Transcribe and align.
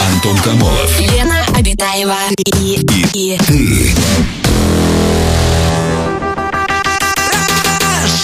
Антон 0.00 0.36
Камолов. 0.38 1.00
Лена 1.00 1.44
Обитаева. 1.56 2.16
И, 2.36 2.80
и, 3.14 3.38
Ты. 3.38 3.92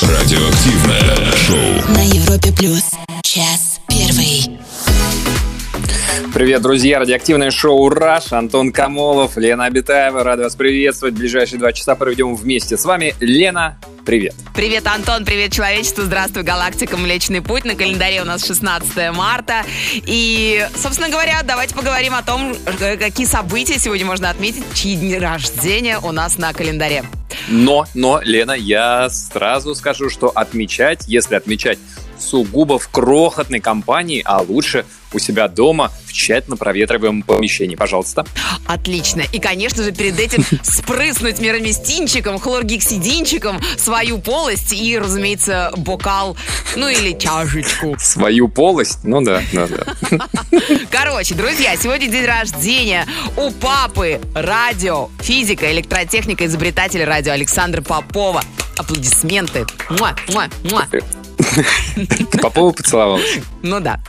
Радиоактивное 0.02 1.32
шоу. 1.36 1.94
на 1.94 2.02
Европе 2.02 2.52
плюс. 2.52 2.90
Час 3.22 3.80
первый. 3.88 4.58
Привет, 6.34 6.62
друзья! 6.62 6.98
Радиоактивное 6.98 7.50
шоу 7.50 7.88
«Раш». 7.88 8.32
Антон 8.32 8.72
Камолов, 8.72 9.36
Лена 9.36 9.66
Абитаева. 9.66 10.24
Рад 10.24 10.40
вас 10.40 10.56
приветствовать. 10.56 11.14
Ближайшие 11.14 11.58
два 11.58 11.72
часа 11.72 11.94
проведем 11.94 12.34
вместе 12.34 12.76
с 12.76 12.84
вами. 12.84 13.14
Лена, 13.20 13.78
привет. 14.08 14.34
Привет, 14.54 14.86
Антон, 14.86 15.26
привет, 15.26 15.52
человечество, 15.52 16.02
здравствуй, 16.02 16.42
галактика, 16.42 16.96
Млечный 16.96 17.42
Путь. 17.42 17.66
На 17.66 17.74
календаре 17.74 18.22
у 18.22 18.24
нас 18.24 18.42
16 18.42 19.12
марта. 19.14 19.66
И, 19.92 20.66
собственно 20.74 21.10
говоря, 21.10 21.42
давайте 21.44 21.74
поговорим 21.74 22.14
о 22.14 22.22
том, 22.22 22.54
э, 22.80 22.96
какие 22.96 23.26
события 23.26 23.78
сегодня 23.78 24.06
можно 24.06 24.30
отметить, 24.30 24.64
чьи 24.72 24.96
дни 24.96 25.18
рождения 25.18 25.98
у 25.98 26.10
нас 26.10 26.38
на 26.38 26.54
календаре. 26.54 27.04
Но, 27.48 27.84
но, 27.92 28.22
Лена, 28.24 28.52
я 28.52 29.10
сразу 29.10 29.74
скажу, 29.74 30.08
что 30.08 30.28
отмечать, 30.28 31.04
если 31.06 31.34
отмечать 31.34 31.78
сугубо 32.18 32.78
в 32.78 32.88
крохотной 32.88 33.60
компании, 33.60 34.22
а 34.24 34.40
лучше 34.40 34.86
у 35.12 35.18
себя 35.18 35.48
дома 35.48 35.90
в 36.06 36.12
тщательно 36.12 36.56
проветриваемом 36.56 37.22
помещении. 37.22 37.76
Пожалуйста. 37.76 38.26
Отлично. 38.66 39.22
И, 39.32 39.38
конечно 39.38 39.82
же, 39.82 39.92
перед 39.92 40.18
этим 40.18 40.44
спрыснуть 40.62 41.40
мироместинчиком, 41.40 42.38
хлоргексидинчиком 42.38 43.60
свою 43.76 44.18
полость 44.18 44.72
и, 44.72 44.98
разумеется, 44.98 45.72
бокал, 45.76 46.36
ну 46.76 46.88
или 46.88 47.18
чашечку. 47.18 47.96
Свою 47.98 48.48
полость? 48.48 49.00
Ну 49.04 49.20
да, 49.20 49.42
да, 49.52 49.66
да. 49.66 50.28
Короче, 50.90 51.34
друзья, 51.34 51.76
сегодня 51.76 52.08
день 52.08 52.24
рождения 52.24 53.06
у 53.36 53.50
папы 53.50 54.20
радио, 54.34 55.08
физика, 55.20 55.70
электротехника, 55.72 56.46
изобретателя 56.46 57.06
радио 57.06 57.32
Александра 57.32 57.82
Попова. 57.82 58.42
Аплодисменты. 58.76 59.66
Муа, 59.90 60.14
муа, 60.28 60.48
муа. 60.70 60.86
Попова 62.42 62.72
поцеловалась? 62.72 63.38
Ну 63.62 63.80
да. 63.80 64.00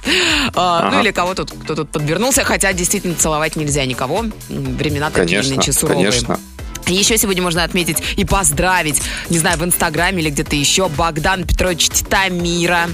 А. 0.56 0.92
Ну 0.92 1.02
или 1.02 1.12
кого 1.12 1.36
тут, 1.36 1.52
кто 1.52 1.76
тут 1.76 1.92
подвернулся, 1.92 2.44
хотя 2.44 2.74
действительно 2.74 3.16
целовать 3.16 3.56
нельзя 3.56 3.86
никого. 3.86 4.26
Времена 4.50 5.10
такие 5.10 5.42
нынче 5.42 5.72
суровые. 5.72 6.06
конечно. 6.12 6.40
Еще 6.88 7.18
сегодня 7.20 7.44
можно 7.44 7.64
отметить 7.64 7.98
и 8.18 8.26
поздравить, 8.26 9.00
не 9.30 9.38
знаю, 9.38 9.60
в 9.60 9.64
Инстаграме 9.64 10.24
или 10.24 10.32
где-то 10.32 10.56
еще, 10.56 10.90
Богдан 10.90 11.46
Петрович 11.46 11.88
Титамира, 11.90 12.90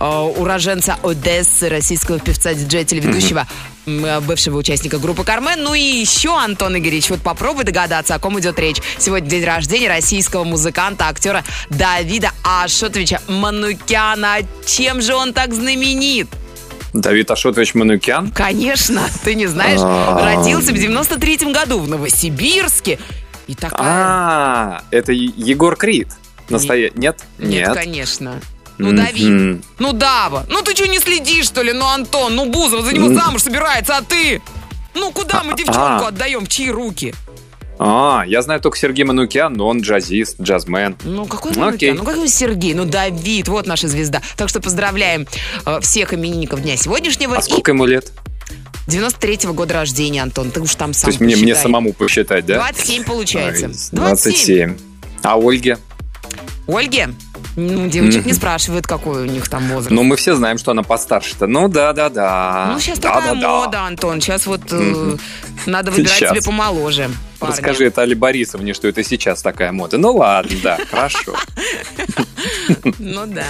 уроженца 0.00 0.96
Одессы, 1.02 1.68
российского 1.68 2.18
певца, 2.18 2.54
диджея, 2.54 2.84
телеведущего, 2.84 3.46
э, 3.86 4.20
бывшего 4.20 4.58
участника 4.58 4.98
группы 4.98 5.24
«Кармен». 5.24 5.62
Ну 5.62 5.74
и 5.74 5.80
еще, 5.80 6.36
Антон 6.36 6.78
Игоревич, 6.78 7.10
вот 7.10 7.20
попробуй 7.20 7.64
догадаться, 7.64 8.14
о 8.14 8.18
ком 8.18 8.38
идет 8.40 8.58
речь. 8.58 8.78
Сегодня 8.98 9.28
день 9.28 9.44
рождения 9.44 9.88
российского 9.88 10.44
музыканта, 10.44 11.08
актера 11.08 11.44
Давида 11.70 12.30
Ашотовича 12.42 13.20
Манукяна. 13.28 14.38
Чем 14.66 15.00
же 15.02 15.14
он 15.14 15.32
так 15.32 15.52
знаменит? 15.54 16.28
Давид 16.92 17.30
Ашотович 17.30 17.74
Манукян? 17.74 18.30
Конечно, 18.30 19.02
ты 19.24 19.34
не 19.34 19.46
знаешь, 19.46 19.80
родился 19.80 20.72
в 20.72 20.74
93-м 20.74 21.52
году 21.52 21.78
в 21.78 21.88
Новосибирске. 21.88 22.98
И 23.46 23.54
такая... 23.54 23.80
А, 23.82 24.82
это 24.90 25.12
Егор 25.12 25.76
Крид. 25.76 26.08
Настоя... 26.48 26.90
Нет? 26.94 27.24
Нет, 27.38 27.74
конечно. 27.74 28.40
Ну. 28.80 28.92
Давид. 28.92 29.64
Ну, 29.78 29.92
Дава. 29.92 30.46
Ну, 30.48 30.62
ты 30.62 30.74
что, 30.74 30.88
не 30.88 30.98
следишь, 30.98 31.46
что 31.46 31.62
ли? 31.62 31.72
Ну, 31.72 31.86
Антон, 31.86 32.34
ну, 32.34 32.46
Бузова 32.50 32.82
за 32.82 32.92
него 32.92 33.06
М. 33.06 33.14
замуж 33.14 33.42
собирается, 33.42 33.96
а 33.96 34.02
ты? 34.02 34.40
Ну, 34.94 35.10
куда 35.12 35.42
мы 35.44 35.54
девчонку 35.56 36.04
А. 36.04 36.08
отдаем? 36.08 36.44
В 36.44 36.48
чьи 36.48 36.70
руки? 36.70 37.14
А, 37.78 38.24
я 38.26 38.42
знаю 38.42 38.60
только 38.60 38.76
Сергей 38.76 39.04
Манукян, 39.04 39.54
но 39.54 39.66
он 39.66 39.80
джазист, 39.80 40.38
джазмен. 40.40 40.96
Ну, 41.04 41.24
какой 41.26 41.52
Ну, 41.54 41.66
окей. 41.68 41.92
Манукян? 41.92 41.96
Ну, 41.96 42.04
какой 42.04 42.28
Сергей? 42.28 42.74
Ну, 42.74 42.84
Давид, 42.84 43.48
вот 43.48 43.66
наша 43.66 43.88
звезда. 43.88 44.20
Так 44.36 44.48
что 44.50 44.60
поздравляем 44.60 45.26
э, 45.64 45.80
всех 45.80 46.12
именинников 46.12 46.60
дня 46.62 46.76
сегодняшнего. 46.76 47.36
А 47.36 47.42
сколько 47.42 47.70
ему 47.70 47.86
лет? 47.86 48.12
И 48.86 48.90
93-го 48.90 49.54
года 49.54 49.74
рождения, 49.74 50.22
Антон. 50.22 50.50
Ты 50.50 50.60
уж 50.60 50.74
там 50.74 50.92
сам 50.92 51.04
То 51.04 51.10
есть 51.10 51.20
мне, 51.20 51.36
мне 51.36 51.54
самому 51.54 51.92
посчитать, 51.94 52.44
да? 52.44 52.56
27 52.56 53.04
получается. 53.04 53.66
Ай, 53.66 53.72
27. 53.92 54.76
А 55.22 55.38
Ольге? 55.38 55.78
Ольге? 56.66 57.10
Ну, 57.56 57.88
девочек 57.88 58.26
не 58.26 58.32
спрашивают, 58.32 58.86
какой 58.86 59.22
у 59.22 59.24
них 59.24 59.48
там 59.48 59.66
возраст. 59.68 59.90
Ну, 59.90 60.02
мы 60.04 60.16
все 60.16 60.34
знаем, 60.36 60.56
что 60.56 60.70
она 60.70 60.82
постарше-то. 60.82 61.46
Ну, 61.46 61.68
да-да-да. 61.68 62.70
Ну, 62.72 62.80
сейчас 62.80 62.98
такая 63.00 63.34
Да-да-да. 63.34 63.48
мода, 63.48 63.82
Антон. 63.86 64.20
Сейчас 64.20 64.46
вот 64.46 64.60
э, 64.70 65.16
надо 65.66 65.90
выбирать 65.90 66.16
Сейчас. 66.16 66.30
себе 66.30 66.42
помоложе. 66.42 67.10
парня. 67.40 67.54
Расскажи 67.56 67.86
это 67.86 68.02
Али 68.02 68.14
Борисовне, 68.14 68.72
что 68.72 68.86
это 68.86 69.02
сейчас 69.02 69.42
такая 69.42 69.72
мода. 69.72 69.98
Ну, 69.98 70.14
ладно, 70.14 70.56
да, 70.62 70.78
хорошо. 70.90 71.34
Ну 72.98 73.26
да. 73.26 73.46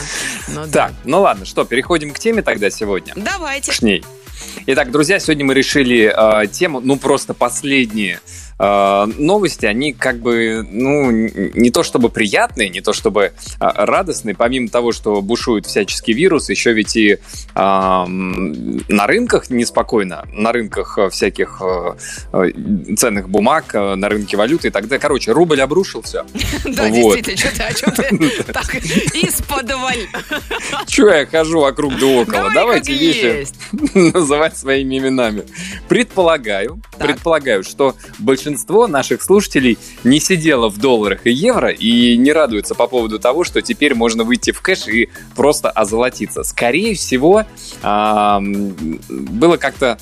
Ну 0.48 0.66
да. 0.66 0.88
Так, 0.88 0.92
ну 1.04 1.20
ладно, 1.20 1.44
что, 1.44 1.64
переходим 1.64 2.12
к 2.12 2.19
теме 2.19 2.40
тогда 2.42 2.70
сегодня? 2.70 3.12
Давайте. 3.16 3.70
К 3.72 3.82
ней. 3.82 4.02
Итак, 4.66 4.90
друзья, 4.90 5.19
сегодня 5.19 5.44
мы 5.44 5.52
решили 5.54 6.12
э, 6.14 6.46
тему, 6.46 6.80
ну, 6.80 6.96
просто 6.96 7.34
последние 7.34 8.20
э, 8.60 9.06
новости, 9.19 9.66
они 9.66 9.93
как 9.93 10.19
бы, 10.19 10.66
ну, 10.71 11.10
не 11.10 11.71
то 11.71 11.82
чтобы 11.82 12.10
приятные, 12.10 12.69
не 12.69 12.81
то 12.81 12.93
чтобы 12.93 13.22
э, 13.22 13.31
радостные, 13.59 14.34
помимо 14.34 14.69
того, 14.69 14.93
что 14.93 15.22
бушует 15.22 15.66
всяческий 15.66 16.12
вирус, 16.12 16.50
еще 16.50 16.72
ведь 16.72 16.97
и 16.97 17.12
э, 17.12 17.19
на 17.54 19.06
рынках 19.06 19.50
неспокойно, 19.50 20.25
на 20.32 20.53
рынках 20.53 20.99
э, 20.99 21.09
всяких 21.10 21.62
э, 21.62 21.94
э, 22.32 22.94
ценных 22.97 23.28
бумаг, 23.28 23.72
на 23.75 24.09
рынке 24.09 24.37
валюты 24.37 24.69
и 24.69 24.70
так 24.70 24.84
далее. 24.84 25.00
Короче, 25.00 25.32
рубль 25.32 25.60
обрушился. 25.60 26.25
Да, 26.70 26.88
действительно, 26.88 27.37
что 27.37 27.56
ты, 27.56 27.62
о 27.62 27.75
чем 27.75 27.93
ты 27.93 28.43
так 28.53 28.75
из-под 28.75 29.70
Чего 30.87 31.09
я 31.09 31.26
хожу 31.26 31.60
вокруг 31.60 31.99
да 31.99 32.06
около? 32.06 32.50
Давай 32.53 32.81
Давайте 32.81 32.93
вещи 32.93 33.47
называть 33.94 34.56
своими 34.56 34.99
именами. 34.99 35.44
Предполагаю, 35.88 36.81
предполагаю, 36.99 37.65
что 37.65 37.97
большинство 38.19 38.50
наших 38.87 39.22
слушателей 39.22 39.78
не 40.05 40.21
сидело 40.21 40.69
в 40.69 40.78
долларах 40.78 41.27
и 41.27 41.33
евро 41.33 41.71
и 41.71 42.16
не 42.16 42.33
радуется 42.33 42.75
по 42.75 42.87
поводу 42.87 43.19
того, 43.19 43.44
что 43.44 43.62
теперь 43.62 43.94
можно 43.94 44.25
выйти 44.25 44.53
в 44.53 44.61
кэш 44.61 44.88
и 44.88 45.09
просто 45.37 45.71
озолотиться. 45.71 46.43
Скорее 46.43 46.94
всего, 46.94 47.44
ам, 47.83 48.75
было 49.09 49.56
как-то 49.56 49.99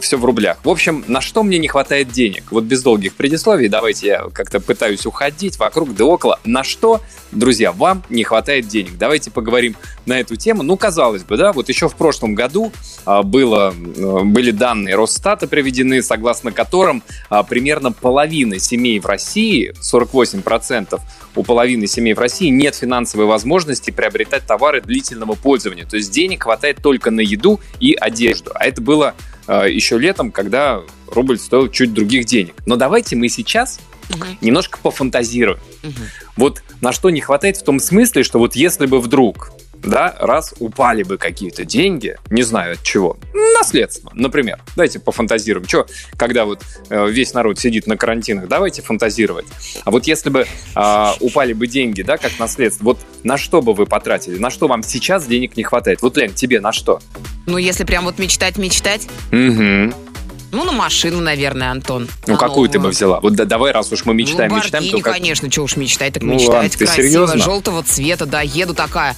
все 0.00 0.16
в 0.16 0.24
рублях. 0.24 0.58
В 0.64 0.68
общем, 0.68 1.04
на 1.08 1.20
что 1.20 1.42
мне 1.42 1.58
не 1.58 1.68
хватает 1.68 2.08
денег? 2.08 2.44
Вот 2.50 2.64
без 2.64 2.82
долгих 2.82 3.14
предисловий, 3.14 3.68
давайте 3.68 4.06
я 4.06 4.24
как-то 4.32 4.60
пытаюсь 4.60 5.06
уходить 5.06 5.58
вокруг 5.58 5.94
да 5.94 6.04
около. 6.04 6.40
На 6.44 6.64
что, 6.64 7.00
друзья, 7.32 7.72
вам 7.72 8.02
не 8.08 8.24
хватает 8.24 8.68
денег? 8.68 8.96
Давайте 8.98 9.30
поговорим 9.30 9.76
на 10.06 10.18
эту 10.20 10.36
тему. 10.36 10.62
Ну, 10.62 10.76
казалось 10.76 11.24
бы, 11.24 11.36
да, 11.36 11.52
вот 11.52 11.68
еще 11.68 11.88
в 11.88 11.94
прошлом 11.94 12.34
году 12.34 12.72
а, 13.04 13.22
было, 13.22 13.72
э, 13.74 14.20
были 14.24 14.50
данные 14.50 14.96
Росстата 14.96 15.46
приведены, 15.46 16.02
согласно 16.02 16.52
которым 16.52 17.02
а, 17.28 17.42
примерно 17.84 17.92
половина 17.92 18.58
семей 18.58 18.98
в 18.98 19.06
России, 19.06 19.74
48% 19.80 21.00
у 21.36 21.42
половины 21.42 21.86
семей 21.86 22.14
в 22.14 22.18
России 22.18 22.48
нет 22.48 22.74
финансовой 22.74 23.26
возможности 23.26 23.90
приобретать 23.90 24.46
товары 24.46 24.80
длительного 24.80 25.34
пользования. 25.34 25.84
То 25.84 25.96
есть 25.96 26.10
денег 26.12 26.44
хватает 26.44 26.78
только 26.82 27.10
на 27.10 27.20
еду 27.20 27.60
и 27.80 27.94
одежду. 27.94 28.52
А 28.54 28.64
это 28.64 28.80
было 28.80 29.14
э, 29.46 29.66
еще 29.70 29.98
летом, 29.98 30.30
когда 30.30 30.80
рубль 31.08 31.38
стоил 31.38 31.68
чуть 31.68 31.92
других 31.92 32.24
денег. 32.26 32.54
Но 32.66 32.76
давайте 32.76 33.16
мы 33.16 33.28
сейчас 33.28 33.80
Мгм, 34.10 34.38
немножко 34.42 34.78
пофантазируем. 34.82 35.58
мгм. 35.82 35.94
Вот 36.36 36.62
на 36.80 36.92
что 36.92 37.10
не 37.10 37.20
хватает 37.20 37.56
в 37.56 37.64
том 37.64 37.80
смысле, 37.80 38.22
что 38.22 38.38
вот 38.38 38.54
если 38.54 38.86
бы 38.86 39.00
вдруг, 39.00 39.50
да, 39.84 40.16
раз 40.18 40.54
упали 40.58 41.02
бы 41.02 41.18
какие-то 41.18 41.64
деньги, 41.64 42.16
не 42.30 42.42
знаю 42.42 42.74
от 42.74 42.82
чего, 42.82 43.16
наследство, 43.54 44.10
например. 44.14 44.60
Давайте 44.76 44.98
пофантазируем. 44.98 45.66
Что, 45.68 45.86
когда 46.16 46.44
вот 46.44 46.62
э, 46.90 47.08
весь 47.10 47.34
народ 47.34 47.58
сидит 47.58 47.86
на 47.86 47.96
карантинах, 47.96 48.48
давайте 48.48 48.82
фантазировать. 48.82 49.46
А 49.84 49.90
вот 49.90 50.06
если 50.06 50.30
бы 50.30 50.46
а, 50.74 51.14
упали 51.20 51.52
бы 51.52 51.66
деньги, 51.66 52.02
да, 52.02 52.16
как 52.16 52.38
наследство, 52.38 52.84
вот 52.84 52.98
на 53.22 53.36
что 53.36 53.62
бы 53.62 53.74
вы 53.74 53.86
потратили? 53.86 54.38
На 54.38 54.50
что 54.50 54.68
вам 54.68 54.82
сейчас 54.82 55.26
денег 55.26 55.56
не 55.56 55.62
хватает? 55.62 56.02
Вот, 56.02 56.16
Лен, 56.16 56.32
тебе 56.34 56.60
на 56.60 56.72
что? 56.72 57.00
Ну, 57.46 57.58
если 57.58 57.84
прям 57.84 58.04
вот 58.04 58.18
мечтать-мечтать, 58.18 59.06
Угу. 59.32 60.13
Ну, 60.54 60.64
на 60.64 60.72
машину, 60.72 61.20
наверное, 61.20 61.70
Антон. 61.70 62.08
Ну, 62.26 62.32
На 62.34 62.38
какую 62.38 62.68
ты 62.68 62.78
бы 62.78 62.88
взяла? 62.88 63.20
Вот 63.20 63.34
да, 63.34 63.44
давай, 63.44 63.72
раз 63.72 63.92
уж 63.92 64.04
мы 64.04 64.14
мечтаем, 64.14 64.54
мечтаем, 64.54 64.88
то 64.90 64.98
как... 65.00 65.14
конечно, 65.14 65.50
что 65.50 65.62
уж 65.62 65.76
мечтать, 65.76 66.14
так 66.14 66.22
Ну 66.22 66.34
мечтать. 66.34 66.48
ладно, 66.54 66.70
ты 66.70 66.78
Красиво, 66.78 66.96
серьезно? 67.08 67.38
желтого 67.42 67.82
цвета, 67.82 68.26
да, 68.26 68.40
еду 68.42 68.74
такая. 68.74 69.16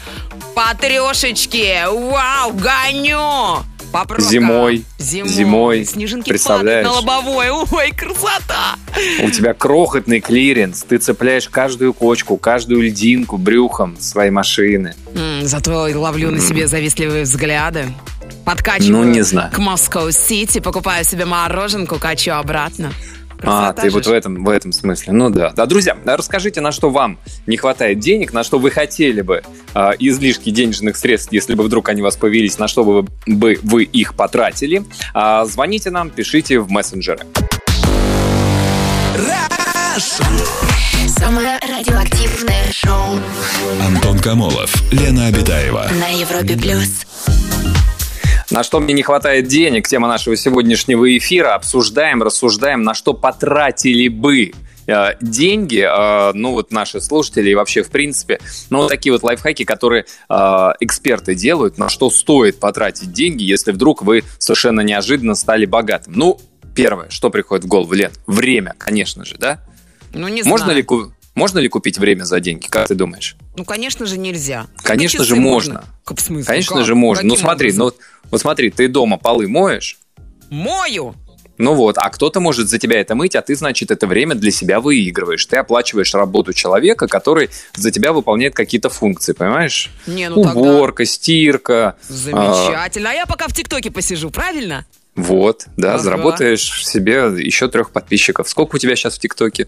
По 0.54 0.74
трешечке, 0.80 1.84
вау, 1.88 2.52
гоню! 2.52 3.62
По 3.92 4.04
пробкам. 4.04 4.28
Зимой. 4.28 4.84
Зимой. 4.98 5.28
Зимой. 5.28 5.84
Снежинки 5.84 6.28
Представляешь? 6.28 6.84
на 6.84 6.92
лобовой. 6.94 7.50
Ой, 7.50 7.92
красота! 7.92 8.74
У 9.22 9.30
тебя 9.30 9.54
крохотный 9.54 10.20
клиренс, 10.20 10.82
ты 10.82 10.98
цепляешь 10.98 11.48
каждую 11.48 11.94
кочку, 11.94 12.36
каждую 12.36 12.82
льдинку 12.82 13.36
брюхом 13.38 13.96
своей 14.00 14.30
машины. 14.30 14.94
М, 15.14 15.46
зато 15.46 15.88
ловлю 15.94 16.30
на 16.32 16.40
себе 16.40 16.66
завистливые 16.66 17.22
взгляды. 17.22 17.86
Подкачиваю 18.44 18.92
Ну, 18.92 19.04
не 19.04 19.22
знаю. 19.22 19.50
к 19.52 19.58
Москва-Сити, 19.58 20.60
покупаю 20.60 21.04
себе 21.04 21.24
мороженку, 21.24 21.98
качу 21.98 22.32
обратно. 22.32 22.92
А, 23.38 23.42
Красота 23.72 23.82
ты 23.82 23.90
же 23.90 23.96
вот 23.96 24.06
в 24.06 24.12
этом, 24.12 24.44
в 24.44 24.48
этом 24.48 24.72
смысле. 24.72 25.12
Ну 25.12 25.28
да. 25.28 25.50
Да, 25.50 25.66
друзья, 25.66 25.96
а 26.06 26.16
расскажите, 26.16 26.62
на 26.62 26.72
что 26.72 26.88
вам 26.88 27.18
не 27.46 27.58
хватает 27.58 27.98
денег, 27.98 28.32
на 28.32 28.42
что 28.44 28.58
вы 28.58 28.70
хотели 28.70 29.20
бы 29.20 29.42
а, 29.74 29.92
излишки 29.98 30.48
денежных 30.50 30.96
средств, 30.96 31.32
если 31.32 31.54
бы 31.54 31.62
вдруг 31.64 31.88
они 31.90 32.00
вас 32.00 32.16
появились, 32.16 32.58
на 32.58 32.66
что 32.66 32.82
бы, 32.84 33.06
бы 33.26 33.58
вы 33.62 33.82
их 33.84 34.14
потратили. 34.14 34.84
А, 35.12 35.44
звоните 35.44 35.90
нам, 35.90 36.08
пишите 36.08 36.60
в 36.60 36.70
мессенджеры. 36.70 37.20
Самое 41.18 41.58
радиоактивное 41.62 42.70
шоу 42.72 43.18
Антон 43.86 44.18
Камолов, 44.18 44.72
Лена 44.92 45.26
Обитаева. 45.26 45.88
на 45.98 46.08
Европе 46.08 46.56
плюс. 46.56 47.06
На 48.50 48.62
что 48.62 48.80
мне 48.80 48.94
не 48.94 49.02
хватает 49.02 49.48
денег, 49.48 49.88
тема 49.88 50.08
нашего 50.08 50.36
сегодняшнего 50.36 51.16
эфира. 51.16 51.54
Обсуждаем, 51.54 52.22
рассуждаем, 52.22 52.82
на 52.82 52.94
что 52.94 53.12
потратили 53.12 54.08
бы 54.08 54.52
э, 54.86 55.08
деньги, 55.20 55.84
э, 55.84 56.32
ну 56.32 56.52
вот 56.52 56.70
наши 56.70 57.00
слушатели 57.00 57.50
и 57.50 57.54
вообще 57.54 57.82
в 57.82 57.90
принципе, 57.90 58.38
ну 58.70 58.78
вот 58.78 58.88
такие 58.88 59.12
вот 59.12 59.22
лайфхаки, 59.22 59.64
которые 59.64 60.06
э, 60.28 60.34
эксперты 60.80 61.34
делают, 61.34 61.76
на 61.78 61.88
что 61.88 62.08
стоит 62.08 62.60
потратить 62.60 63.12
деньги, 63.12 63.42
если 63.42 63.72
вдруг 63.72 64.02
вы 64.02 64.22
совершенно 64.38 64.80
неожиданно 64.80 65.34
стали 65.34 65.66
богатым. 65.66 66.14
Ну, 66.16 66.40
первое, 66.74 67.10
что 67.10 67.30
приходит 67.30 67.64
в 67.64 67.68
голову, 67.68 67.94
Лен, 67.94 68.12
время, 68.26 68.74
конечно 68.78 69.24
же, 69.24 69.36
да? 69.38 69.60
Ну, 70.12 70.28
не 70.28 70.42
Можно 70.44 70.66
знаю. 70.66 70.78
ли, 70.78 70.86
можно 71.36 71.58
ли 71.60 71.68
купить 71.68 71.98
время 71.98 72.24
за 72.24 72.40
деньги, 72.40 72.66
как 72.66 72.88
ты 72.88 72.96
думаешь? 72.96 73.36
Ну, 73.56 73.64
конечно 73.64 74.06
же, 74.06 74.18
нельзя. 74.18 74.66
Конечно 74.82 75.22
же, 75.22 75.36
можно. 75.36 75.84
Как 76.04 76.18
в 76.18 76.20
смысле? 76.20 76.46
Конечно 76.46 76.76
Как? 76.76 76.86
же 76.86 76.94
можно. 76.96 77.22
Ну 77.22 77.36
смотри, 77.36 77.68
образом? 77.68 77.92
ну 77.94 78.30
вот- 78.30 78.40
смотри, 78.40 78.70
ты 78.70 78.88
дома 78.88 79.18
полы 79.18 79.46
моешь, 79.46 79.98
Мою! 80.50 81.14
Ну 81.58 81.74
вот, 81.74 81.96
а 81.98 82.10
кто-то 82.10 82.38
может 82.40 82.68
за 82.68 82.78
тебя 82.78 83.00
это 83.00 83.14
мыть, 83.14 83.34
а 83.34 83.40
ты, 83.42 83.54
значит, 83.56 83.90
это 83.90 84.06
время 84.06 84.34
для 84.34 84.50
себя 84.50 84.78
выигрываешь. 84.78 85.44
Ты 85.46 85.56
оплачиваешь 85.56 86.12
работу 86.14 86.52
человека, 86.52 87.06
который 87.08 87.48
за 87.74 87.90
тебя 87.90 88.12
выполняет 88.12 88.54
какие-то 88.54 88.90
функции, 88.90 89.32
понимаешь? 89.32 89.90
Не, 90.06 90.28
ну 90.28 90.42
тогда 90.42 90.60
Уборка, 90.60 91.06
стирка. 91.06 91.96
замечательно. 92.08 93.10
А 93.10 93.14
я 93.14 93.26
пока 93.26 93.48
в 93.48 93.54
ТикТоке 93.54 93.90
посижу, 93.90 94.30
правильно? 94.30 94.84
Вот, 95.16 95.64
да, 95.78 95.94
Ага. 95.94 96.02
заработаешь 96.02 96.86
себе 96.86 97.14
еще 97.38 97.68
трех 97.68 97.90
подписчиков. 97.90 98.48
Сколько 98.48 98.76
у 98.76 98.78
тебя 98.78 98.94
сейчас 98.96 99.16
в 99.16 99.18
ТикТоке? 99.18 99.66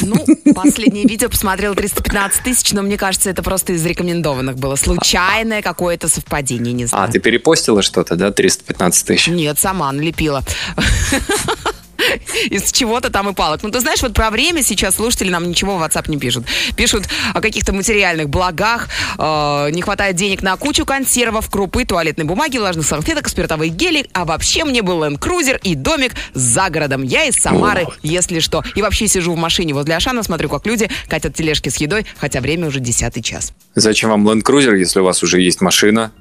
Ну, 0.00 0.16
последнее 0.54 1.04
видео 1.06 1.28
посмотрел 1.28 1.74
315 1.74 2.42
тысяч, 2.42 2.72
но 2.72 2.82
мне 2.82 2.96
кажется, 2.96 3.28
это 3.30 3.42
просто 3.42 3.74
из 3.74 3.84
рекомендованных 3.84 4.56
было. 4.56 4.76
Случайное 4.76 5.60
какое-то 5.62 6.08
совпадение, 6.08 6.72
не 6.72 6.86
знаю. 6.86 7.08
А, 7.08 7.12
ты 7.12 7.20
перепостила 7.20 7.82
что-то, 7.82 8.16
да, 8.16 8.32
315 8.32 9.06
тысяч? 9.06 9.28
Нет, 9.28 9.58
сама 9.58 9.92
налепила. 9.92 10.42
Из 12.50 12.72
чего-то 12.72 13.10
там 13.10 13.28
и 13.28 13.34
палок. 13.34 13.62
Ну, 13.62 13.70
ты 13.70 13.80
знаешь, 13.80 14.02
вот 14.02 14.14
про 14.14 14.30
время 14.30 14.62
сейчас 14.62 14.96
слушатели 14.96 15.30
нам 15.30 15.48
ничего 15.48 15.76
в 15.76 15.82
WhatsApp 15.82 16.10
не 16.10 16.18
пишут. 16.18 16.44
Пишут 16.76 17.04
о 17.32 17.40
каких-то 17.40 17.72
материальных 17.72 18.28
благах, 18.28 18.88
э, 19.18 19.70
не 19.70 19.82
хватает 19.82 20.16
денег 20.16 20.42
на 20.42 20.56
кучу 20.56 20.84
консервов, 20.84 21.48
крупы, 21.50 21.84
туалетной 21.84 22.24
бумаги, 22.24 22.58
влажных 22.58 22.86
салфеток, 22.86 23.28
спиртовых 23.28 23.70
гелей, 23.74 24.08
а 24.12 24.24
вообще 24.24 24.64
мне 24.64 24.82
был 24.82 25.02
Land 25.02 25.18
Cruiser 25.18 25.58
и 25.62 25.74
домик 25.74 26.12
за 26.34 26.70
городом. 26.70 27.02
Я 27.02 27.24
из 27.24 27.34
Самары, 27.34 27.86
если 28.02 28.40
что. 28.40 28.62
И 28.74 28.82
вообще 28.82 29.08
сижу 29.08 29.32
в 29.34 29.36
машине 29.36 29.74
возле 29.74 29.96
Ашана, 29.96 30.22
смотрю, 30.22 30.48
как 30.48 30.66
люди 30.66 30.90
катят 31.08 31.34
тележки 31.34 31.68
с 31.68 31.76
едой, 31.76 32.06
хотя 32.18 32.40
время 32.40 32.68
уже 32.68 32.80
десятый 32.80 33.22
час. 33.22 33.52
Зачем 33.74 34.10
вам 34.10 34.28
Land 34.28 34.42
Cruiser, 34.42 34.76
если 34.76 35.00
у 35.00 35.04
вас 35.04 35.22
уже 35.22 35.40
есть 35.40 35.60
машина? 35.60 36.12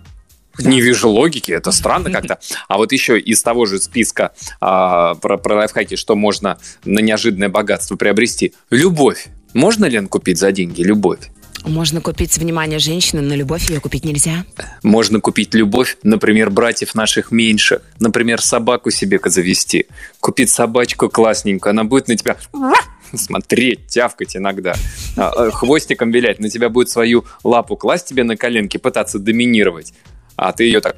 Не 0.59 0.81
вижу 0.81 1.09
логики, 1.09 1.51
это 1.51 1.71
странно 1.71 2.11
как-то. 2.11 2.39
А 2.67 2.77
вот 2.77 2.91
еще 2.91 3.19
из 3.19 3.41
того 3.41 3.65
же 3.65 3.79
списка 3.79 4.33
а, 4.61 5.15
про, 5.15 5.37
про 5.37 5.55
лайфхаки, 5.55 5.95
что 5.95 6.15
можно 6.15 6.59
на 6.85 6.99
неожиданное 6.99 7.49
богатство 7.49 7.95
приобрести. 7.95 8.53
Любовь. 8.69 9.27
Можно, 9.53 9.85
Лен, 9.85 10.07
купить 10.07 10.37
за 10.37 10.51
деньги 10.51 10.81
любовь? 10.81 11.29
Можно 11.65 12.01
купить 12.01 12.37
внимание 12.37 12.79
женщины, 12.79 13.21
но 13.21 13.35
любовь 13.35 13.69
ее 13.69 13.79
купить 13.79 14.03
нельзя. 14.03 14.45
Можно 14.83 15.21
купить 15.21 15.53
любовь, 15.53 15.97
например, 16.03 16.49
братьев 16.49 16.93
наших 16.93 17.31
меньших. 17.31 17.81
Например, 17.99 18.41
собаку 18.41 18.91
себе 18.91 19.19
завести. 19.23 19.85
Купить 20.19 20.49
собачку 20.49 21.09
классненькую, 21.09 21.71
она 21.71 21.85
будет 21.85 22.09
на 22.09 22.17
тебя 22.17 22.35
смотреть, 23.13 23.87
тявкать 23.87 24.35
иногда, 24.35 24.75
а, 25.15 25.29
а, 25.29 25.51
хвостиком 25.51 26.11
вилять, 26.11 26.39
на 26.39 26.49
тебя 26.49 26.69
будет 26.69 26.89
свою 26.89 27.25
лапу 27.43 27.77
класть 27.77 28.07
тебе 28.07 28.23
на 28.23 28.35
коленки, 28.35 28.77
пытаться 28.77 29.19
доминировать, 29.19 29.93
а 30.35 30.51
ты 30.51 30.65
ее 30.65 30.81
так... 30.81 30.95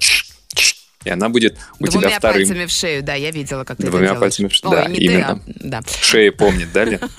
И 1.06 1.10
она 1.10 1.30
будет 1.30 1.58
у 1.80 1.86
Двумя 1.86 2.08
тебя 2.10 2.20
вторым. 2.20 2.40
пальцами 2.48 2.66
в 2.66 2.72
шею, 2.72 3.04
да, 3.04 3.14
я 3.16 3.32
видела, 3.32 3.64
как 3.64 3.78
ты 3.78 3.88
Двумя 3.88 4.08
это 4.12 4.16
пальцами 4.16 4.48
в 4.48 4.54
шею, 4.54 4.72
да, 4.72 4.86
не 4.88 4.98
именно. 4.98 5.40
ты, 5.46 5.52
а, 5.52 5.54
да. 5.64 5.82
Шея 6.02 6.32
помнит, 6.32 6.72
да, 6.74 6.84
Лен? 6.84 7.00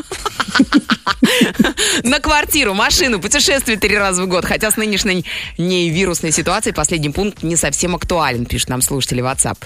На 2.05 2.21
квартиру, 2.21 2.75
машину, 2.75 3.21
путешествие 3.21 3.79
три 3.79 3.97
раза 3.97 4.23
в 4.25 4.29
год. 4.29 4.44
Хотя 4.44 4.71
с 4.71 4.77
нынешней 4.77 5.25
невирусной 5.59 6.31
ситуацией 6.33 6.75
последний 6.75 7.11
пункт 7.11 7.43
не 7.43 7.56
совсем 7.56 7.94
актуален, 7.94 8.47
пишут 8.47 8.69
нам 8.71 8.83
слушатели 8.83 9.23
WhatsApp. 9.23 9.56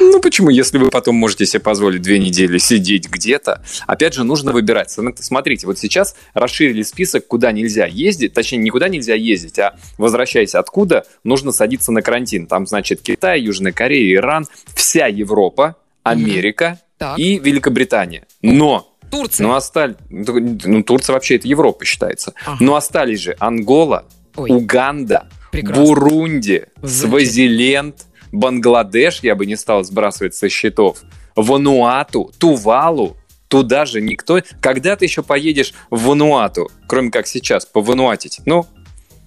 Ну 0.00 0.20
почему, 0.20 0.50
если 0.50 0.78
вы 0.78 0.90
потом 0.90 1.16
можете 1.16 1.46
себе 1.46 1.60
позволить 1.60 2.02
две 2.02 2.18
недели 2.18 2.58
сидеть 2.58 3.08
где-то? 3.08 3.62
Опять 3.86 4.14
же, 4.14 4.24
нужно 4.24 4.52
выбирать. 4.52 4.90
См- 4.90 5.16
Смотрите, 5.20 5.66
вот 5.66 5.78
сейчас 5.78 6.14
расширили 6.34 6.82
список, 6.82 7.26
куда 7.26 7.52
нельзя 7.52 7.86
ездить, 7.86 8.32
точнее, 8.32 8.58
никуда 8.58 8.88
нельзя 8.88 9.14
ездить, 9.14 9.58
а 9.58 9.76
возвращаясь 9.98 10.54
откуда, 10.54 11.04
нужно 11.22 11.52
садиться 11.52 11.92
на 11.92 12.02
карантин. 12.02 12.46
Там, 12.46 12.66
значит, 12.66 13.00
Китай, 13.02 13.40
Южная 13.40 13.63
Корея, 13.72 14.16
Иран, 14.16 14.46
вся 14.74 15.06
Европа, 15.06 15.76
Америка 16.02 16.80
Так. 16.98 17.18
и 17.18 17.38
Великобритания. 17.38 18.26
Но 18.42 18.94
Турция. 19.10 19.46
ну, 19.46 19.54
остались... 19.54 19.96
Ну, 20.10 20.82
Турция 20.82 21.14
вообще 21.14 21.36
это 21.36 21.48
Европа 21.48 21.84
считается. 21.84 22.34
Ага. 22.44 22.58
Но 22.60 22.76
остались 22.76 23.20
же 23.20 23.36
Ангола, 23.38 24.04
Ой. 24.36 24.50
Уганда, 24.50 25.28
Прекрасно. 25.50 25.84
Бурунди. 25.84 26.64
Свазиленд, 26.84 27.96
Бангладеш, 28.32 29.20
я 29.22 29.34
бы 29.36 29.46
не 29.46 29.56
стал 29.56 29.84
сбрасывать 29.84 30.34
со 30.34 30.48
счетов, 30.48 31.02
Вануату, 31.36 32.32
Тувалу, 32.38 33.16
туда 33.48 33.84
же 33.86 34.00
никто... 34.00 34.40
Когда 34.60 34.96
ты 34.96 35.04
еще 35.04 35.22
поедешь 35.22 35.72
в 35.90 36.06
Вануату, 36.08 36.70
кроме 36.88 37.10
как 37.10 37.26
сейчас, 37.26 37.64
повануатить? 37.66 38.40
Ну, 38.46 38.66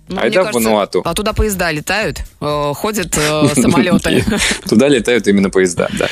Ну, 0.10 0.22
айда 0.22 0.46
в 0.46 0.54
Вануату. 0.54 1.02
А 1.04 1.14
туда 1.14 1.34
поезда 1.34 1.72
летают, 1.72 2.22
э, 2.40 2.72
ходят 2.76 3.18
э, 3.18 3.48
самолеты. 3.56 4.24
Туда 4.68 4.88
летают 4.88 5.28
именно 5.28 5.50
поезда, 5.50 5.90
да. 6.00 6.08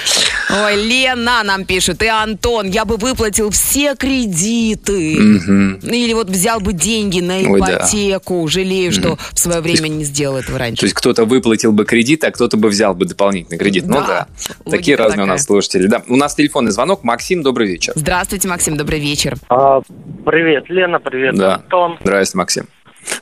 Ой, 0.65 0.75
Лена 0.83 1.41
нам 1.43 1.65
пишет, 1.65 2.03
и 2.03 2.07
Антон, 2.07 2.69
я 2.69 2.85
бы 2.85 2.97
выплатил 2.97 3.49
все 3.51 3.95
кредиты. 3.95 5.13
Или 5.13 6.13
вот 6.13 6.29
взял 6.29 6.59
бы 6.59 6.73
деньги 6.73 7.21
на 7.21 7.43
ипотеку. 7.43 8.47
Жалею, 8.47 8.91
что 8.91 9.17
в 9.33 9.39
свое 9.39 9.61
время 9.61 9.87
не 9.87 10.03
сделал 10.03 10.37
этого 10.37 10.57
То 10.57 10.59
раньше. 10.59 10.85
есть 10.85 10.95
кто-то 10.95 11.25
выплатил 11.25 11.71
бы 11.71 11.85
кредит, 11.85 12.23
а 12.23 12.31
кто-то 12.31 12.57
бы 12.57 12.69
взял 12.69 12.93
бы 12.93 13.05
дополнительный 13.05 13.57
кредит. 13.57 13.85
Ну 13.87 13.95
Да, 13.95 14.27
такие 14.69 14.97
разные 14.97 15.23
у 15.23 15.27
нас 15.27 15.45
слушатели. 15.45 15.87
Да, 15.87 16.03
у 16.07 16.15
нас 16.15 16.35
телефонный 16.35 16.71
звонок. 16.71 17.03
Максим, 17.03 17.43
добрый 17.43 17.67
вечер. 17.67 17.93
Здравствуйте, 17.95 18.47
Максим, 18.47 18.77
добрый 18.77 18.99
вечер. 18.99 19.35
А, 19.49 19.81
привет, 20.25 20.65
Лена, 20.69 20.99
привет. 20.99 21.39
Антон. 21.39 21.97
Здравствуйте, 22.01 22.37
Максим. 22.37 22.67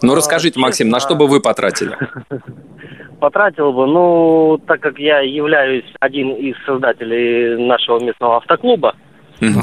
Ну, 0.02 0.14
А, 0.14 0.16
расскажите, 0.16 0.60
Максим, 0.60 0.90
на 0.90 1.00
что 1.00 1.16
бы 1.16 1.28
вы 1.28 1.40
потратили? 1.42 1.98
Потратил 3.20 3.72
бы, 3.72 3.88
ну, 3.88 4.60
так 4.68 4.82
как 4.82 5.00
я 5.00 5.20
являюсь 5.20 5.86
один 6.02 6.32
из 6.36 6.56
создателей 6.66 7.58
нашего 7.66 8.00
местного 8.00 8.38
автоклуба. 8.38 8.96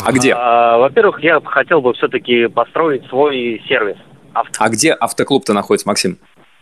А 0.05 0.13
где? 0.13 0.35
а, 0.37 0.79
во-первых, 0.79 1.23
я 1.23 1.41
хотел 1.45 1.81
бы 1.81 1.93
все-таки 1.95 2.49
построить 2.49 3.07
свой 3.07 3.63
сервис 3.69 3.97
А 4.59 4.69
где 4.69 4.93
автоклуб-то 4.93 5.53
находится, 5.53 5.89
Максим? 5.89 6.19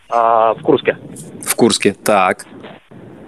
а, 0.09 0.53
в 0.55 0.61
Курске. 0.61 0.97
В 1.43 1.55
Курске. 1.55 1.93
Так. 1.93 2.45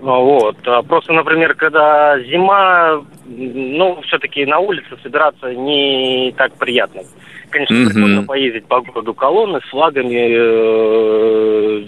Ну, 0.02 0.26
Вот. 0.26 0.58
Просто, 0.88 1.14
например, 1.14 1.54
когда 1.56 2.20
зима, 2.22 3.04
ну, 3.26 4.02
все-таки 4.02 4.46
на 4.46 4.60
улице 4.60 4.98
собираться 5.04 5.54
не 5.54 6.34
так 6.38 6.54
приятно. 6.56 7.02
Конечно, 7.52 7.86
прикольно 7.86 8.24
поездить 8.24 8.66
по 8.66 8.82
городу 8.82 9.14
колонны 9.14 9.60
с 9.62 9.70
флагами, 9.70 10.30
э, 10.32 11.86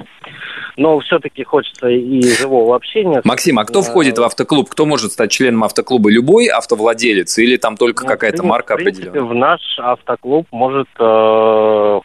но 0.78 1.00
все-таки 1.00 1.44
хочется 1.44 1.88
и 1.88 2.22
живого 2.22 2.76
общения. 2.76 3.22
Максим, 3.24 3.60
а 3.60 3.66
кто 3.66 3.82
входит 3.82 4.18
в 4.18 4.24
автоклуб? 4.24 4.70
Кто 4.70 4.86
может 4.86 5.12
стать 5.12 5.32
членом 5.32 5.64
автоклуба? 5.64 6.12
Любой 6.12 6.48
автовладелец 6.48 7.38
или 7.38 7.58
там 7.58 7.78
только 7.78 8.04
ну, 8.04 8.10
какая-то 8.10 8.44
марка 8.44 8.74
В 8.74 8.78
принципе, 8.78 9.10
определенная? 9.10 9.34
в 9.34 9.36
наш 9.36 9.62
автоклуб 9.80 10.48
может, 10.52 10.88
э, 11.00 12.00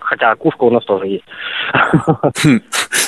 хотя 0.00 0.30
окушка 0.30 0.64
у 0.64 0.70
нас 0.70 0.84
тоже 0.84 1.06
есть. 1.08 1.24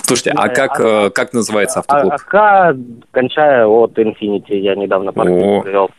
Слушайте, 0.03 0.33
а 0.37 0.49
как, 0.49 0.81
а- 0.81 1.07
э, 1.07 1.11
как 1.11 1.33
называется 1.33 1.79
А 1.79 1.81
автоклуб? 1.81 2.13
АК, 2.13 2.77
кончая 3.11 3.67
от 3.67 3.99
Infinity, 3.99 4.57
я 4.57 4.75
недавно 4.75 5.13
партию 5.13 5.63
привел. 5.63 5.91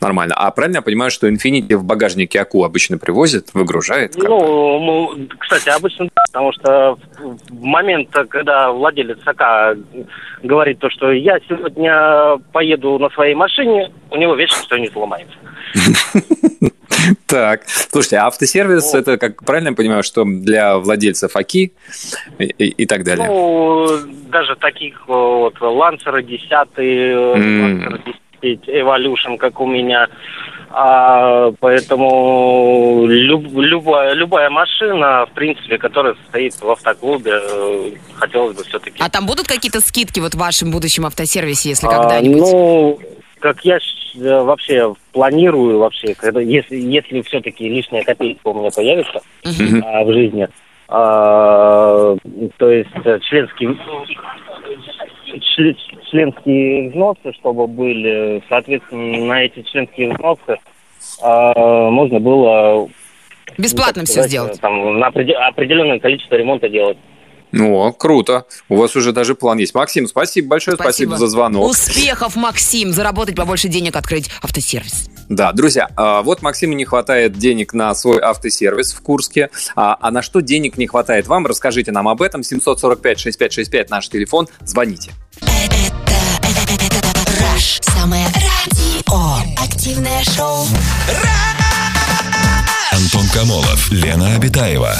Нормально. 0.00 0.34
А 0.36 0.50
правильно 0.52 0.76
я 0.76 0.82
понимаю, 0.82 1.10
что 1.10 1.28
Infiniti 1.28 1.76
в 1.76 1.82
багажнике 1.84 2.40
АКУ 2.40 2.62
обычно 2.64 2.98
привозит, 2.98 3.48
выгружает? 3.54 4.14
Как? 4.14 4.28
Ну, 4.28 4.78
мы- 4.78 5.26
кстати, 5.38 5.68
обычно 5.70 6.04
да, 6.06 6.22
потому 6.32 6.52
что 6.52 6.98
в- 7.18 7.52
момент, 7.64 8.08
когда 8.28 8.70
владелец 8.70 9.18
АК 9.24 9.76
говорит 10.42 10.78
то, 10.78 10.88
что 10.90 11.10
я 11.12 11.38
сегодня 11.48 12.38
поеду 12.52 12.98
на 12.98 13.10
своей 13.10 13.34
машине, 13.34 13.90
у 14.10 14.16
него 14.16 14.34
вечно 14.34 14.62
что 14.62 14.78
не 14.78 14.88
сломается. 14.88 15.34
Так, 17.26 17.62
слушайте, 17.66 18.16
а 18.16 18.26
автосервис 18.26 18.92
это, 18.94 19.18
как 19.18 19.44
правильно 19.44 19.68
я 19.68 19.74
понимаю, 19.74 20.02
что 20.02 20.24
для 20.24 20.78
владельцев 20.78 21.36
АКИ 21.36 21.72
и, 22.38 22.44
и- 22.44 22.68
и 22.82 22.86
так 22.86 23.04
далее? 23.04 23.28
Ну, 23.28 23.86
даже 24.30 24.56
таких 24.56 24.96
э, 25.08 25.12
вот 25.12 25.54
Лансера 25.60 26.22
10, 26.22 26.50
М. 26.76 27.62
Лансер 27.62 27.98
10 28.04 28.20
Evolution, 28.42 29.36
как 29.36 29.60
у 29.60 29.66
меня. 29.66 30.08
А, 30.70 31.50
поэтому 31.60 33.04
люб- 33.06 33.52
любая, 33.54 34.12
любая 34.12 34.50
машина, 34.50 35.26
в 35.26 35.32
принципе, 35.32 35.78
которая 35.78 36.14
стоит 36.28 36.54
в 36.60 36.70
автоклубе, 36.70 37.32
э, 37.40 37.90
хотелось 38.14 38.54
бы 38.56 38.64
все-таки 38.64 39.02
А 39.02 39.08
там 39.08 39.26
будут 39.26 39.46
какие-то 39.46 39.80
скидки 39.80 40.20
вот 40.20 40.34
в 40.34 40.38
вашем 40.38 40.70
будущем 40.70 41.06
автосервисе, 41.06 41.70
если 41.70 41.86
А, 41.86 41.90
когда-нибудь? 41.90 42.40
ну, 42.40 42.98
как 43.40 43.64
я 43.64 43.76
э, 43.78 44.42
вообще 44.42 44.94
планирую 45.12 45.78
вообще, 45.78 46.14
когда 46.14 46.40
если 46.40 46.76
если 46.76 47.22
все-таки 47.22 47.66
лишняя 47.68 48.04
копейка 48.04 48.40
у 48.48 48.54
меня 48.54 48.70
появится 48.70 49.22
Мгм. 49.44 49.82
а, 49.86 50.04
в 50.04 50.12
жизни, 50.12 50.48
а, 50.88 52.16
то 52.58 52.70
есть 52.70 52.90
э, 53.04 53.18
членские 55.28 55.74
чле- 55.74 56.04
членские 56.10 56.90
взносы, 56.90 57.32
чтобы 57.34 57.66
были, 57.66 58.42
соответственно, 58.48 59.26
на 59.26 59.42
эти 59.44 59.62
членские 59.62 60.14
взносы 60.14 60.56
а, 61.22 61.90
можно 61.90 62.20
было 62.20 62.88
Бесплатно 63.56 64.02
ну, 64.02 64.06
так 64.06 64.06
все 64.06 64.12
сказать, 64.12 64.30
сделать. 64.30 64.60
Там, 64.60 64.98
на 64.98 65.08
опреде- 65.08 65.34
определенное 65.34 65.98
количество 65.98 66.36
ремонта 66.36 66.68
делать. 66.68 66.98
О, 67.52 67.92
круто. 67.92 68.44
У 68.68 68.76
вас 68.76 68.96
уже 68.96 69.12
даже 69.12 69.34
план 69.34 69.58
есть. 69.58 69.74
Максим, 69.74 70.06
спасибо 70.06 70.48
большое, 70.48 70.76
спасибо, 70.76 71.16
за 71.16 71.28
звонок. 71.28 71.70
Успехов, 71.70 72.36
Максим! 72.36 72.92
Заработать 72.92 73.36
побольше 73.36 73.68
денег, 73.68 73.96
открыть 73.96 74.30
автосервис. 74.42 75.08
Да, 75.28 75.52
друзья, 75.52 75.88
а, 75.96 76.22
вот 76.22 76.42
Максиму 76.42 76.72
не 76.74 76.84
хватает 76.84 77.36
денег 77.38 77.74
на 77.74 77.94
свой 77.94 78.18
автосервис 78.18 78.92
в 78.92 79.00
Курске. 79.02 79.50
А, 79.76 79.96
а 80.00 80.10
на 80.10 80.22
что 80.22 80.40
денег 80.40 80.78
не 80.78 80.86
хватает 80.86 81.26
вам? 81.26 81.46
Расскажите 81.46 81.92
нам 81.92 82.08
об 82.08 82.22
этом. 82.22 82.40
745-6565 82.40 83.86
наш 83.90 84.08
телефон. 84.08 84.48
Звоните. 84.64 85.12
Раш. 87.40 87.78
Самое 87.82 88.26
радио. 88.26 89.62
Активное 89.62 90.22
шоу. 90.24 90.66
Антон 92.92 93.26
Камолов, 93.34 93.90
Лена 93.90 94.34
Обитаева. 94.34 94.94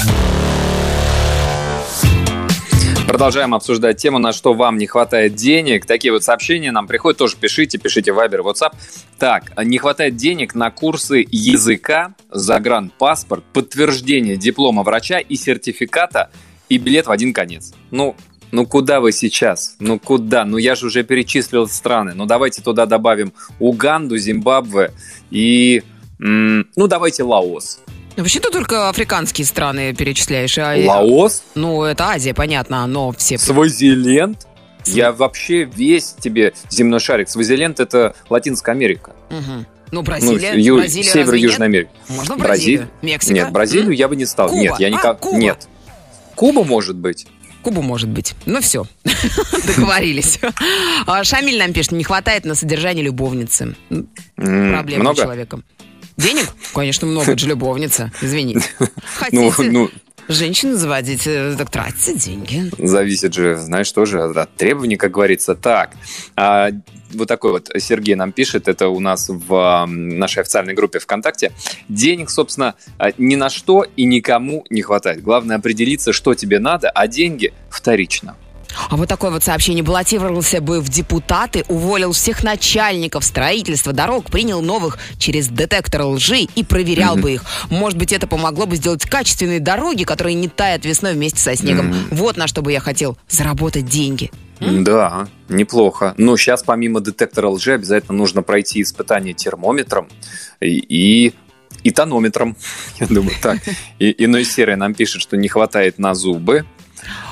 Продолжаем 3.09 3.55
обсуждать 3.55 3.97
тему, 3.97 4.19
на 4.19 4.31
что 4.31 4.53
вам 4.53 4.77
не 4.77 4.85
хватает 4.85 5.33
денег. 5.33 5.87
Такие 5.87 6.13
вот 6.13 6.23
сообщения 6.23 6.71
нам 6.71 6.85
приходят. 6.85 7.17
Тоже 7.17 7.37
пишите, 7.37 7.79
пишите 7.79 8.13
в 8.13 8.19
Viber, 8.19 8.43
WhatsApp. 8.43 8.75
Так, 9.17 9.51
не 9.65 9.79
хватает 9.79 10.15
денег 10.15 10.53
на 10.53 10.69
курсы 10.69 11.25
языка, 11.27 12.13
загранпаспорт, 12.29 13.43
подтверждение 13.51 14.37
диплома 14.37 14.83
врача 14.83 15.17
и 15.17 15.35
сертификата 15.37 16.29
и 16.69 16.77
билет 16.77 17.07
в 17.07 17.11
один 17.11 17.33
конец. 17.33 17.73
Ну, 17.89 18.15
ну 18.51 18.67
куда 18.67 18.99
вы 18.99 19.11
сейчас? 19.11 19.75
Ну 19.79 19.97
куда? 19.97 20.45
Ну 20.45 20.57
я 20.57 20.75
же 20.75 20.85
уже 20.85 21.03
перечислил 21.03 21.67
страны. 21.67 22.13
Ну 22.13 22.27
давайте 22.27 22.61
туда 22.61 22.85
добавим 22.85 23.33
Уганду, 23.57 24.19
Зимбабве 24.19 24.91
и... 25.31 25.81
м, 26.21 26.67
ну 26.75 26.85
давайте 26.85 27.23
Лаос. 27.23 27.79
Вообще 28.21 28.39
ты 28.39 28.49
только 28.51 28.89
африканские 28.89 29.45
страны 29.45 29.93
перечисляешь. 29.93 30.57
а- 30.57 30.75
Лаос? 30.85 31.43
Ну, 31.55 31.83
это 31.83 32.05
Азия, 32.09 32.33
понятно, 32.33 32.85
но 32.87 33.11
все... 33.13 33.37
Свазиленд? 33.37 34.45
Я 34.85 35.11
вообще 35.11 35.63
весь 35.65 36.15
тебе 36.19 36.53
земной 36.69 36.99
шарик. 36.99 37.29
Свазиленд 37.29 37.79
это 37.79 38.15
Латинская 38.29 38.71
Америка. 38.71 39.13
Мгм. 39.29 39.65
Ну, 39.91 39.99
Ну, 39.99 40.03
Бразилия, 40.03 40.53
ю- 40.55 40.77
Бразилия 40.77 41.11
север 41.11 41.33
Южной? 41.33 41.65
Америки. 41.67 41.89
Можно 42.09 42.37
Бразилия? 42.37 42.77
Бразилию? 42.79 42.89
Мексика? 43.01 43.33
Нет, 43.33 43.51
Бразилию 43.51 43.87
М? 43.87 43.91
я 43.93 44.07
бы 44.07 44.15
не 44.15 44.25
стал. 44.25 44.49
Куба. 44.49 44.61
Нет, 44.61 44.73
я 44.79 44.87
А, 44.87 44.89
никак. 44.91 45.19
Куба. 45.19 45.37
Нет. 45.37 45.67
Куба 46.35 46.63
может 46.63 46.95
быть. 46.95 47.25
Кубу 47.63 47.81
может 47.81 48.07
быть. 48.09 48.35
Ну 48.45 48.61
все, 48.61 48.85
договорились. 49.67 50.39
А 51.05 51.23
Шамиль 51.23 51.57
нам 51.59 51.73
пишет, 51.73 51.91
не 51.91 52.03
хватает 52.03 52.45
на 52.45 52.55
содержание 52.55 53.03
любовницы. 53.03 53.75
Проблема 54.35 55.11
у 55.11 55.13
Много? 55.13 55.61
Денег? 56.19 56.49
Конечно, 56.73 57.07
много, 57.07 57.31
это 57.31 57.39
же 57.39 57.47
любовница. 57.47 58.11
Извините. 58.21 58.61
Ну, 59.31 59.49
Хотите 59.51 59.71
ну, 59.71 59.89
женщину 60.27 60.75
заводить, 60.75 61.27
э, 61.27 61.55
так 61.57 61.69
тратите 61.69 62.15
деньги. 62.15 62.71
зависит 62.77 63.33
же, 63.33 63.57
знаешь, 63.57 63.91
тоже 63.91 64.21
от 64.23 64.55
требований, 64.55 64.95
как 64.97 65.11
говорится. 65.11 65.55
Так, 65.55 65.91
а, 66.35 66.69
вот 67.13 67.27
такой 67.27 67.51
вот 67.51 67.69
Сергей 67.77 68.15
нам 68.15 68.31
пишет, 68.31 68.67
это 68.67 68.87
у 68.89 68.99
нас 68.99 69.29
в 69.29 69.85
нашей 69.87 70.41
официальной 70.41 70.73
группе 70.73 70.99
ВКонтакте. 70.99 71.51
Денег, 71.89 72.29
собственно, 72.29 72.75
а, 72.97 73.11
ни 73.17 73.35
на 73.35 73.49
что 73.49 73.85
и 73.95 74.05
никому 74.05 74.65
не 74.69 74.81
хватает. 74.81 75.21
Главное 75.21 75.57
определиться, 75.57 76.13
что 76.13 76.33
тебе 76.33 76.59
надо, 76.59 76.89
а 76.89 77.07
деньги 77.07 77.53
вторично. 77.69 78.35
А 78.89 78.95
вот 78.95 79.07
такое 79.07 79.31
вот 79.31 79.43
сообщение. 79.43 79.83
Баллотировался 79.83 80.61
бы 80.61 80.81
в 80.81 80.89
депутаты, 80.89 81.63
уволил 81.67 82.11
всех 82.11 82.43
начальников 82.43 83.23
строительства 83.23 83.93
дорог, 83.93 84.25
принял 84.25 84.61
новых 84.61 84.97
через 85.17 85.47
детектор 85.47 86.03
лжи 86.03 86.41
и 86.55 86.63
проверял 86.63 87.15
бы 87.15 87.33
их. 87.33 87.43
Может 87.69 87.97
быть, 87.97 88.13
это 88.13 88.27
помогло 88.27 88.65
бы 88.65 88.75
сделать 88.75 89.05
качественные 89.05 89.59
дороги, 89.59 90.03
которые 90.03 90.35
не 90.35 90.47
тают 90.47 90.85
весной 90.85 91.13
вместе 91.13 91.39
со 91.39 91.55
снегом. 91.55 91.93
Вот 92.11 92.37
на 92.37 92.47
что 92.47 92.61
бы 92.61 92.71
я 92.71 92.79
хотел 92.79 93.17
заработать 93.27 93.85
деньги. 93.85 94.31
Да, 94.59 95.27
неплохо. 95.47 96.13
Но 96.17 96.35
сейчас 96.37 96.63
помимо 96.63 96.99
детектора 96.99 97.47
лжи 97.47 97.73
обязательно 97.73 98.17
нужно 98.17 98.43
пройти 98.43 98.81
испытание 98.81 99.33
термометром 99.33 100.09
и, 100.59 100.77
и, 100.77 101.33
и 101.83 101.91
тонометром. 101.91 102.57
Я 102.99 103.07
думаю, 103.07 103.35
так. 103.41 103.59
И, 103.99 104.13
иной 104.25 104.43
серия 104.43 104.75
нам 104.75 104.93
пишет, 104.93 105.21
что 105.21 105.37
не 105.37 105.47
хватает 105.47 105.97
на 105.97 106.13
зубы. 106.13 106.65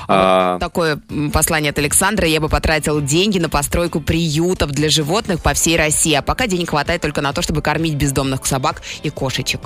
А, 0.08 0.58
Такое 0.58 1.00
м, 1.10 1.30
послание 1.30 1.70
от 1.70 1.78
Александра. 1.78 2.26
Я 2.26 2.40
бы 2.40 2.48
потратил 2.48 3.00
деньги 3.00 3.38
на 3.38 3.48
постройку 3.48 4.00
приютов 4.00 4.70
для 4.70 4.88
животных 4.88 5.42
по 5.42 5.52
всей 5.54 5.76
России. 5.76 6.14
А 6.14 6.22
пока 6.22 6.46
денег 6.46 6.70
хватает 6.70 7.02
только 7.02 7.20
на 7.20 7.32
то, 7.32 7.42
чтобы 7.42 7.60
кормить 7.62 7.94
бездомных 7.94 8.44
собак 8.46 8.82
и 9.02 9.10
кошечек. 9.10 9.60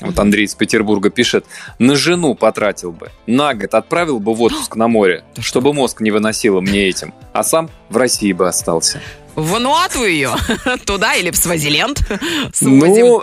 вот 0.00 0.18
Андрей 0.18 0.44
из 0.46 0.54
Петербурга 0.54 1.10
пишет, 1.10 1.46
на 1.80 1.96
жену 1.96 2.34
потратил 2.36 2.92
бы. 2.92 3.10
На 3.26 3.54
год 3.54 3.74
отправил 3.74 4.20
бы 4.20 4.34
в 4.34 4.42
отпуск 4.42 4.76
на 4.76 4.86
море, 4.88 5.24
чтобы 5.40 5.72
мозг 5.72 6.00
не 6.00 6.10
выносило 6.12 6.60
мне 6.60 6.88
этим. 6.88 7.12
А 7.32 7.42
сам 7.42 7.68
в 7.88 7.96
России 7.96 8.32
бы 8.32 8.46
остался. 8.48 9.00
В 9.34 9.50
Вануату 9.50 10.04
ее? 10.04 10.30
Туда 10.84 11.14
или 11.14 11.30
в 11.30 11.36
Свазиленд? 11.36 12.00
Ну, 12.60 13.22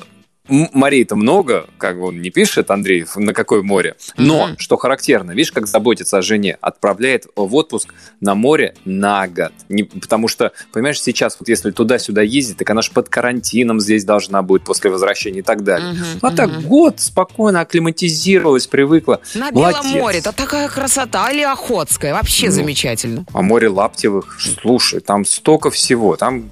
морей-то 0.49 1.15
много, 1.15 1.67
как 1.77 1.97
бы 1.99 2.07
он 2.07 2.21
не 2.21 2.29
пишет, 2.29 2.71
Андрей, 2.71 3.05
на 3.15 3.33
какое 3.33 3.61
море. 3.61 3.95
Но, 4.17 4.47
Мгм. 4.47 4.57
что 4.57 4.77
характерно, 4.77 5.31
видишь, 5.31 5.51
как 5.51 5.67
заботится 5.67 6.17
о 6.17 6.21
жене, 6.21 6.57
отправляет 6.61 7.27
в 7.35 7.55
отпуск 7.55 7.93
на 8.19 8.35
море 8.35 8.75
на 8.85 9.27
год. 9.27 9.51
Не, 9.69 9.83
потому 9.83 10.27
что, 10.27 10.51
понимаешь, 10.73 10.99
сейчас 11.01 11.37
вот 11.39 11.47
если 11.49 11.71
туда-сюда 11.71 12.21
ездить, 12.21 12.57
так 12.57 12.69
она 12.69 12.81
же 12.81 12.91
под 12.91 13.09
карантином 13.09 13.79
здесь 13.79 14.03
должна 14.05 14.41
будет 14.41 14.63
после 14.63 14.89
возвращения 14.89 15.39
и 15.39 15.43
так 15.43 15.63
далее. 15.63 15.93
Мгм, 15.93 16.03
А 16.21 16.31
так 16.31 16.49
мгм. 16.49 16.61
год 16.63 16.99
спокойно 16.99 17.61
акклиматизировалась, 17.61 18.67
привыкла. 18.67 19.21
На 19.35 19.51
Белом 19.51 19.71
Молодец. 19.73 19.91
море, 19.93 20.19
это 20.19 20.31
такая 20.31 20.67
красота, 20.69 21.29
или 21.31 21.41
Охотская, 21.43 22.13
вообще 22.13 22.47
Ну. 22.47 22.51
замечательно. 22.53 23.25
А 23.33 23.41
море 23.41 23.69
Лаптевых, 23.69 24.37
слушай, 24.39 24.99
там 24.99 25.25
столько 25.25 25.69
всего. 25.71 26.15
Там 26.15 26.49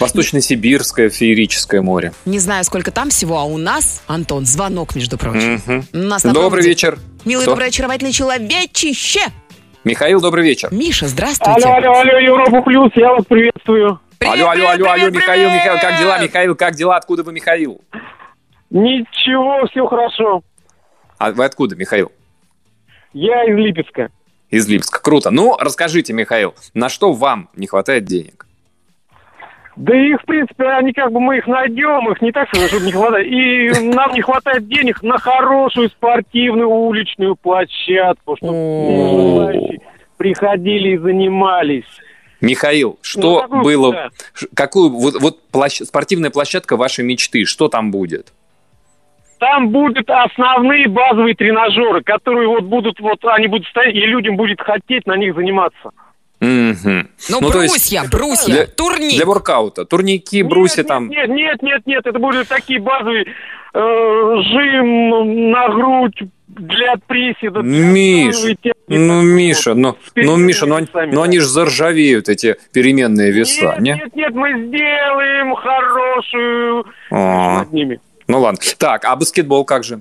Восточно-Сибирское 0.00 1.10
феерическое 1.10 1.82
море. 1.82 2.12
Не 2.24 2.38
знаю, 2.38 2.64
сколько 2.64 2.90
там 2.90 2.99
всего, 3.08 3.38
а 3.38 3.44
у 3.44 3.56
нас, 3.56 4.02
Антон, 4.06 4.44
звонок, 4.44 4.94
между 4.94 5.16
прочим. 5.16 5.62
Мгм. 5.66 5.84
У 5.94 5.98
нас 5.98 6.24
на 6.24 6.34
Добрый 6.34 6.50
проводе 6.50 6.68
вечер. 6.68 6.98
Милый, 7.24 7.42
Кто? 7.42 7.52
добрый, 7.52 7.68
очаровательный 7.68 8.12
человечище. 8.12 9.20
Михаил, 9.84 10.20
добрый 10.20 10.44
вечер. 10.44 10.68
Миша, 10.70 11.08
здравствуйте. 11.08 11.66
Алло, 11.66 11.76
алло, 11.76 12.00
алло, 12.00 12.18
Европа 12.18 12.60
Плюс, 12.60 12.90
я 12.96 13.12
вас 13.12 13.24
приветствую. 13.24 13.98
Привет, 14.18 14.34
алло, 14.34 14.50
алло, 14.50 14.68
алло, 14.68 14.90
алло, 14.90 15.08
Михаил, 15.08 15.48
привет! 15.48 15.64
Михаил, 15.64 15.80
как 15.80 15.98
дела, 15.98 16.18
Михаил, 16.22 16.54
как 16.54 16.74
дела, 16.74 16.96
откуда 16.96 17.22
вы, 17.22 17.32
Михаил? 17.32 17.80
Ничего, 18.68 19.66
все 19.70 19.86
хорошо. 19.86 20.42
А 21.16 21.32
вы 21.32 21.44
откуда, 21.46 21.76
Михаил? 21.76 22.12
Я 23.14 23.44
из 23.44 23.56
Липецка. 23.56 24.10
Из 24.50 24.68
Липска. 24.68 25.00
Круто. 25.00 25.30
Ну, 25.30 25.56
расскажите, 25.58 26.12
Михаил, 26.12 26.54
на 26.74 26.88
что 26.88 27.12
вам 27.12 27.48
не 27.56 27.66
хватает 27.66 28.04
денег? 28.04 28.46
Да 29.80 29.96
их, 29.96 30.20
в 30.20 30.26
принципе, 30.26 30.64
они 30.66 30.92
как 30.92 31.10
бы 31.10 31.20
мы 31.20 31.38
их 31.38 31.46
найдем, 31.46 32.12
их 32.12 32.20
не 32.20 32.32
так, 32.32 32.48
что 32.52 32.68
чтобы 32.68 32.84
не 32.84 32.92
хватает. 32.92 33.26
И 33.26 33.70
нам 33.94 34.12
не 34.12 34.20
хватает 34.20 34.68
денег 34.68 35.02
на 35.02 35.16
хорошую 35.18 35.88
спортивную 35.88 36.68
уличную 36.68 37.34
площадку, 37.34 38.36
чтобы 38.36 39.78
приходили 40.18 40.90
и 40.90 40.98
занимались. 40.98 41.86
Михаил, 42.42 42.98
что 43.00 43.46
Ну, 43.48 43.62
было, 43.62 43.92
да. 43.92 44.08
какую, 44.54 44.90
вот, 44.90 45.14
вот 45.18 45.38
площ- 45.50 45.82
спортивная 45.84 46.30
площадка 46.30 46.76
вашей 46.76 47.02
мечты, 47.02 47.46
что 47.46 47.68
там 47.68 47.90
будет? 47.90 48.34
Там 49.38 49.70
будут 49.70 50.10
основные 50.10 50.88
базовые 50.88 51.34
тренажеры, 51.34 52.02
которые 52.02 52.48
вот 52.48 52.64
будут, 52.64 53.00
вот 53.00 53.24
они 53.24 53.46
будут 53.46 53.66
стоять, 53.68 53.94
и 53.94 54.00
людям 54.00 54.36
будет 54.36 54.60
хотеть 54.60 55.06
на 55.06 55.16
них 55.16 55.34
заниматься. 55.34 55.90
Мгм. 56.40 57.08
Ну, 57.28 57.40
то 57.40 57.62
есть 57.62 57.74
брусья, 57.74 58.04
брусья, 58.10 58.54
для- 58.54 58.66
турник. 58.66 59.14
Для 59.16 59.26
воркаута, 59.26 59.84
турники, 59.84 60.42
брусья 60.42 60.78
нет, 60.78 60.86
там. 60.88 61.08
Нет, 61.08 61.28
нет, 61.28 61.62
нет, 61.62 61.82
нет, 61.86 62.06
это 62.06 62.18
будут 62.18 62.48
такие 62.48 62.80
базовые 62.80 63.26
э, 63.74 63.78
жим 63.78 65.50
на 65.52 65.68
грудь 65.68 66.22
для 66.48 66.94
приседа. 67.06 67.60
Миш, 67.60 68.36
техники. 68.36 68.72
ну, 68.88 69.22
Миша, 69.22 69.74
ну, 69.74 69.96
ну, 70.16 70.36
Миша, 70.36 70.66
ну, 70.66 70.78
ну, 71.12 71.22
они 71.22 71.38
же 71.38 71.46
заржавеют, 71.46 72.28
эти 72.28 72.56
переменные 72.72 73.30
веса, 73.30 73.76
Нет, 73.78 73.80
не? 73.80 73.92
нет, 73.92 74.16
нет, 74.16 74.34
мы 74.34 74.50
сделаем 74.66 75.54
хорошую 75.54 76.84
А, 77.12 77.58
над 77.60 77.72
ними. 77.72 78.00
ну 78.26 78.40
ладно. 78.40 78.58
Так, 78.78 79.04
а 79.04 79.14
баскетбол 79.14 79.64
как 79.64 79.84
же? 79.84 80.00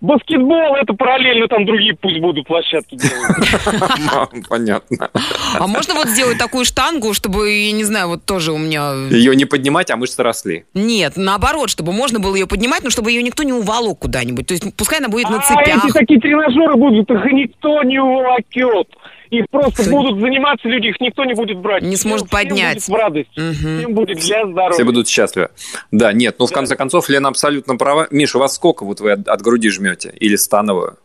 Баскетбол 0.00 0.76
это 0.76 0.92
параллельно, 0.92 1.48
там 1.48 1.64
другие 1.64 1.94
пусть 1.94 2.18
будут 2.20 2.46
площадки 2.46 2.96
делать. 2.96 4.48
Понятно. 4.48 5.10
А 5.58 5.66
можно 5.66 5.94
вот 5.94 6.08
сделать 6.08 6.38
такую 6.38 6.64
штангу, 6.64 7.14
чтобы, 7.14 7.50
я 7.50 7.72
не 7.72 7.84
знаю, 7.84 8.08
вот 8.08 8.24
тоже 8.24 8.52
у 8.52 8.58
меня... 8.58 8.92
Ее 9.10 9.34
не 9.34 9.44
поднимать, 9.44 9.90
а 9.90 9.96
мышцы 9.96 10.22
росли. 10.22 10.64
Нет, 10.74 11.14
наоборот, 11.16 11.70
чтобы 11.70 11.92
можно 11.92 12.20
было 12.20 12.34
ее 12.34 12.46
поднимать, 12.46 12.82
но 12.84 12.90
чтобы 12.90 13.10
ее 13.10 13.22
никто 13.22 13.42
не 13.42 13.52
уволок 13.52 14.00
куда-нибудь. 14.00 14.46
То 14.46 14.54
есть 14.54 14.76
пускай 14.76 14.98
она 14.98 15.08
будет 15.08 15.30
на 15.30 15.38
А 15.38 15.42
цепях. 15.42 15.84
эти 15.84 15.92
такие 15.92 16.20
тренажеры 16.20 16.76
будут, 16.76 17.10
их 17.10 17.24
никто 17.32 17.82
не 17.82 17.98
уволокет. 17.98 18.88
Их 19.30 19.44
просто 19.50 19.82
Кто- 19.82 19.90
будут 19.90 20.20
заниматься 20.20 20.68
люди, 20.68 20.86
их 20.88 21.00
никто 21.00 21.24
не 21.24 21.34
будет 21.34 21.58
брать. 21.58 21.82
Не 21.82 21.96
Всем- 21.96 22.10
сможет 22.10 22.26
всем 22.28 22.38
поднять. 22.38 22.74
будет 22.76 22.88
в 22.88 22.94
радость. 22.94 23.36
Мгм. 23.36 23.78
Всем 23.78 23.94
будет 23.94 24.18
для 24.18 24.46
здоровья. 24.46 24.72
Все 24.74 24.84
будут 24.84 25.08
счастливы. 25.08 25.48
Да, 25.90 26.12
нет, 26.12 26.36
ну 26.38 26.46
в 26.46 26.50
Да. 26.50 26.54
конце 26.56 26.76
концов, 26.76 27.08
Лена 27.08 27.28
абсолютно 27.28 27.76
права. 27.76 28.06
Миша, 28.10 28.38
у 28.38 28.40
вас 28.40 28.54
сколько 28.54 28.84
вот 28.84 29.00
вы 29.00 29.12
от, 29.12 29.26
от 29.28 29.42
груди 29.42 29.68
жмете? 29.70 30.12
Или 30.20 30.36
становую? 30.36 30.96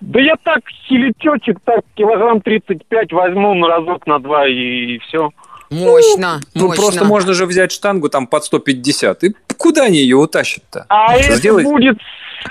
Да 0.00 0.20
я 0.20 0.36
так 0.44 0.60
хилитечек, 0.88 1.58
так 1.64 1.80
килограмм 1.96 2.40
35 2.40 3.12
возьму 3.12 3.54
на 3.54 3.66
разок, 3.68 4.06
на 4.06 4.18
два 4.20 4.46
и, 4.46 4.98
все. 4.98 5.30
Мощно, 5.70 6.40
Ну, 6.54 6.66
мощно. 6.68 6.82
просто 6.82 7.04
можно 7.04 7.34
же 7.34 7.44
взять 7.46 7.72
штангу 7.72 8.08
там 8.08 8.26
под 8.26 8.44
150. 8.44 9.24
И 9.24 9.34
куда 9.68 9.84
они 9.84 9.98
ее 9.98 10.16
утащат-то? 10.16 10.86
А 10.88 11.14
это 11.16 11.36
Сделай- 11.36 11.64
будет 11.64 11.98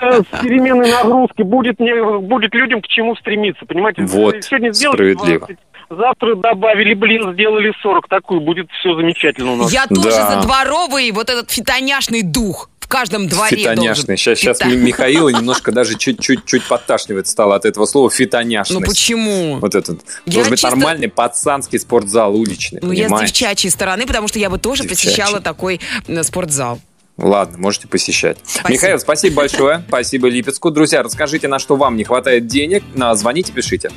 с 0.00 0.40
переменной 0.42 0.90
нагрузкой, 0.92 1.44
будет, 1.44 1.80
не, 1.80 2.20
будет 2.20 2.54
людям 2.54 2.80
к 2.82 2.86
чему 2.88 3.16
стремиться, 3.16 3.64
понимаете? 3.66 4.02
Вот, 4.02 4.36
Сегодня 4.44 4.72
сделали 4.72 4.96
справедливо. 5.14 5.46
20, 5.46 5.58
завтра 5.90 6.34
добавили, 6.36 6.94
блин, 6.94 7.32
сделали 7.32 7.72
40, 7.82 8.08
такую, 8.08 8.40
будет 8.40 8.68
все 8.80 8.94
замечательно 8.94 9.52
у 9.52 9.56
нас. 9.56 9.72
Я 9.72 9.86
тоже 9.86 10.10
Да. 10.10 10.40
за 10.40 10.46
дворовый 10.46 11.10
вот 11.12 11.28
этот 11.30 11.50
фитоняшный 11.50 12.22
дух 12.22 12.70
в 12.80 12.88
каждом 12.90 13.28
дворе 13.28 13.54
Фитоняшный. 13.58 13.86
должен. 13.86 14.16
Сейчас, 14.16 14.38
сейчас 14.38 14.60
Фита- 14.62 14.74
Михаила 14.76 15.28
немножко 15.38 15.72
даже 15.72 15.98
чуть-чуть 15.98 16.46
чуть 16.46 16.64
подташнивает 16.66 17.26
стало 17.26 17.54
от 17.54 17.66
этого 17.66 17.84
слова 17.84 18.08
фитоняшность. 18.10 18.80
Ну 18.80 18.86
почему? 18.86 19.56
Вот 19.60 19.74
этот. 19.74 20.00
Я 20.24 20.32
Должен 20.34 20.50
быть 20.50 20.60
чисто- 20.60 20.74
нормальный 20.74 21.08
пацанский 21.10 21.78
спортзал 21.78 22.34
уличный, 22.34 22.80
Ну, 22.82 22.92
я 22.92 23.04
с 23.04 23.08
понимаешь? 23.08 23.30
девчачьей 23.30 23.70
стороны, 23.70 24.06
потому 24.06 24.26
что 24.28 24.38
я 24.38 24.48
бы 24.48 24.56
тоже 24.58 24.84
Девчачьей. 24.84 25.10
посещала 25.12 25.40
такой 25.40 25.80
э, 26.06 26.22
спортзал. 26.22 26.78
Ладно, 27.18 27.58
можете 27.58 27.88
посещать. 27.88 28.38
Спасибо. 28.46 28.70
Михаил, 28.70 28.98
спасибо 29.00 29.36
большое. 29.36 29.84
Спасибо 29.88 30.28
Липецку. 30.28 30.70
Друзья, 30.70 31.02
расскажите, 31.02 31.48
на 31.48 31.58
что 31.58 31.76
вам 31.76 31.96
не 31.96 32.04
хватает 32.04 32.46
денег. 32.46 32.84
На- 32.94 33.14
Звоните, 33.16 33.52
пишите. 33.52 33.90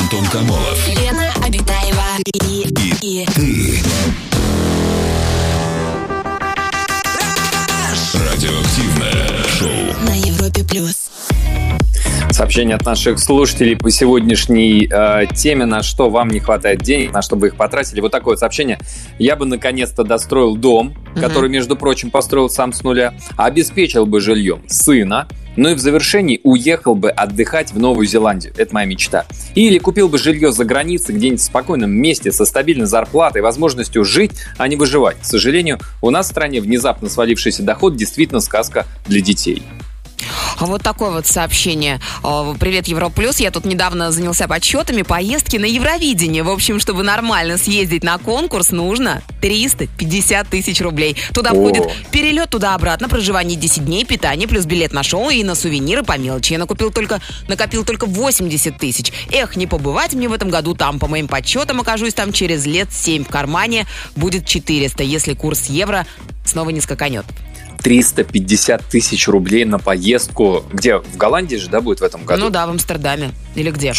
Антон 0.00 0.26
Камолов. 0.32 0.88
Лена 0.88 1.32
Обитаева 1.44 2.02
и, 2.48 2.66
и, 3.02 3.26
Радиоактивное 8.14 9.42
шоу. 9.58 10.04
на 10.06 10.14
Европе 10.14 10.64
плюс. 10.64 11.10
Сообщение 12.30 12.76
от 12.76 12.84
наших 12.84 13.18
слушателей 13.18 13.76
по 13.76 13.90
сегодняшней 13.90 14.88
э, 14.90 15.26
теме, 15.34 15.64
на 15.64 15.82
что 15.82 16.10
вам 16.10 16.28
не 16.28 16.40
хватает 16.40 16.82
денег, 16.82 17.12
на 17.12 17.22
что 17.22 17.36
вы 17.36 17.48
их 17.48 17.56
потратили. 17.56 18.00
Вот 18.00 18.12
такое 18.12 18.32
вот 18.32 18.40
сообщение. 18.40 18.78
Я 19.18 19.36
бы 19.36 19.46
наконец-то 19.46 20.04
достроил 20.04 20.56
дом, 20.56 20.94
который, 21.14 21.48
между 21.48 21.76
прочим, 21.76 22.10
построил 22.10 22.50
сам 22.50 22.72
с 22.72 22.82
нуля, 22.82 23.14
обеспечил 23.36 24.06
бы 24.06 24.20
жильем 24.20 24.62
сына, 24.66 25.28
ну 25.56 25.70
и 25.70 25.74
в 25.74 25.78
завершении 25.78 26.40
уехал 26.44 26.94
бы 26.94 27.10
отдыхать 27.10 27.72
в 27.72 27.78
Новую 27.78 28.06
Зеландию. 28.06 28.52
Это 28.56 28.74
моя 28.74 28.86
мечта. 28.86 29.24
Или 29.54 29.78
купил 29.78 30.08
бы 30.08 30.18
жилье 30.18 30.52
за 30.52 30.64
границей, 30.64 31.14
где-нибудь 31.14 31.40
в 31.40 31.44
спокойном 31.44 31.90
месте, 31.90 32.30
со 32.30 32.44
стабильной 32.44 32.86
зарплатой, 32.86 33.40
возможностью 33.40 34.04
жить, 34.04 34.32
а 34.58 34.68
не 34.68 34.76
выживать. 34.76 35.16
К 35.20 35.24
сожалению, 35.24 35.78
у 36.02 36.10
нас 36.10 36.26
в 36.26 36.30
стране 36.30 36.60
внезапно 36.60 37.08
свалившийся 37.08 37.62
доход 37.62 37.96
действительно 37.96 38.40
сказка 38.40 38.86
для 39.06 39.22
детей. 39.22 39.62
А 40.58 40.66
вот 40.66 40.82
такое 40.82 41.10
вот 41.10 41.26
сообщение. 41.26 42.00
О, 42.22 42.54
Привет, 42.58 42.88
Европлюс. 42.88 43.40
Я 43.40 43.50
тут 43.50 43.64
недавно 43.64 44.10
занялся 44.10 44.48
подсчетами 44.48 45.02
поездки 45.02 45.56
на 45.56 45.66
Евровидение. 45.66 46.42
В 46.42 46.50
общем, 46.50 46.80
чтобы 46.80 47.02
нормально 47.02 47.58
съездить 47.58 48.02
на 48.02 48.18
конкурс, 48.18 48.70
нужно 48.70 49.22
350 49.40 50.48
тысяч 50.48 50.80
рублей. 50.80 51.16
Туда 51.32 51.50
входит 51.50 51.84
перелет 52.10 52.50
туда-обратно, 52.50 53.08
проживание 53.08 53.58
10 53.58 53.84
дней, 53.84 54.04
питание, 54.04 54.48
плюс 54.48 54.64
билет 54.64 54.92
на 54.92 55.02
шоу 55.02 55.30
и 55.30 55.44
на 55.44 55.54
сувениры 55.54 56.02
по 56.02 56.16
мелочи. 56.16 56.52
Я 56.52 56.58
накупил 56.58 56.90
только, 56.90 57.20
накопил 57.48 57.84
только 57.84 58.06
80 58.06 58.78
тысяч. 58.78 59.12
Эх, 59.30 59.56
не 59.56 59.66
побывать 59.66 60.14
мне 60.14 60.28
в 60.28 60.32
этом 60.32 60.50
году 60.50 60.74
там. 60.74 60.98
По 60.98 61.08
моим 61.08 61.28
подсчетам 61.28 61.80
окажусь 61.80 62.14
там 62.14 62.32
через 62.32 62.66
лет 62.66 62.92
7 62.92 63.24
в 63.24 63.28
кармане. 63.28 63.86
Будет 64.14 64.46
400, 64.46 65.02
если 65.02 65.34
курс 65.34 65.66
евро 65.66 66.06
снова 66.44 66.70
не 66.70 66.80
скаканет. 66.80 67.26
350 67.86 68.84
тысяч 68.86 69.28
рублей 69.28 69.64
на 69.64 69.78
поездку. 69.78 70.64
Где? 70.72 70.98
В 70.98 71.16
Голландии 71.16 71.54
же, 71.54 71.70
да, 71.70 71.80
будет 71.80 72.00
в 72.00 72.02
этом 72.02 72.24
году? 72.24 72.42
Ну 72.42 72.50
да, 72.50 72.66
в 72.66 72.70
Амстердаме. 72.70 73.30
Или 73.54 73.70
где? 73.70 73.92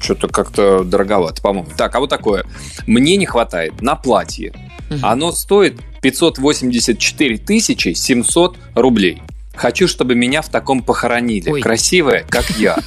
Что-то 0.00 0.28
как-то 0.28 0.84
дороговато, 0.84 1.42
по-моему. 1.42 1.68
Так, 1.76 1.94
а 1.94 2.00
вот 2.00 2.08
такое. 2.08 2.46
Мне 2.86 3.18
не 3.18 3.26
хватает 3.26 3.82
на 3.82 3.94
платье. 3.94 4.54
Мгм. 4.88 5.04
Оно 5.04 5.32
стоит 5.32 5.78
584 6.00 7.36
тысячи 7.36 7.92
700 7.92 8.56
рублей. 8.74 9.20
Хочу, 9.56 9.88
чтобы 9.88 10.14
меня 10.14 10.42
в 10.42 10.48
таком 10.48 10.82
похоронили. 10.82 11.50
Ой. 11.50 11.62
Красивая, 11.62 12.24
как 12.28 12.48
я. 12.50 12.78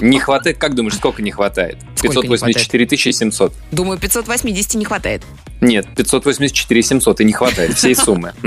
Не 0.00 0.18
хватает, 0.18 0.58
как 0.58 0.74
думаешь, 0.74 0.96
сколько 0.96 1.22
не 1.22 1.30
хватает? 1.30 1.78
Сколько 1.96 2.16
не 2.16 2.22
584 2.22 2.86
тысячи 2.86 3.10
700. 3.10 3.52
Думаю, 3.70 3.98
580 3.98 4.74
не 4.74 4.84
хватает. 4.84 5.22
Нет, 5.60 5.86
584 5.96 6.82
700 6.82 7.20
и 7.20 7.24
не 7.24 7.32
хватает 7.32 7.74
всей 7.74 7.94
суммы. 7.94 8.32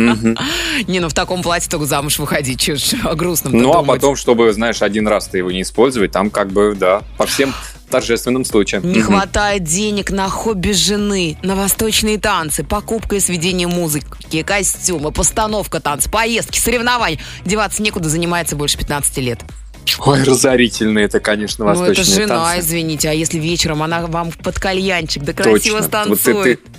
Не, 0.87 0.99
ну 0.99 1.09
в 1.09 1.13
таком 1.13 1.41
платье 1.41 1.69
только 1.69 1.85
замуж 1.85 2.19
выходить, 2.19 2.61
что 2.61 2.75
ж 2.75 2.93
о 3.03 3.15
грустном 3.15 3.53
Ну, 3.53 3.73
а 3.73 3.83
потом, 3.83 4.15
чтобы, 4.15 4.51
знаешь, 4.53 4.81
один 4.81 5.07
раз 5.07 5.27
ты 5.27 5.39
его 5.39 5.51
не 5.51 5.63
использовать, 5.63 6.11
там 6.11 6.29
как 6.29 6.51
бы, 6.51 6.75
да, 6.77 7.01
по 7.17 7.25
всем 7.25 7.53
торжественным 7.89 8.45
случаям. 8.45 8.89
Не 8.91 9.01
хватает 9.01 9.63
денег 9.63 10.11
на 10.11 10.29
хобби 10.29 10.71
жены, 10.71 11.37
на 11.41 11.55
восточные 11.55 12.19
танцы, 12.19 12.63
покупка 12.63 13.15
и 13.15 13.19
сведение 13.19 13.67
музыки, 13.67 14.43
костюмы, 14.43 15.11
постановка 15.11 15.79
танцев, 15.79 16.11
поездки, 16.11 16.59
соревнования. 16.59 17.19
Деваться 17.45 17.81
некуда, 17.81 18.09
занимается 18.09 18.55
больше 18.55 18.77
15 18.77 19.17
лет. 19.17 19.39
Ой, 19.99 20.23
разорительные 20.23 21.05
это, 21.05 21.19
конечно, 21.19 21.63
ну 21.63 21.71
восточные 21.71 22.03
это 22.03 22.11
жена, 22.27 22.43
танцы. 22.45 22.59
извините, 22.59 23.09
а 23.09 23.13
если 23.13 23.39
вечером 23.39 23.81
она 23.83 24.05
вам 24.05 24.31
под 24.31 24.59
кальянчик, 24.59 25.23
да 25.23 25.33
красиво 25.33 25.79
Точно. 25.79 25.99
Вот 26.09 26.19
ты, 26.19 26.23
станцует. 26.23 26.63
ты- 26.63 26.69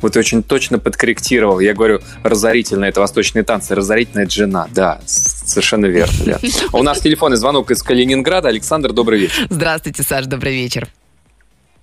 вот 0.00 0.12
ты 0.12 0.18
очень 0.18 0.42
точно 0.42 0.78
подкорректировал. 0.78 1.60
Я 1.60 1.74
говорю, 1.74 2.00
разорительно 2.22 2.84
это 2.86 3.00
восточные 3.00 3.42
танцы, 3.44 3.74
разорительно 3.74 4.22
это 4.22 4.30
жена. 4.30 4.68
Да, 4.74 5.00
совершенно 5.06 5.86
верно. 5.86 6.12
Лен. 6.24 6.38
У 6.72 6.82
нас 6.82 7.00
телефонный 7.00 7.36
звонок 7.36 7.70
из 7.70 7.82
Калининграда. 7.82 8.48
Александр, 8.48 8.92
добрый 8.92 9.18
вечер. 9.20 9.46
Здравствуйте, 9.50 10.02
Саш, 10.02 10.26
добрый 10.26 10.54
вечер. 10.54 10.88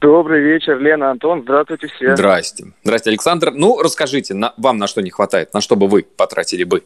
Добрый 0.01 0.41
вечер, 0.41 0.79
Лена, 0.79 1.11
Антон, 1.11 1.43
здравствуйте 1.43 1.87
все. 1.87 2.15
Здрасте. 2.15 2.65
Здрасте, 2.83 3.11
Александр. 3.11 3.51
Ну, 3.51 3.79
расскажите, 3.79 4.33
на- 4.33 4.53
вам 4.57 4.77
на 4.79 4.87
что 4.87 5.01
не 5.01 5.11
хватает? 5.11 5.53
На 5.53 5.61
что 5.61 5.75
бы 5.75 5.87
вы 5.87 6.01
потратили 6.03 6.63
бы? 6.63 6.83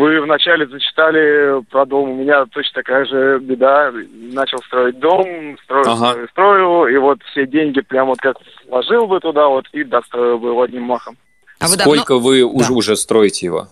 Вы 0.00 0.20
вначале 0.22 0.66
зачитали 0.66 1.62
про 1.70 1.84
дом. 1.84 2.10
У 2.10 2.14
меня 2.16 2.46
точно 2.46 2.82
такая 2.82 3.04
же 3.04 3.38
беда. 3.40 3.92
Начал 4.32 4.58
строить 4.66 4.98
дом, 4.98 5.58
строил, 5.64 5.90
Ага. 5.90 6.10
строил, 6.12 6.28
строил, 6.28 6.86
и 6.86 6.96
вот 6.96 7.18
все 7.30 7.46
деньги 7.46 7.80
прям 7.82 8.06
вот 8.06 8.18
как 8.18 8.36
вложил 8.68 9.06
бы 9.06 9.20
туда 9.20 9.48
вот 9.48 9.66
и 9.72 9.84
достроил 9.84 10.38
бы 10.38 10.48
его 10.48 10.62
одним 10.62 10.84
махом. 10.84 11.16
А 11.58 11.68
вы 11.68 11.76
давно- 11.76 11.92
Сколько 11.96 12.18
вы 12.18 12.42
уже, 12.42 12.72
уже 12.72 12.96
строите 12.96 13.44
его? 13.44 13.68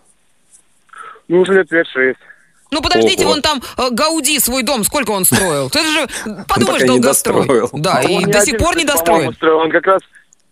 Ну, 1.29 1.41
уже 1.41 1.55
лет 1.55 1.69
пять-шесть. 1.71 2.19
Ну 2.71 2.83
подождите, 2.83 3.25
Ого. 3.25 3.33
вон 3.33 3.41
там 3.41 3.63
э, 3.79 3.89
Гауди 3.91 4.39
свой 4.41 4.63
дом, 4.63 4.85
сколько 4.85 5.13
он 5.13 5.25
строил? 5.25 5.71
Ты 5.71 5.79
же 5.83 6.07
подумаешь, 6.47 6.87
долгострой. 6.87 7.37
достроил. 7.47 7.71
Да, 7.73 8.03
и 8.03 8.27
до 8.27 8.41
сих 8.43 8.59
пор 8.59 8.77
не 8.77 8.85
кстати, 8.85 8.87
достроен. 8.99 9.05
по-моему, 9.07 9.33
строил. 9.33 9.57
Он 9.61 9.71
как 9.71 9.87
раз 9.87 10.03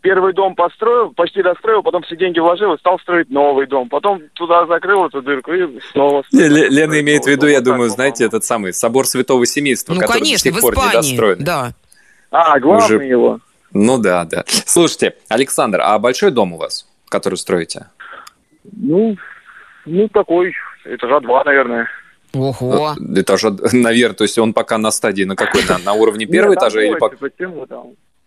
первый 0.01 0.33
дом 0.33 0.55
построил, 0.55 1.13
почти 1.13 1.43
достроил, 1.43 1.83
потом 1.83 2.03
все 2.03 2.17
деньги 2.17 2.39
вложил 2.39 2.75
и 2.75 2.79
стал 2.79 2.99
строить 3.01 3.31
новый 3.31 3.67
дом. 3.67 3.89
Потом 3.89 4.23
туда 4.35 4.67
закрыл 4.67 5.07
эту 5.07 5.23
дырку 5.23 5.53
и 5.53 5.81
снова... 5.93 6.23
Не, 6.33 6.49
Лена 6.49 7.01
имеет 7.01 7.25
в 7.25 7.29
виду, 7.29 7.47
я 7.47 7.61
думаю, 7.61 7.91
знаете, 7.91 8.25
этот 8.25 8.45
самый 8.45 8.73
собор 8.73 9.07
Святого 9.07 9.45
Семейства, 9.47 9.95
Ну, 9.95 10.01
который 10.01 10.21
конечно, 10.21 10.51
до 10.51 10.57
в 10.57 10.61
сих 10.61 10.63
пор 10.63 10.75
не 10.75 10.81
Испании. 10.81 10.97
достроен. 10.97 11.39
Да. 11.45 11.73
А, 12.31 12.59
главный 12.61 12.97
Уже- 12.97 13.05
его. 13.07 13.41
Ну 13.73 13.99
да, 13.99 14.25
да. 14.25 14.45
Слушайте, 14.47 15.17
Александр, 15.29 15.81
а 15.83 15.99
большой 15.99 16.31
дом 16.31 16.53
у 16.55 16.57
вас, 16.57 16.89
который 17.09 17.35
строите? 17.35 17.87
Ну, 18.73 19.17
ну 19.85 20.09
такой, 20.09 20.55
этажа 20.85 21.21
два, 21.21 21.45
наверное. 21.45 21.89
Ого. 22.33 22.95
Этажа, 23.15 23.51
наверное, 23.73 24.17
то 24.17 24.25
есть 24.25 24.39
он 24.39 24.53
пока 24.53 24.79
на 24.79 24.91
стадии 24.91 25.25
на 25.25 25.37
какой? 25.37 25.63
На, 25.69 25.79
на 25.79 25.93
уровне 25.95 26.27
первого 26.27 26.55
этажа 26.55 26.81
или 26.83 26.97
двое, 26.97 27.17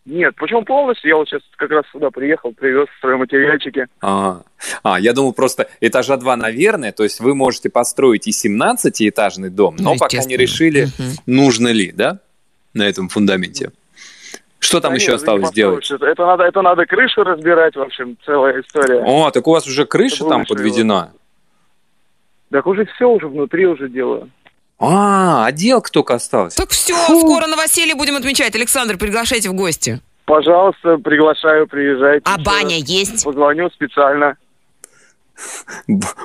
Нет, 0.09 0.35
почему 0.37 0.63
полностью? 0.63 1.07
Я 1.09 1.17
вот 1.17 1.29
сейчас 1.29 1.41
как 1.55 1.69
раз 1.69 1.85
сюда 1.91 2.09
приехал, 2.09 2.51
привез 2.51 2.87
стройматериальчики. 2.97 3.85
А, 4.01 4.41
а, 4.81 4.99
я 4.99 5.13
думал 5.13 5.33
просто 5.33 5.69
этажа 5.81 6.17
два, 6.17 6.35
наверное, 6.35 6.91
то 6.91 7.03
есть 7.03 7.19
вы 7.19 7.35
можете 7.35 7.69
построить 7.69 8.27
и 8.27 8.31
17-этажный 8.31 9.51
дом, 9.51 9.75
но 9.77 9.93
Ну, 9.93 9.99
пока 9.99 10.23
не 10.23 10.35
решили, 10.35 10.85
Мгм. 10.97 11.11
нужно 11.27 11.67
ли, 11.67 11.91
да, 11.91 12.19
на 12.73 12.87
этом 12.89 13.07
фундаменте. 13.07 13.71
Что 14.57 14.81
там 14.81 14.91
Да 14.91 14.95
еще 14.95 15.11
нет, 15.11 15.15
осталось 15.21 15.49
сделать? 15.49 15.89
Это, 15.91 16.25
надо, 16.25 16.43
это 16.43 16.61
надо 16.63 16.85
крышу 16.87 17.23
разбирать, 17.23 17.75
в 17.75 17.81
общем, 17.81 18.17
целая 18.25 18.61
история. 18.61 19.03
О, 19.05 19.29
так 19.29 19.47
у 19.47 19.51
вас 19.51 19.67
уже 19.67 19.85
крыша 19.85 20.23
Это 20.23 20.29
там 20.29 20.45
подведена. 20.45 21.13
Так 22.49 22.65
уже 22.65 22.85
все, 22.85 23.07
уже 23.07 23.27
внутри 23.27 23.67
уже 23.67 23.87
делаю. 23.89 24.29
А, 24.79 25.45
отделка 25.45 25.91
только 25.91 26.15
осталась. 26.15 26.55
Так 26.55 26.69
все, 26.69 26.95
скоро 26.95 27.47
новоселье 27.47 27.95
будем 27.95 28.15
отмечать. 28.15 28.55
Александр, 28.55 28.97
приглашайте 28.97 29.49
в 29.49 29.53
гости. 29.53 29.99
Пожалуйста, 30.25 30.97
приглашаю, 30.97 31.67
приезжайте. 31.67 32.21
А 32.25 32.37
баня 32.37 32.77
есть? 32.77 33.23
Позвоню 33.23 33.69
специально. 33.71 34.37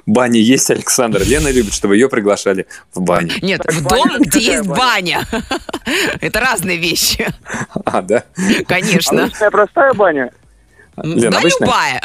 Баня 0.06 0.40
есть, 0.40 0.70
Александр. 0.70 1.22
Лена 1.22 1.48
любит, 1.50 1.72
чтобы 1.72 1.96
ее 1.96 2.08
приглашали 2.08 2.66
в 2.94 3.00
баню. 3.00 3.30
Нет, 3.42 3.62
Так, 3.62 3.72
в 3.74 3.84
баня, 3.84 4.02
дом, 4.08 4.22
где 4.22 4.38
есть 4.40 4.66
баня. 4.66 5.20
Это 6.20 6.40
разные 6.40 6.76
вещи, 6.78 7.26
А, 7.84 8.02
да? 8.02 8.24
конечно. 8.66 9.24
Обычная 9.24 9.50
простая 9.50 9.94
баня? 9.94 10.30
Да, 10.96 11.38
обычная? 11.38 11.66
любая. 11.66 12.02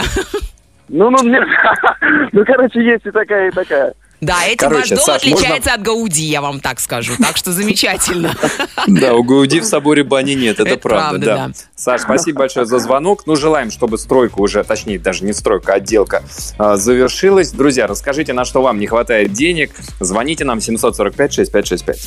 Ну, 0.88 1.10
ну, 1.10 1.24
нет. 1.24 1.44
ну, 2.32 2.46
короче, 2.46 2.84
есть 2.84 3.06
и 3.06 3.12
такая, 3.12 3.50
и 3.50 3.52
такая. 3.52 3.94
Да, 4.22 4.46
этим 4.46 4.58
Короче, 4.58 4.80
ваш 4.80 4.90
дом 4.90 5.00
Саш, 5.00 5.24
можно- 5.24 5.38
отличается 5.38 5.74
от 5.74 5.82
Гауди, 5.82 6.24
я 6.24 6.42
вам 6.42 6.60
так 6.60 6.80
скажу. 6.80 7.14
Так 7.20 7.38
что 7.38 7.52
замечательно. 7.52 8.36
Да, 8.88 9.14
у 9.14 9.24
Гауди 9.24 9.60
в 9.60 9.66
соборе 9.66 10.04
бани 10.04 10.34
нет, 10.34 10.60
это, 10.60 10.78
правда, 10.78 11.20
да. 11.20 11.52
Саш, 11.76 12.02
спасибо 12.02 12.40
большое 12.40 12.66
за 12.66 12.80
звонок. 12.80 13.24
Ну, 13.26 13.36
желаем, 13.36 13.72
чтобы 13.72 13.98
стройка 13.98 14.40
уже, 14.40 14.64
точнее, 14.64 15.00
даже 15.00 15.24
не 15.24 15.34
стройка, 15.34 15.74
а 15.74 15.76
отделка 15.76 16.24
а, 16.58 16.76
завершилась. 16.76 17.52
Друзья, 17.52 17.88
расскажите, 17.88 18.34
на 18.34 18.46
что 18.46 18.62
вам 18.62 18.80
не 18.80 18.88
хватает 18.88 19.34
денег. 19.34 19.72
Звоните 20.00 20.44
нам 20.46 20.60
745-6565. 20.60 21.98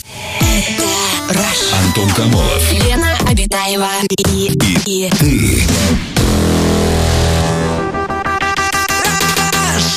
Rush. 1.30 1.72
Антон 1.86 2.10
Камолов. 2.10 2.72
Лена 2.72 3.16
Обитаева 3.28 3.88
и, 4.28 4.50
и, 4.86 5.10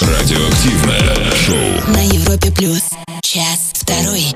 Радиоактивное 0.02 1.05
шоу. 1.46 1.94
на 1.94 2.02
Европе 2.02 2.52
плюс. 2.52 2.90
Час 3.22 3.72
второй. 3.74 4.34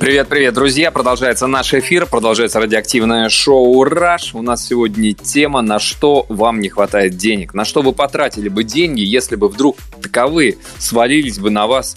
Привет, 0.00 0.28
привет, 0.28 0.54
друзья! 0.54 0.90
Продолжается 0.90 1.46
наш 1.46 1.74
эфир, 1.74 2.06
продолжается 2.06 2.60
радиоактивное 2.60 3.28
шоу 3.28 3.82
«Раш». 3.84 4.34
У 4.34 4.42
нас 4.42 4.66
сегодня 4.66 5.12
тема 5.12 5.62
«На 5.62 5.78
что 5.78 6.24
вам 6.28 6.60
не 6.60 6.68
хватает 6.68 7.16
денег?» 7.16 7.54
На 7.54 7.64
что 7.64 7.82
вы 7.82 7.92
потратили 7.92 8.48
бы 8.48 8.64
деньги, 8.64 9.00
если 9.00 9.36
бы 9.36 9.48
вдруг 9.48 9.76
таковые 10.02 10.56
свалились 10.78 11.38
бы 11.38 11.50
на 11.50 11.66
вас 11.66 11.96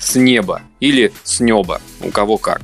с 0.00 0.16
неба 0.16 0.62
или 0.80 1.12
с 1.24 1.40
неба, 1.40 1.80
у 2.00 2.10
кого 2.10 2.38
как. 2.38 2.60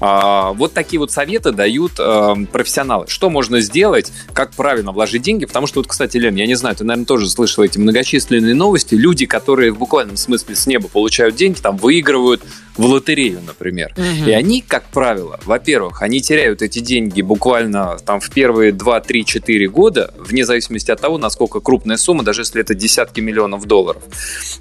А, 0.00 0.52
вот 0.52 0.72
такие 0.72 0.98
вот 0.98 1.10
советы 1.10 1.52
дают 1.52 1.92
э, 1.98 2.34
профессионалы. 2.50 3.06
Что 3.08 3.28
можно 3.28 3.60
сделать, 3.60 4.10
как 4.32 4.52
правильно 4.52 4.92
вложить 4.92 5.22
деньги? 5.22 5.44
Потому 5.44 5.66
что, 5.66 5.80
вот, 5.80 5.86
кстати, 5.86 6.16
Лен, 6.16 6.34
я 6.36 6.46
не 6.46 6.54
знаю, 6.54 6.74
ты, 6.74 6.84
наверное, 6.84 7.06
тоже 7.06 7.28
слышал 7.28 7.62
эти 7.62 7.78
многочисленные 7.78 8.54
новости. 8.54 8.94
Люди, 8.94 9.26
которые 9.26 9.72
в 9.72 9.78
буквальном 9.78 10.16
смысле 10.16 10.56
с 10.56 10.66
неба 10.66 10.88
получают 10.88 11.36
деньги, 11.36 11.60
там 11.60 11.76
выигрывают 11.76 12.42
в 12.76 12.84
лотерею, 12.86 13.40
например. 13.46 13.92
Мгм. 13.96 14.28
И 14.28 14.32
они, 14.32 14.62
как 14.62 14.84
правило, 14.84 15.38
во-первых, 15.44 16.00
они 16.00 16.20
теряют 16.20 16.62
эти 16.62 16.78
деньги 16.78 17.20
буквально 17.20 17.98
там 18.06 18.20
в 18.20 18.30
первые 18.30 18.72
2, 18.72 19.00
3, 19.00 19.24
4 19.26 19.68
года, 19.68 20.14
вне 20.16 20.46
зависимости 20.46 20.90
от 20.90 21.00
того, 21.00 21.18
насколько 21.18 21.60
крупная 21.60 21.98
сумма, 21.98 22.22
даже 22.22 22.40
если 22.42 22.60
это 22.62 22.74
десятки 22.74 23.20
миллионов 23.20 23.66
долларов. 23.66 24.02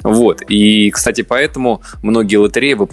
Вот. 0.04 0.42
И, 0.50 0.90
кстати, 0.90 1.22
поэтому 1.22 1.82
многие 2.02 2.36
лотереи 2.36 2.74
выплачивают 2.74 2.90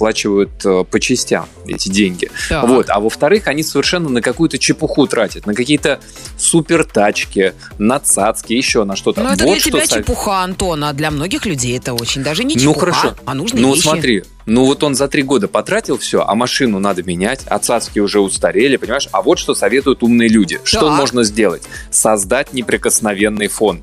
э, 0.65 0.85
по 0.91 1.01
частям 1.01 1.49
эти 1.67 1.89
деньги. 1.89 2.31
Так. 2.49 2.67
Вот. 2.69 2.91
А 2.91 3.01
во-вторых, 3.01 3.47
они 3.47 3.63
совершенно 3.63 4.09
на 4.09 4.23
какую-то 4.23 4.59
чепуху 4.59 5.07
тратят, 5.07 5.47
на 5.47 5.55
какие-то 5.55 6.01
супер 6.39 6.85
тачки, 6.85 7.55
на 7.79 7.99
цацки, 7.99 8.53
еще 8.53 8.85
на 8.85 8.97
что-то. 8.97 9.23
Ну, 9.23 9.31
это 9.31 9.45
вот 9.45 9.55
для 9.55 9.61
тебя 9.61 9.81
что 9.85 9.89
со- 9.95 9.99
чепуха, 10.01 10.43
Антон, 10.43 10.85
а 10.85 10.93
для 10.93 11.11
многих 11.11 11.47
людей 11.47 11.77
это 11.77 11.95
очень 11.95 12.23
даже 12.23 12.45
не 12.45 12.55
ну 12.55 12.61
чепуха, 12.61 12.81
хорошо. 12.93 13.15
а 13.25 13.35
нужные 13.35 13.63
ну 13.63 13.75
вещи. 13.75 13.83
смотри, 13.83 14.25
ну 14.47 14.65
вот 14.65 14.83
он 14.85 14.95
за 14.95 15.09
три 15.09 15.23
года 15.23 15.49
потратил 15.49 15.99
все, 15.99 16.25
а 16.27 16.35
машину 16.35 16.79
надо 16.79 17.03
менять, 17.03 17.41
а 17.47 17.59
цацки 17.59 17.99
уже 17.99 18.21
устарели, 18.21 18.77
понимаешь? 18.77 19.09
А 19.13 19.23
вот 19.23 19.39
что 19.39 19.55
советуют 19.55 20.03
умные 20.03 20.29
люди. 20.29 20.61
Что 20.65 20.89
Так. 20.89 20.99
можно 20.99 21.25
сделать? 21.25 21.63
Создать 21.91 22.53
неприкосновенный 22.53 23.49
фонд. 23.49 23.83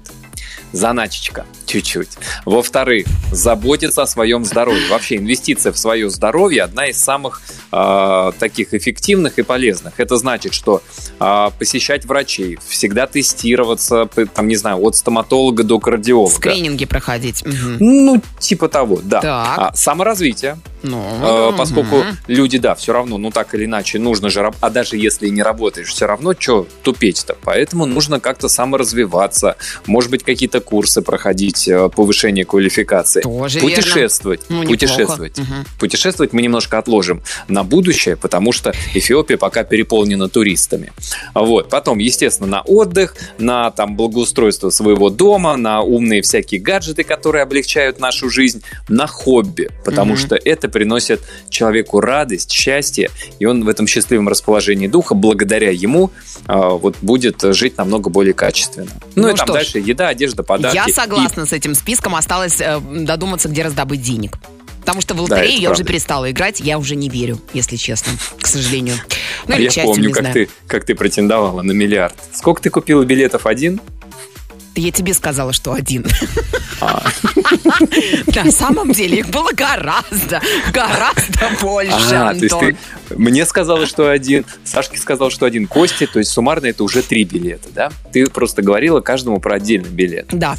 Заначечка, 0.73 1.45
чуть-чуть. 1.67 2.09
Во-вторых, 2.45 3.05
заботиться 3.31 4.01
о 4.01 4.07
своем 4.07 4.43
здоровье. 4.43 4.89
Вообще, 4.89 5.17
инвестиция 5.17 5.71
в 5.71 5.77
свое 5.77 6.09
здоровье 6.09 6.63
одна 6.63 6.87
из 6.87 7.01
самых 7.01 7.41
э, 7.71 8.31
таких 8.39 8.73
эффективных 8.73 9.37
и 9.37 9.43
полезных. 9.43 9.99
Это 9.99 10.17
значит, 10.17 10.53
что 10.55 10.81
э, 11.19 11.49
посещать 11.59 12.05
врачей, 12.05 12.57
всегда 12.67 13.05
тестироваться, 13.05 14.09
там, 14.33 14.47
не 14.47 14.55
знаю, 14.55 14.81
от 14.83 14.95
стоматолога 14.95 15.63
до 15.63 15.79
кардиолога. 15.79 16.33
Скрининги 16.33 16.85
проходить. 16.85 17.45
Мгм. 17.45 17.77
Ну, 17.79 18.21
типа 18.39 18.67
того, 18.67 18.99
да. 19.03 19.21
Так. 19.21 19.57
А, 19.57 19.73
саморазвитие, 19.75 20.57
Ну, 20.81 21.01
э, 21.21 21.47
мгм. 21.49 21.57
поскольку 21.57 22.03
люди, 22.27 22.57
да, 22.57 22.73
все 22.73 22.93
равно, 22.93 23.17
ну 23.17 23.29
так 23.29 23.53
или 23.53 23.65
иначе, 23.65 23.99
нужно 23.99 24.29
же, 24.29 24.51
а 24.59 24.69
даже 24.71 24.97
если 24.97 25.29
не 25.29 25.43
работаешь, 25.43 25.89
все 25.89 26.07
равно, 26.07 26.33
что 26.37 26.67
тупеть-то? 26.81 27.37
Поэтому 27.43 27.85
нужно 27.85 28.19
как-то 28.19 28.49
саморазвиваться, 28.49 29.55
может 29.85 30.09
быть, 30.09 30.23
какие-то 30.23 30.62
курсы 30.63 31.01
проходить, 31.01 31.67
э, 31.67 31.89
повышение 31.89 32.45
квалификации. 32.45 33.21
Тоже 33.21 33.59
верно. 33.59 33.75
Путешествовать, 33.75 34.41
Ну, 34.49 34.63
неплохо. 34.63 34.69
путешествовать. 34.73 35.37
Мгм. 35.37 35.65
Путешествовать 35.79 36.33
мы 36.33 36.41
немножко 36.41 36.77
отложим 36.77 37.21
на 37.47 37.63
будущее, 37.63 38.15
потому 38.15 38.51
что 38.51 38.73
Эфиопия 38.93 39.37
пока 39.37 39.63
переполнена 39.63 40.29
туристами. 40.29 40.91
Вот. 41.33 41.69
Потом, 41.69 41.99
естественно, 41.99 42.47
на 42.49 42.61
отдых, 42.61 43.15
на 43.37 43.71
там 43.71 43.95
благоустройство 43.95 44.69
своего 44.69 45.09
дома, 45.09 45.55
на 45.57 45.81
умные 45.81 46.21
всякие 46.21 46.59
гаджеты, 46.61 47.03
которые 47.03 47.43
облегчают 47.43 47.99
нашу 47.99 48.29
жизнь, 48.29 48.63
на 48.87 49.07
хобби, 49.07 49.69
потому 49.85 50.13
Мгм. 50.13 50.21
что 50.21 50.35
это 50.35 50.69
приносит 50.69 51.21
человеку 51.49 51.99
радость, 51.99 52.51
счастье, 52.51 53.09
и 53.39 53.45
он 53.45 53.63
в 53.63 53.69
этом 53.69 53.87
счастливом 53.87 54.27
расположении 54.29 54.87
духа, 54.87 55.13
благодаря 55.15 55.71
ему, 55.71 56.11
а, 56.47 56.69
вот 56.69 56.95
будет 57.01 57.41
жить 57.41 57.77
намного 57.77 58.09
более 58.09 58.33
качественно. 58.33 58.87
Ну, 59.15 59.23
Ну 59.23 59.29
и 59.29 59.35
там 59.35 59.45
что 59.47 59.53
ж. 59.53 59.55
дальше 59.57 59.79
еда, 59.79 60.07
одежда, 60.09 60.43
подарки. 60.57 60.75
Я 60.75 60.85
И- 60.85 60.91
согласна 60.93 61.45
с 61.45 61.53
этим 61.53 61.75
списком. 61.75 62.15
Осталось 62.15 62.59
э, 62.59 62.79
додуматься, 62.79 63.49
где 63.49 63.63
раздобыть 63.63 64.01
денег. 64.01 64.37
Потому 64.81 64.99
что 64.99 65.13
в 65.13 65.17
Да, 65.17 65.35
лотерею 65.35 65.53
это 65.53 65.61
я 65.61 65.69
уже 65.69 65.77
правда. 65.77 65.93
перестала 65.93 66.31
играть, 66.31 66.59
я 66.59 66.77
уже 66.77 66.95
не 66.97 67.07
верю, 67.07 67.39
если 67.53 67.77
честно, 67.77 68.11
к 68.41 68.45
сожалению. 68.47 68.95
Ну 69.47 69.53
а 69.53 69.57
или 69.57 69.63
я 69.63 69.69
счастью, 69.69 69.93
помню, 69.93 70.11
как 70.11 70.23
знаю. 70.23 70.33
ты, 70.33 70.49
как 70.67 70.85
ты 70.85 70.93
претендовала 70.93 71.61
на 71.61 71.71
миллиард. 71.71 72.15
Сколько 72.33 72.61
ты 72.63 72.69
купила 72.69 73.03
билетов? 73.05 73.45
Один? 73.45 73.79
Я 74.75 74.91
тебе 74.91 75.13
сказала, 75.13 75.53
что 75.53 75.73
один. 75.73 76.05
А. 76.81 77.03
На 78.43 78.51
самом 78.51 78.91
деле 78.91 79.19
их 79.19 79.29
было 79.29 79.51
гораздо, 79.53 80.41
гораздо 80.73 81.49
больше, 81.61 81.93
А, 82.15 82.33
то 82.33 82.39
есть 82.39 82.53
Антон. 82.53 82.75
ты 83.09 83.15
мне 83.15 83.45
сказала, 83.45 83.85
что 83.85 84.09
один, 84.09 84.45
Сашке 84.63 84.97
сказал, 84.97 85.29
что 85.29 85.45
один, 85.45 85.67
Косте, 85.67 86.07
то 86.07 86.19
есть 86.19 86.31
суммарно 86.31 86.65
это 86.67 86.83
уже 86.83 87.01
три 87.03 87.23
билета, 87.23 87.69
да? 87.73 87.91
Ты 88.11 88.25
просто 88.27 88.61
говорила 88.61 88.99
каждому 89.01 89.39
про 89.39 89.55
отдельный 89.55 89.89
билет. 89.89 90.27
Да. 90.31 90.57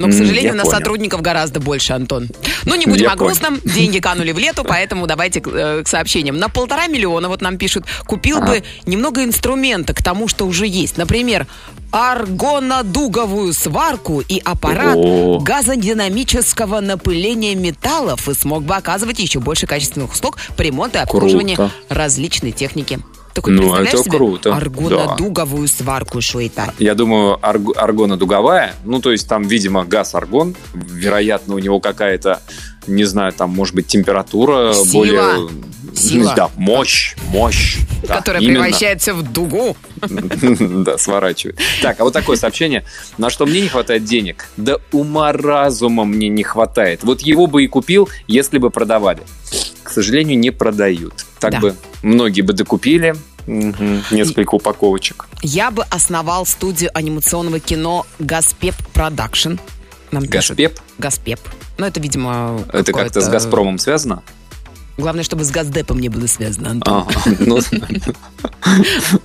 Но, 0.00 0.08
к 0.08 0.12
сожалению, 0.12 0.52
я 0.52 0.54
на 0.54 0.64
понял. 0.64 0.76
сотрудников 0.78 1.20
гораздо 1.20 1.60
больше, 1.60 1.92
Антон. 1.92 2.28
Ну, 2.64 2.74
не 2.74 2.86
будем 2.86 3.10
о 3.10 3.16
грустном. 3.16 3.60
Деньги 3.64 3.98
канули 3.98 4.32
в 4.32 4.38
лету, 4.38 4.64
поэтому 4.64 5.06
давайте 5.06 5.42
к, 5.42 5.48
э, 5.48 5.82
к 5.84 5.88
сообщениям. 5.88 6.38
На 6.38 6.48
полтора 6.48 6.86
миллиона, 6.86 7.28
вот 7.28 7.42
нам 7.42 7.58
пишут, 7.58 7.84
купил 8.06 8.40
бы 8.40 8.62
немного 8.86 9.22
инструмента 9.22 9.92
к 9.92 10.02
тому, 10.02 10.26
что 10.26 10.46
уже 10.46 10.66
есть. 10.66 10.96
Например, 10.96 11.46
аргонодуговую 11.92 13.52
сварку 13.52 14.20
и 14.20 14.40
аппарат 14.42 14.96
О. 14.96 15.38
газодинамического 15.40 16.80
напыления 16.80 17.54
металлов 17.54 18.26
и 18.28 18.34
смог 18.34 18.62
бы 18.62 18.74
оказывать 18.76 19.18
еще 19.18 19.38
больше 19.40 19.66
качественных 19.66 20.12
услуг 20.12 20.38
по 20.56 20.62
ремонту 20.62 20.96
и 20.98 21.00
обслуживанию 21.02 21.56
Круто. 21.56 21.72
различной 21.90 22.52
техники. 22.52 23.00
Только 23.34 23.50
Ну, 23.50 23.74
это 23.74 24.02
круто, 24.02 24.54
аргонодуговую 24.54 25.68
сварку, 25.68 26.20
что 26.20 26.40
это? 26.40 26.72
Я 26.78 26.94
думаю, 26.94 27.38
арг- 27.40 27.76
аргонодуговая, 27.76 28.74
ну, 28.84 29.00
то 29.00 29.12
есть 29.12 29.28
там, 29.28 29.42
видимо, 29.42 29.84
газ-аргон, 29.84 30.56
вероятно, 30.74 31.54
у 31.54 31.58
него 31.58 31.80
какая-то, 31.80 32.42
не 32.86 33.04
знаю, 33.04 33.32
там, 33.32 33.50
может 33.50 33.74
быть, 33.74 33.86
температура 33.86 34.72
Сила. 34.74 34.92
более... 34.92 35.48
Сила. 35.94 36.32
Да, 36.36 36.50
мощь, 36.56 37.14
мощь. 37.28 37.78
Да, 38.06 38.16
Которая 38.18 38.40
именно. 38.42 38.62
превращает 38.62 39.02
все 39.02 39.12
в 39.12 39.22
дугу. 39.22 39.76
Да, 40.00 40.96
сворачивает. 40.98 41.58
Так, 41.82 42.00
а 42.00 42.04
вот 42.04 42.12
такое 42.12 42.36
сообщение. 42.36 42.84
На 43.18 43.28
что 43.28 43.44
мне 43.44 43.60
не 43.60 43.68
хватает 43.68 44.04
денег? 44.04 44.48
Да 44.56 44.76
ума 44.92 45.32
разума 45.32 46.04
мне 46.04 46.28
не 46.28 46.42
хватает. 46.44 47.02
Вот 47.02 47.20
его 47.20 47.46
бы 47.48 47.64
и 47.64 47.66
купил, 47.66 48.08
если 48.28 48.58
бы 48.58 48.70
продавали. 48.70 49.22
К 49.82 49.90
сожалению, 49.90 50.38
не 50.38 50.50
продают. 50.50 51.26
Так 51.40 51.52
Да. 51.52 51.60
бы 51.60 51.76
многие 52.02 52.42
бы 52.42 52.52
докупили. 52.52 53.14
Мгм, 53.46 54.02
Несколько 54.10 54.54
упаковочек. 54.54 55.26
Я 55.42 55.70
бы 55.70 55.84
основал 55.90 56.44
студию 56.46 56.90
анимационного 56.94 57.58
кино 57.58 58.06
«Газпеп 58.18 58.74
Production». 58.92 59.54
Нам 60.10 60.26
пишут. 60.26 60.56
Газпеп? 60.58 60.80
«Газпеп». 60.98 61.40
Ну, 61.78 61.86
это, 61.86 62.00
видимо, 62.00 62.60
Это 62.72 62.92
как-то 62.92 63.20
с 63.22 63.28
Газпромом 63.28 63.78
связано? 63.78 64.22
Главное, 64.98 65.24
чтобы 65.24 65.44
с 65.44 65.50
Госдепом 65.50 65.98
не 65.98 66.10
было 66.10 66.26
связано, 66.26 66.72
Антон. 66.72 67.06
Ага, 67.08 67.36
ну, 67.40 67.58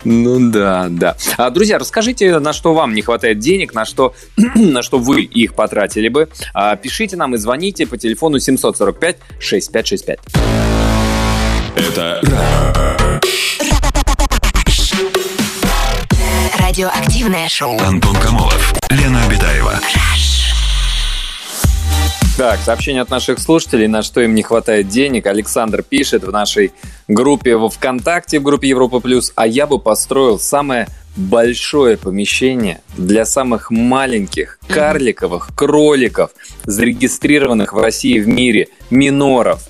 ну 0.05 0.49
да, 0.51 0.87
да. 0.89 1.17
А, 1.37 1.49
друзья, 1.49 1.77
расскажите, 1.77 2.39
на 2.39 2.53
что 2.53 2.73
вам 2.73 2.93
не 2.93 3.01
хватает 3.01 3.39
денег, 3.39 3.73
на 3.73 3.83
что, 3.83 4.15
на 4.55 4.81
что 4.81 4.99
вы 4.99 5.23
их 5.23 5.53
потратили 5.53 6.07
бы. 6.07 6.29
А, 6.53 6.77
пишите 6.77 7.17
нам 7.17 7.35
и 7.35 7.37
звоните 7.37 7.85
по 7.87 7.97
телефону 7.97 8.37
745-6565. 8.37 10.74
Это 11.75 12.21
Радиоактивное 16.57 17.49
шоу. 17.49 17.77
Антон 17.79 18.15
Камолов, 18.15 18.73
Лена 18.89 19.25
Обитаева. 19.25 19.79
Так, 22.37 22.59
сообщение 22.61 23.01
от 23.01 23.09
наших 23.09 23.39
слушателей, 23.39 23.87
на 23.87 24.03
что 24.03 24.21
им 24.21 24.35
не 24.35 24.43
хватает 24.43 24.87
денег. 24.87 25.25
Александр 25.25 25.83
пишет 25.83 26.23
в 26.23 26.31
нашей 26.31 26.71
группе 27.07 27.55
во 27.55 27.69
ВКонтакте, 27.69 28.39
в 28.39 28.43
группе 28.43 28.69
Европа 28.69 28.99
Плюс, 28.99 29.33
а 29.35 29.45
я 29.45 29.67
бы 29.67 29.79
построил 29.79 30.39
самое 30.39 30.87
большое 31.15 31.97
помещение 31.97 32.81
для 32.97 33.25
самых 33.25 33.71
маленьких 33.71 34.59
карликовых 34.67 35.49
кроликов, 35.55 36.31
зарегистрированных 36.63 37.73
в 37.73 37.77
России 37.77 38.15
и 38.15 38.19
в 38.19 38.27
мире, 38.27 38.67
миноров. 38.89 39.61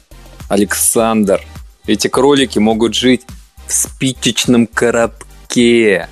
Александр, 0.50 1.41
эти 1.88 2.08
кролики 2.08 2.60
могут 2.60 2.93
жить 2.95 3.21
в 3.67 3.74
спичечном 3.74 4.67
коробке. 4.67 6.08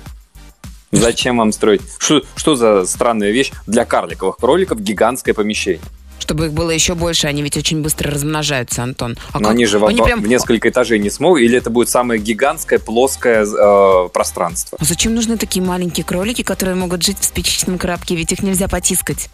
Зачем 0.92 1.38
вам 1.38 1.52
строить? 1.52 1.82
Что, 1.98 2.22
что 2.36 2.54
за 2.54 2.86
странная 2.86 3.30
вещь 3.32 3.50
для 3.66 3.84
карликовых 3.84 4.36
кроликов 4.36 4.80
гигантское 4.80 5.34
помещение? 5.34 5.82
Чтобы 6.20 6.46
их 6.46 6.52
было 6.52 6.70
еще 6.70 6.94
больше, 6.94 7.26
они 7.26 7.42
ведь 7.42 7.56
очень 7.56 7.82
быстро 7.82 8.10
размножаются, 8.10 8.82
Антон. 8.82 9.16
А 9.32 9.40
Но 9.40 9.48
как- 9.48 9.54
они 9.54 9.66
же 9.66 9.78
в, 9.78 9.84
они 9.84 10.00
прям- 10.00 10.22
в 10.22 10.26
несколько 10.28 10.70
этажей 10.70 10.98
не 10.98 11.10
смогут, 11.10 11.40
или 11.42 11.58
это 11.58 11.68
будет 11.68 11.88
самое 11.90 12.18
гигантское 12.20 12.78
плоское 12.78 13.44
э, 13.44 14.08
пространство? 14.10 14.78
А 14.80 14.84
зачем 14.84 15.14
нужны 15.14 15.36
такие 15.36 15.62
маленькие 15.64 16.04
кролики, 16.04 16.42
которые 16.42 16.76
могут 16.76 17.02
жить 17.02 17.18
в 17.20 17.24
спичечном 17.24 17.76
коробке? 17.76 18.14
Ведь 18.16 18.32
их 18.32 18.42
нельзя 18.42 18.68
потискать. 18.68 19.28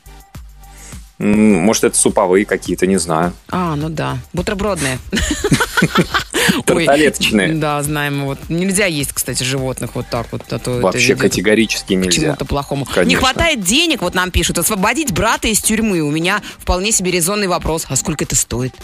Может, 1.21 1.85
это 1.85 1.99
суповые 1.99 2.47
какие-то, 2.47 2.87
не 2.87 2.97
знаю. 2.97 3.35
А, 3.51 3.77
ну 3.77 3.91
да. 3.91 4.17
Бутербродные. 4.33 4.99
Тарталеточные. 6.65 7.55
Да, 7.55 7.83
знаем. 7.83 8.25
Вот 8.25 8.39
нельзя 8.49 8.87
есть, 8.87 9.13
кстати, 9.13 9.43
животных 9.43 9.95
вот 9.95 10.07
так 10.11 10.29
вот. 10.33 10.43
а 10.51 10.59
то 10.59 10.81
Вообще 10.81 11.15
категорически 11.15 11.93
нельзя. 11.93 12.23
чему-то 12.23 12.45
плохому. 12.47 12.87
Не 12.87 12.93
Конечно. 12.95 13.21
хватает 13.21 13.63
денег, 13.63 14.01
вот 14.01 14.15
нам 14.15 14.31
пишут, 14.31 14.59
освободить 14.59 15.13
брата 15.13 15.49
из 15.49 15.61
тюрьмы. 15.61 16.01
У 16.01 16.11
меня 16.11 16.41
вполне 16.59 16.91
себе 16.91 17.11
резонный 17.11 17.49
вопрос. 17.49 17.85
А 17.91 17.97
сколько 17.97 18.25
это 18.25 18.35
стоит? 18.35 18.75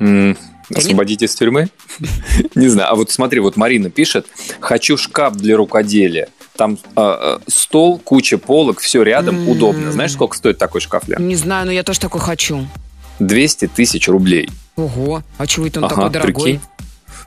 Не- 0.00 0.36
Освободить 0.74 1.22
из 1.22 1.34
тюрьмы? 1.34 1.68
Не 2.56 2.68
знаю. 2.68 2.90
А 2.90 2.94
вот 2.96 3.10
смотри, 3.10 3.38
вот 3.40 3.56
Марина 3.56 3.88
пишет, 3.90 4.26
хочу 4.58 4.96
шкаф 4.96 5.36
для 5.36 5.56
рукоделия. 5.56 6.28
Там 6.56 6.78
э, 6.96 7.38
стол, 7.48 7.98
куча 7.98 8.36
полок, 8.38 8.80
все 8.80 9.02
рядом, 9.02 9.36
М. 9.36 9.48
удобно. 9.48 9.92
Знаешь, 9.92 10.12
сколько 10.12 10.36
стоит 10.36 10.58
такой 10.58 10.80
шкаф, 10.80 11.08
Лен? 11.08 11.26
Не 11.26 11.36
знаю, 11.36 11.66
но 11.66 11.72
я 11.72 11.82
тоже 11.82 12.00
такой 12.00 12.20
хочу. 12.20 12.66
200 13.18 13.68
тысяч 13.68 14.08
рублей. 14.08 14.48
Ого, 14.76 15.22
а 15.38 15.46
чего 15.46 15.66
это 15.66 15.80
он 15.80 15.84
Ага, 15.86 15.94
такой 15.94 16.10
дорогой? 16.10 16.42
прикинь. 16.44 16.60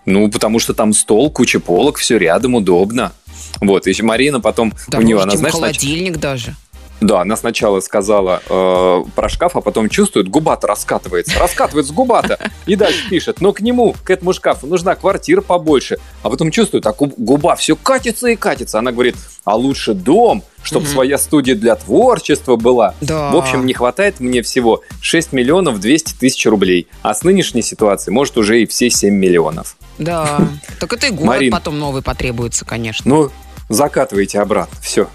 Ну, 0.05 0.29
потому 0.29 0.59
что 0.59 0.73
там 0.73 0.93
стол, 0.93 1.31
куча 1.31 1.59
полок, 1.59 1.97
все 1.97 2.17
рядом, 2.17 2.55
удобно. 2.55 3.11
Вот, 3.61 3.87
еще 3.87 4.03
Марина 4.03 4.39
потом, 4.41 4.73
у 4.87 4.91
Дороже, 4.91 5.07
нее, 5.07 5.21
она, 5.21 5.35
знаешь, 5.37 5.53
нач- 5.53 5.57
холодильник 5.57 6.17
даже. 6.17 6.55
Да, 7.03 7.21
она 7.21 7.35
сначала 7.35 7.79
сказала 7.79 8.41
э, 8.49 9.03
про 9.15 9.29
шкаф, 9.29 9.55
а 9.55 9.61
потом 9.61 9.89
чувствует, 9.89 10.27
губа-то 10.29 10.67
раскатывается, 10.67 11.37
раскатывается 11.39 11.93
губа-то, 11.93 12.39
и 12.65 12.75
дальше 12.75 13.09
пишет, 13.09 13.41
но 13.41 13.51
к 13.53 13.61
нему, 13.61 13.95
к 14.03 14.09
этому 14.09 14.33
шкафу 14.33 14.67
нужна 14.67 14.95
квартира 14.95 15.41
побольше, 15.41 15.97
а 16.23 16.29
потом 16.29 16.51
чувствует, 16.51 16.85
а 16.87 16.93
гу- 16.93 17.13
губа 17.17 17.55
все 17.55 17.75
катится 17.75 18.27
и 18.27 18.35
катится, 18.35 18.79
она 18.79 18.91
говорит, 18.91 19.15
а 19.45 19.55
лучше 19.55 19.93
дом, 19.93 20.43
чтобы 20.63 20.85
Мгм. 20.85 20.93
своя 20.93 21.17
студия 21.17 21.55
для 21.55 21.75
творчества 21.75 22.55
была. 22.55 22.95
Да. 23.01 23.31
В 23.31 23.35
общем, 23.35 23.65
не 23.65 23.73
хватает 23.73 24.21
мне 24.21 24.41
всего 24.41 24.81
6 25.01 25.33
миллионов 25.33 25.79
200 25.81 26.13
тысяч 26.13 26.45
рублей, 26.45 26.87
а 27.01 27.13
с 27.13 27.23
нынешней 27.23 27.61
ситуации 27.61 28.11
может 28.11 28.37
уже 28.37 28.61
и 28.61 28.65
все 28.65 28.89
7 28.89 29.13
миллионов. 29.13 29.75
Да. 29.97 30.39
Так 30.79 30.93
это 30.93 31.07
и 31.07 31.09
город 31.09 31.27
Марин. 31.27 31.51
потом 31.51 31.77
новый 31.79 32.01
потребуется, 32.01 32.63
конечно. 32.63 33.03
Ну, 33.13 33.31
закатывайте 33.69 34.39
обратно, 34.39 34.77
все. 34.81 35.07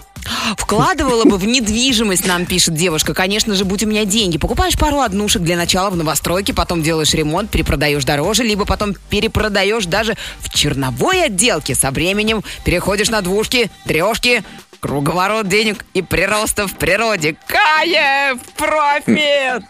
Вкладывала 0.57 1.25
бы 1.25 1.37
в 1.37 1.45
недвижимость, 1.45 2.25
нам 2.27 2.45
пишет 2.45 2.73
девушка. 2.73 3.13
Конечно 3.13 3.55
же, 3.55 3.65
будь 3.65 3.83
у 3.83 3.87
меня 3.87 4.05
деньги. 4.05 4.37
Покупаешь 4.37 4.77
пару 4.77 4.99
однушек 4.99 5.41
для 5.41 5.55
начала 5.57 5.89
в 5.89 5.95
новостройке, 5.95 6.53
потом 6.53 6.81
делаешь 6.81 7.13
ремонт, 7.13 7.49
перепродаешь 7.49 8.03
дороже, 8.05 8.43
либо 8.43 8.65
потом 8.65 8.95
перепродаешь 9.09 9.85
даже 9.85 10.15
в 10.39 10.53
черновой 10.53 11.25
отделке. 11.25 11.75
Со 11.75 11.91
временем 11.91 12.43
переходишь 12.65 13.09
на 13.09 13.21
двушки, 13.21 13.69
трешки, 13.85 14.43
круговорот 14.79 15.47
денег 15.47 15.85
и 15.93 16.01
прироста 16.01 16.67
в 16.67 16.75
природе. 16.75 17.35
Кайф! 17.47 18.39
Профит! 18.57 19.63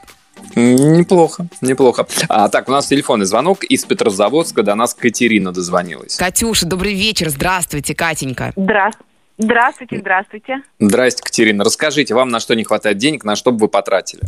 Неплохо, 0.56 1.48
неплохо. 1.62 2.08
А, 2.28 2.50
так, 2.50 2.70
у 2.70 2.72
нас 2.72 2.88
телефонный 2.88 3.26
звонок 3.26 3.64
из 3.66 3.84
Петрозаводска. 3.86 4.64
До 4.64 4.76
нас 4.76 4.94
Катерина 4.94 5.52
дозвонилась. 5.52 6.16
Катюша, 6.16 6.66
добрый 6.66 6.94
вечер. 6.94 7.30
Здравствуйте, 7.30 7.94
Катенька. 7.94 8.54
Здра- 8.56 8.94
Здравствуйте, 9.40 10.00
здравствуйте. 10.00 10.64
Здрасте, 10.80 11.24
Катерина. 11.24 11.64
Расскажите, 11.64 12.14
вам 12.14 12.28
на 12.28 12.42
что 12.42 12.56
не 12.56 12.66
хватает 12.66 12.98
денег, 12.98 13.24
на 13.24 13.38
что 13.38 13.54
бы 13.54 13.60
вы 13.60 13.68
потратили? 13.70 14.24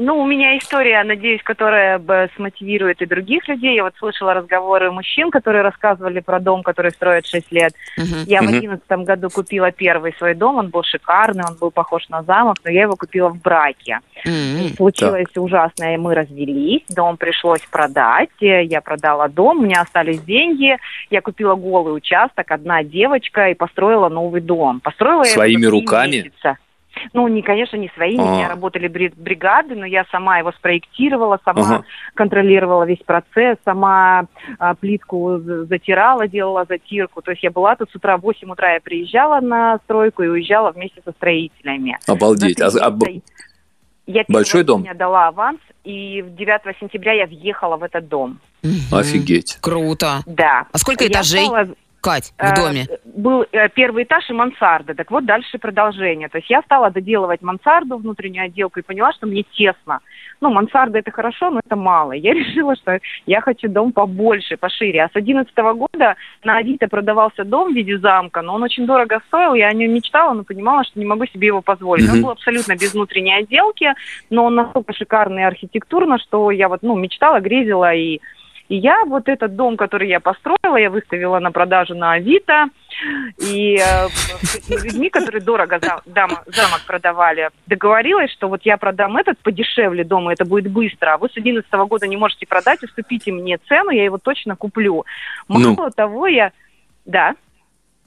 Ну, 0.00 0.20
у 0.20 0.26
меня 0.26 0.56
история, 0.56 1.02
надеюсь, 1.02 1.42
которая 1.42 1.98
бы 1.98 2.30
смотивирует 2.36 3.02
и 3.02 3.06
других 3.06 3.48
людей. 3.48 3.74
Я 3.74 3.82
вот 3.82 3.94
слышала 3.98 4.32
разговоры 4.32 4.92
мужчин, 4.92 5.30
которые 5.32 5.62
рассказывали 5.62 6.20
про 6.20 6.38
дом, 6.38 6.62
который 6.62 6.92
строят 6.92 7.26
6 7.26 7.50
лет. 7.50 7.72
Мгм. 7.96 8.22
Я 8.26 8.40
в 8.40 8.44
Мгм. 8.44 8.56
одиннадцатом 8.58 9.04
году 9.04 9.28
купила 9.28 9.72
первый 9.72 10.14
свой 10.14 10.34
дом, 10.34 10.56
он 10.58 10.68
был 10.68 10.84
шикарный, 10.84 11.42
он 11.48 11.56
был 11.60 11.72
похож 11.72 12.08
на 12.10 12.22
замок, 12.22 12.56
но 12.64 12.70
я 12.70 12.82
его 12.82 12.94
купила 12.96 13.28
в 13.28 13.42
браке. 13.42 13.98
М. 14.24 14.68
Случилось 14.76 15.36
ужасное, 15.36 15.98
мы 15.98 16.14
развелись, 16.14 16.82
дом 16.88 17.16
пришлось 17.16 17.62
продать, 17.70 18.30
э, 18.40 18.62
я 18.64 18.80
продала 18.80 19.26
дом, 19.28 19.58
у 19.58 19.62
меня 19.62 19.80
остались 19.80 20.20
деньги, 20.22 20.76
я 21.10 21.20
купила 21.20 21.56
голый 21.56 21.96
участок, 21.96 22.50
одна 22.52 22.84
девочка 22.84 23.48
и 23.48 23.54
построила 23.54 24.08
новый 24.08 24.40
дом. 24.42 24.78
Построила 24.80 25.24
Своими 25.24 25.66
руками? 25.66 26.16
месяца. 26.16 26.56
Ну, 27.12 27.28
не, 27.28 27.42
конечно, 27.42 27.76
не 27.76 27.88
своими, 27.94 28.20
у 28.20 28.28
меня 28.34 28.46
А. 28.46 28.50
работали 28.50 28.88
бри- 28.88 29.12
бригады, 29.16 29.74
но 29.74 29.86
я 29.86 30.04
сама 30.10 30.38
его 30.38 30.52
спроектировала, 30.52 31.38
сама 31.44 31.60
Ага. 31.62 31.84
контролировала 32.14 32.84
весь 32.84 33.02
процесс, 33.04 33.56
сама 33.64 34.26
а, 34.58 34.74
плитку 34.74 35.38
затирала, 35.38 36.26
делала 36.28 36.64
затирку. 36.68 37.22
То 37.22 37.32
есть 37.32 37.42
я 37.42 37.50
была 37.50 37.76
тут 37.76 37.90
с 37.90 37.94
утра 37.94 38.16
в 38.16 38.22
8 38.22 38.50
утра 38.50 38.74
я 38.74 38.80
приезжала 38.80 39.40
на 39.40 39.78
стройку 39.84 40.22
и 40.22 40.28
уезжала 40.28 40.70
вместе 40.72 41.00
со 41.04 41.12
строителями. 41.12 41.98
Обалдеть. 42.06 42.60
А, 42.60 42.68
а 42.68 42.96
Я 44.06 44.24
большой 44.28 44.62
1 44.62 44.66
дом? 44.66 44.80
июня 44.82 44.94
дала 44.94 45.28
аванс, 45.28 45.60
и 45.84 46.24
9 46.26 46.76
сентября 46.80 47.12
я 47.12 47.26
въехала 47.26 47.76
в 47.76 47.82
этот 47.82 48.08
дом. 48.08 48.38
Офигеть. 48.92 49.58
Круто. 49.60 50.20
Да. 50.26 50.66
А 50.72 50.78
сколько 50.78 51.04
Я 51.04 51.10
этажей, 51.10 51.44
стала, 51.44 51.68
Кать, 52.00 52.32
в 52.38 52.42
э, 52.42 52.54
доме? 52.54 52.86
Был 53.04 53.44
э, 53.50 53.68
первый 53.70 54.04
этаж 54.04 54.30
и 54.30 54.32
мансарда. 54.32 54.94
Так 54.94 55.10
вот, 55.10 55.24
дальше 55.24 55.58
продолжение. 55.58 56.28
То 56.28 56.38
есть 56.38 56.48
я 56.48 56.62
стала 56.62 56.90
доделывать 56.90 57.42
мансарду, 57.42 57.96
внутреннюю 57.96 58.46
отделку, 58.46 58.78
и 58.78 58.82
поняла, 58.82 59.12
что 59.12 59.26
мне 59.26 59.42
тесно. 59.42 60.00
Ну, 60.40 60.50
мансарда 60.50 60.98
это 60.98 61.10
хорошо, 61.10 61.50
но 61.50 61.60
это 61.64 61.74
мало. 61.74 62.12
Я 62.12 62.34
решила, 62.34 62.76
что 62.76 63.00
я 63.26 63.40
хочу 63.40 63.68
дом 63.68 63.92
побольше, 63.92 64.56
пошире. 64.56 65.02
А 65.04 65.08
с 65.08 65.16
11 65.16 65.52
года 65.56 66.14
на 66.44 66.58
Авито 66.58 66.86
продавался 66.86 67.44
дом 67.44 67.72
в 67.72 67.76
виде 67.76 67.98
замка, 67.98 68.42
но 68.42 68.54
он 68.54 68.62
очень 68.62 68.86
дорого 68.86 69.20
стоил. 69.26 69.54
Я 69.54 69.68
о 69.68 69.72
нем 69.72 69.92
мечтала, 69.92 70.34
но 70.34 70.44
понимала, 70.44 70.84
что 70.84 71.00
не 71.00 71.06
могу 71.06 71.26
себе 71.26 71.48
его 71.48 71.62
позволить. 71.62 72.08
Он 72.12 72.22
был 72.22 72.30
абсолютно 72.30 72.74
без 72.74 72.94
внутренней 72.94 73.34
отделки, 73.34 73.92
но 74.30 74.44
он 74.44 74.54
настолько 74.54 74.92
шикарный 74.92 75.42
и 75.42 75.46
архитектурно, 75.46 76.18
что 76.18 76.52
я 76.52 76.68
вот, 76.68 76.82
ну, 76.82 76.96
мечтала, 76.96 77.40
грезила 77.40 77.92
и 77.92 78.20
И 78.68 78.76
я 78.76 79.04
вот 79.06 79.28
этот 79.28 79.56
дом, 79.56 79.76
который 79.76 80.08
я 80.08 80.20
построила, 80.20 80.76
я 80.76 80.90
выставила 80.90 81.38
на 81.38 81.50
продажу 81.50 81.94
на 81.94 82.12
Авито. 82.12 82.66
И 83.38 83.76
э, 83.76 84.08
с 84.08 84.68
людьми, 84.68 85.08
которые 85.08 85.40
дорого 85.40 85.80
замок 86.04 86.80
продавали, 86.86 87.50
договорилась, 87.66 88.30
что 88.32 88.48
вот 88.48 88.62
я 88.64 88.76
продам 88.76 89.16
этот 89.16 89.38
подешевле 89.38 90.04
дом, 90.04 90.28
и 90.28 90.32
это 90.32 90.44
будет 90.44 90.70
быстро, 90.70 91.14
а 91.14 91.18
вы 91.18 91.28
с 91.28 91.32
2011 91.34 91.72
года 91.88 92.06
не 92.06 92.16
можете 92.16 92.46
продать, 92.46 92.82
уступите 92.82 93.30
мне 93.30 93.58
цену, 93.68 93.90
я 93.90 94.04
его 94.04 94.18
точно 94.18 94.56
куплю. 94.56 95.04
Ну. 95.48 95.74
Мало 95.74 95.90
того, 95.90 96.26
я... 96.26 96.52
Да. 97.04 97.36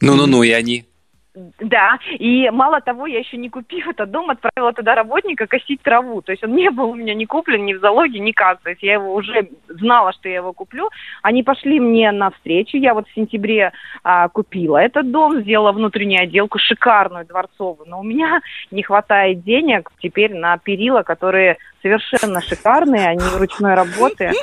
Ну-ну-ну, 0.02 0.44
и 0.44 0.52
они. 0.52 0.86
Да, 1.34 1.98
и 2.20 2.50
мало 2.50 2.82
того, 2.82 3.08
я 3.08 3.20
еще 3.20 3.38
не 3.38 3.50
купив 3.50 3.88
этот 3.88 4.12
дом, 4.12 4.30
отправила 4.30 4.74
туда 4.74 4.96
работника 4.96 5.48
косить 5.48 5.82
траву. 5.82 6.22
То 6.22 6.34
есть 6.34 6.44
он 6.44 6.54
не 6.54 6.70
был 6.70 6.90
у 6.90 6.96
меня 6.96 7.14
ни 7.14 7.24
куплен, 7.24 7.66
ни 7.66 7.74
в 7.74 7.80
залоге, 7.80 8.20
никак. 8.20 8.60
То 8.62 8.72
есть 8.72 8.84
я 8.84 8.94
его 8.94 9.14
уже 9.14 9.48
знала, 9.70 10.12
что 10.12 10.28
я 10.28 10.36
его 10.36 10.52
куплю. 10.52 10.90
Они 11.22 11.42
пошли 11.42 11.80
мне 11.80 12.12
навстречу. 12.12 12.76
Я 12.76 12.94
вот 12.94 13.08
в 13.08 13.16
сентябре 13.16 13.72
а, 14.04 14.28
купила 14.28 14.78
этот 14.78 15.10
дом, 15.10 15.40
сделала 15.40 15.72
внутреннюю 15.72 16.24
отделку 16.24 16.60
шикарную, 16.60 17.26
дворцовую. 17.26 17.88
Но 17.88 18.02
у 18.02 18.04
меня 18.04 18.42
не 18.70 18.84
хватает 18.84 19.42
денег 19.44 19.90
теперь 20.02 20.34
на 20.34 20.58
перила, 20.58 21.04
которые 21.04 21.58
совершенно 21.82 22.42
шикарные, 22.42 23.08
они 23.08 23.24
ручной 23.38 23.76
работы. 23.76 24.34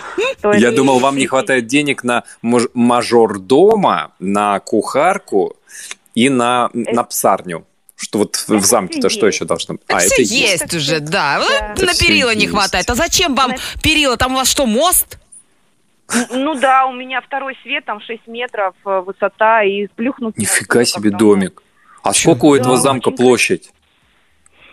То 0.43 0.53
Я 0.53 0.73
думал, 0.73 1.01
вам 1.01 1.17
не 1.17 1.27
хватает 1.27 1.67
денег 1.67 2.03
на 2.03 2.25
мож- 2.43 2.71
мажордома, 2.73 4.13
на 4.19 4.59
кухарку 4.61 5.55
и 6.25 6.29
на, 6.31 6.71
на 6.73 7.05
псарню. 7.05 7.65
Что 7.97 8.19
вот 8.21 8.37
в 8.37 8.51
Это 8.53 8.65
замке-то 8.67 9.09
всё 9.09 9.19
что 9.19 9.27
есть. 9.27 9.37
еще 9.37 9.45
должно 9.45 9.75
быть? 9.75 9.83
А, 9.89 9.99
все 9.99 10.07
это 10.07 10.23
есть, 10.23 10.61
есть. 10.63 10.75
уже, 10.75 11.01
да. 11.01 11.09
Да. 11.11 11.39
Вот 11.41 11.83
На 11.83 11.91
Это 11.91 11.99
перила 11.99 12.35
не 12.35 12.43
есть. 12.43 12.53
хватает. 12.53 12.89
А 12.91 12.95
зачем 12.95 13.35
вам 13.35 13.55
перила? 13.83 14.17
Там 14.17 14.33
у 14.35 14.37
вас 14.37 14.49
что, 14.49 14.67
мост? 14.67 15.19
Ну 16.31 16.55
да, 16.55 16.87
у 16.87 16.93
меня 16.93 17.21
второй 17.21 17.57
свет, 17.63 17.85
там 17.85 18.01
6 18.01 18.27
метров 18.29 18.75
э, 18.87 19.03
высота 19.05 19.63
и 19.63 19.89
плюхнуть. 19.89 20.39
Нифига 20.39 20.85
себе 20.85 21.11
ну, 21.11 21.19
домик. 21.19 21.63
А 22.03 22.15
сколько 22.15 22.47
у 22.47 22.55
этого 22.55 22.79
замка 22.79 23.11
площадь? 23.11 23.71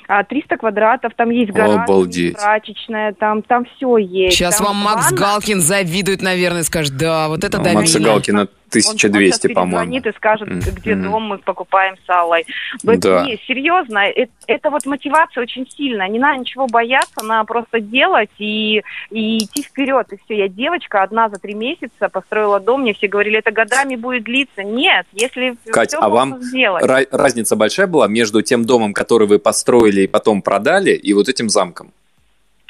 А 0.08 0.24
300 0.24 0.58
квадратов, 0.58 1.14
там 1.16 1.32
есть 1.32 1.52
гараж, 1.52 1.84
Обалдеть. 1.84 2.36
прачечная, 2.38 3.14
там, 3.14 3.42
там 3.42 3.66
все 3.66 3.98
есть. 3.98 4.38
Сейчас 4.38 4.58
Там 4.58 4.68
вам 4.68 4.76
Макс 4.78 5.06
ванна. 5.06 5.18
Галкин 5.18 5.62
завидует, 5.62 6.22
наверное, 6.22 6.62
скажет, 6.64 6.96
да, 6.96 7.28
вот 7.28 7.44
это 7.44 7.60
А, 7.60 7.64
да, 7.64 7.74
Макса 7.74 7.98
видно. 7.98 8.14
Галкина 8.14 8.48
1200, 8.80 9.42
сейчас 9.42 9.54
по-моему. 9.54 9.92
перезвонит 9.92 10.06
и 10.08 10.12
скажет, 10.18 10.50
где 10.50 10.96
дом 10.96 11.24
мы 11.24 11.38
покупаем 11.38 11.96
с 12.06 12.10
Аллой. 12.10 12.46
Да. 12.84 13.26
Не, 13.26 13.38
серьезно, 13.48 14.00
это, 14.00 14.32
это 14.48 14.70
вот 14.70 14.86
мотивация 14.86 15.44
очень 15.44 15.68
сильная. 15.70 16.08
Не 16.08 16.20
надо 16.20 16.40
ничего 16.40 16.68
бояться, 16.68 17.24
надо 17.24 17.46
просто 17.46 17.80
делать 17.80 18.30
и, 18.38 18.82
и 19.12 19.38
идти 19.40 19.64
вперед. 19.64 20.12
И 20.14 20.18
все, 20.26 20.38
я 20.38 20.48
девочка 20.48 21.04
одна 21.04 21.30
за 21.30 21.38
три 21.38 21.54
месяца 21.54 22.10
построила 22.10 22.60
дом, 22.60 22.82
мне 22.82 22.94
все 22.94 23.08
говорили, 23.08 23.40
это 23.40 23.52
годами 23.52 23.96
будет 23.96 24.24
длиться. 24.24 24.64
Нет, 24.64 25.06
если 25.14 25.56
Кать, 25.72 25.90
всё 25.90 26.02
а 26.02 26.10
вам 26.10 26.42
сделать. 26.42 26.84
Ра- 26.84 27.08
разница 27.12 27.56
большая 27.56 27.88
была 27.88 28.08
между 28.08 28.42
тем 28.42 28.66
домом, 28.66 28.94
который 28.94 29.28
вы 29.28 29.40
построили 29.40 30.02
и 30.02 30.08
потом 30.08 30.42
продали, 30.42 30.92
и 30.92 31.14
вот 31.14 31.30
этим 31.30 31.50
замком? 31.50 31.92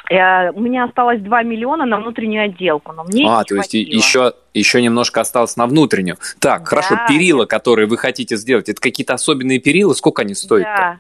Э, 0.09 0.51
У 0.51 0.59
меня 0.59 0.85
осталось 0.85 1.19
2 1.21 1.43
миллиона 1.43 1.85
на 1.85 1.97
внутреннюю 1.97 2.45
отделку, 2.45 2.91
но 2.93 3.03
мне 3.03 3.25
а, 3.27 3.39
не 3.39 3.43
то 3.45 3.55
есть 3.55 3.71
хватило. 3.71 3.95
еще, 3.97 4.33
еще 4.53 4.81
немножко 4.81 5.21
осталось 5.21 5.55
на 5.57 5.65
внутреннюю. 5.67 6.17
Так, 6.39 6.59
Да. 6.61 6.65
хорошо, 6.65 6.99
перила, 7.07 7.45
которые 7.45 7.87
вы 7.87 7.97
хотите 7.97 8.35
сделать, 8.37 8.69
это 8.69 8.79
какие-то 8.81 9.13
особенные 9.15 9.59
перила? 9.59 9.93
Сколько 9.93 10.21
они 10.21 10.35
стоят? 10.35 10.63
Да. 10.65 10.97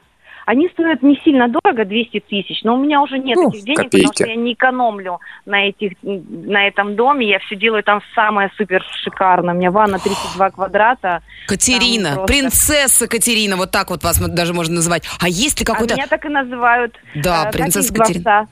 Они 0.47 0.69
стоят 0.69 1.01
не 1.01 1.19
сильно 1.23 1.47
дорого, 1.47 1.85
200 1.85 2.19
тысяч, 2.19 2.61
но 2.63 2.75
у 2.75 2.77
меня 2.77 3.01
уже 3.01 3.17
нет 3.17 3.35
Ну, 3.35 3.49
этих 3.49 3.63
денег, 3.63 3.77
копейки. 3.77 4.03
потому 4.05 4.13
что 4.13 4.27
я 4.27 4.35
не 4.35 4.53
экономлю 4.53 5.19
на, 5.47 5.67
этих, 5.69 5.93
на 6.03 6.67
этом 6.67 6.95
доме. 6.95 7.27
Я 7.27 7.39
все 7.39 7.55
делаю 7.55 7.81
там 7.83 7.99
самое 8.13 8.51
супер 8.55 8.83
шикарно. 9.03 9.53
У 9.53 9.55
меня 9.55 9.71
ванна 9.71 9.97
32 9.97 10.51
квадрата. 10.51 11.23
Катерина, 11.47 12.13
просто- 12.13 12.27
принцесса 12.27 13.07
Катерина, 13.07 13.55
вот 13.57 13.71
так 13.71 13.89
вот 13.89 14.03
вас 14.03 14.19
даже 14.19 14.53
можно 14.53 14.75
называть. 14.75 15.03
А 15.19 15.27
есть 15.27 15.59
ли 15.59 15.65
А 15.67 15.73
какой-то... 15.73 15.95
меня 15.95 16.05
так 16.05 16.23
и 16.25 16.29
называют. 16.29 16.95
Да, 17.15 17.49
э, 17.49 17.51
принцесса 17.51 17.91
Катерина. 17.91 18.23
дворца. 18.23 18.47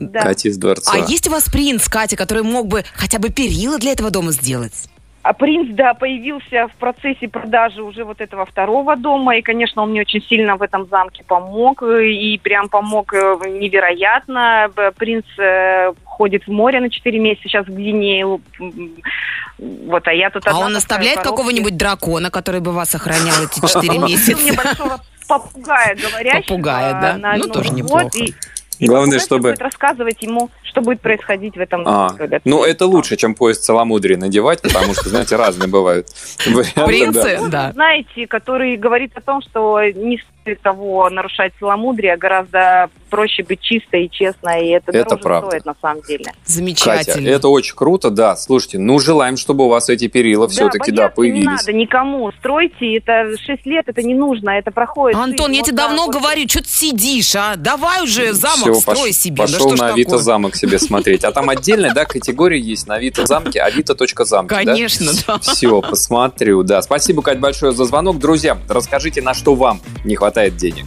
Да. 0.00 0.22
Катя 0.22 0.48
из 0.48 0.56
дворца. 0.58 0.90
А 0.94 0.98
есть 0.98 1.28
у 1.28 1.30
вас 1.30 1.44
принц, 1.50 1.88
Катя, 1.88 2.16
который 2.16 2.42
мог 2.42 2.66
бы 2.66 2.84
хотя 2.94 3.18
бы 3.18 3.28
перила 3.30 3.78
для 3.78 3.92
этого 3.92 4.10
дома 4.10 4.32
сделать? 4.32 4.72
А 5.22 5.34
принц, 5.34 5.68
да, 5.74 5.92
появился 5.92 6.66
в 6.68 6.72
процессе 6.78 7.28
продажи 7.28 7.82
уже 7.82 8.04
вот 8.04 8.22
этого 8.22 8.46
второго 8.46 8.96
дома, 8.96 9.36
и, 9.36 9.42
конечно, 9.42 9.82
он 9.82 9.90
мне 9.90 10.00
очень 10.00 10.22
сильно 10.22 10.56
в 10.56 10.62
этом 10.62 10.88
замке 10.88 11.22
помог, 11.24 11.82
и 11.82 12.40
прям 12.42 12.70
помог 12.70 13.12
э, 13.12 13.36
невероятно. 13.46 14.70
Принц 14.96 15.26
э, 15.38 15.92
ходит 16.04 16.46
в 16.46 16.50
море 16.50 16.80
на 16.80 16.88
4 16.88 17.18
месяца, 17.18 17.42
сейчас 17.48 17.66
в 17.66 17.70
Гвинею, 17.74 18.40
м, 18.58 18.92
вот, 19.58 20.08
а 20.08 20.12
я 20.14 20.30
тут 20.30 20.46
А 20.46 20.56
он 20.58 20.74
оставляет 20.74 21.20
какого-нибудь 21.20 21.76
дракона, 21.76 22.30
который 22.30 22.60
бы 22.60 22.72
вас 22.72 22.94
охранял 22.94 23.34
эти 23.44 23.60
четыре 23.66 23.88
Купил 23.88 24.02
мне 24.04 24.14
месяца? 24.14 24.54
большого 24.56 25.00
попугая 25.28 25.94
говорящего. 25.96 26.40
Попугая, 26.42 27.18
да? 27.20 27.36
Ну, 27.36 27.46
тоже 27.48 27.70
неплохо. 27.74 28.08
и- 28.16 28.32
и 28.80 28.86
Главное, 28.86 29.18
чтобы- 29.20 29.50
будет 29.50 29.60
рассказывать 29.62 30.22
ему, 30.22 30.50
что 30.64 30.80
будет 30.80 31.00
происходить 31.00 31.54
в 31.56 31.60
этом 31.60 31.82
А, 31.86 32.10
году. 32.14 32.38
ну, 32.44 32.64
это 32.64 32.86
лучше, 32.86 33.16
чем 33.16 33.34
поезд 33.34 33.62
целомудрия 33.62 34.16
надевать, 34.16 34.62
потому 34.62 34.94
что, 34.94 35.08
знаете, 35.10 35.36
разные 35.36 35.68
бывают 35.68 36.08
варианты. 36.46 36.84
Принцы, 36.86 37.38
да. 37.50 37.72
знаете, 37.72 38.26
который 38.26 38.76
говорит 38.76 39.12
о 39.14 39.20
том, 39.20 39.42
что 39.42 39.80
не 39.82 40.18
того 40.62 41.08
нарушать 41.10 41.52
целомудрие, 41.58 42.16
гораздо 42.16 42.88
проще 43.10 43.42
быть 43.42 43.60
чистой 43.60 44.04
и 44.06 44.10
честной, 44.10 44.66
и 44.66 44.70
это, 44.70 44.90
Это 44.92 45.04
дороже 45.10 45.22
правда. 45.22 45.48
стоит 45.50 45.64
на 45.66 45.74
самом 45.82 46.02
деле. 46.02 46.24
Катя, 46.26 46.36
Замечательно. 46.44 47.28
это 47.28 47.48
очень 47.48 47.74
круто, 47.74 48.10
да. 48.10 48.36
Слушайте, 48.36 48.78
ну, 48.78 48.98
желаем, 49.00 49.36
чтобы 49.36 49.64
у 49.64 49.68
вас 49.68 49.88
эти 49.88 50.06
перила 50.06 50.48
все-таки, 50.48 50.92
да, 50.92 51.02
бояться 51.08 51.20
не 51.22 51.30
появились. 51.32 51.46
надо 51.66 51.72
никому, 51.72 52.30
стройте, 52.38 52.96
это 52.96 53.36
6 53.36 53.66
лет, 53.66 53.84
это 53.88 54.02
не 54.02 54.14
нужно, 54.14 54.50
это 54.50 54.70
проходит. 54.70 55.18
Антон, 55.18 55.48
жизнь 55.48 55.58
я 55.58 55.62
тебе 55.64 55.76
давно 55.76 56.06
вот. 56.06 56.14
говорю, 56.14 56.48
что 56.48 56.62
ты 56.62 56.68
сидишь, 56.68 57.34
а? 57.34 57.56
Давай 57.56 58.04
уже 58.04 58.32
замок 58.32 58.70
Всё, 58.70 58.74
строй 58.74 59.10
пош- 59.10 59.12
себе. 59.12 59.36
Да 59.36 59.42
Пошел 59.42 59.76
ж 59.76 59.78
на 59.80 59.88
Авито 59.88 60.10
такое? 60.10 60.22
замок 60.24 60.54
себе 60.54 60.78
смотреть. 60.80 61.24
А 61.24 61.32
там 61.32 61.50
отдельная, 61.50 61.92
да, 61.92 62.04
категория 62.04 62.60
есть 62.60 62.86
на 62.86 62.94
Авито 62.94 63.26
замке, 63.26 63.60
авито.замки, 63.60 64.48
да? 64.48 64.64
Конечно, 64.64 65.10
да. 65.26 65.38
Все, 65.40 65.80
посмотрю, 65.80 66.62
да. 66.62 66.80
Спасибо, 66.82 67.22
Кать, 67.22 67.40
большое 67.40 67.72
за 67.72 67.84
звонок. 67.84 68.18
Друзья, 68.20 68.56
расскажите, 68.68 69.20
на 69.20 69.34
что 69.34 69.54
вам 69.56 69.80
не 70.04 70.14
хватает 70.14 70.29
денег. 70.56 70.86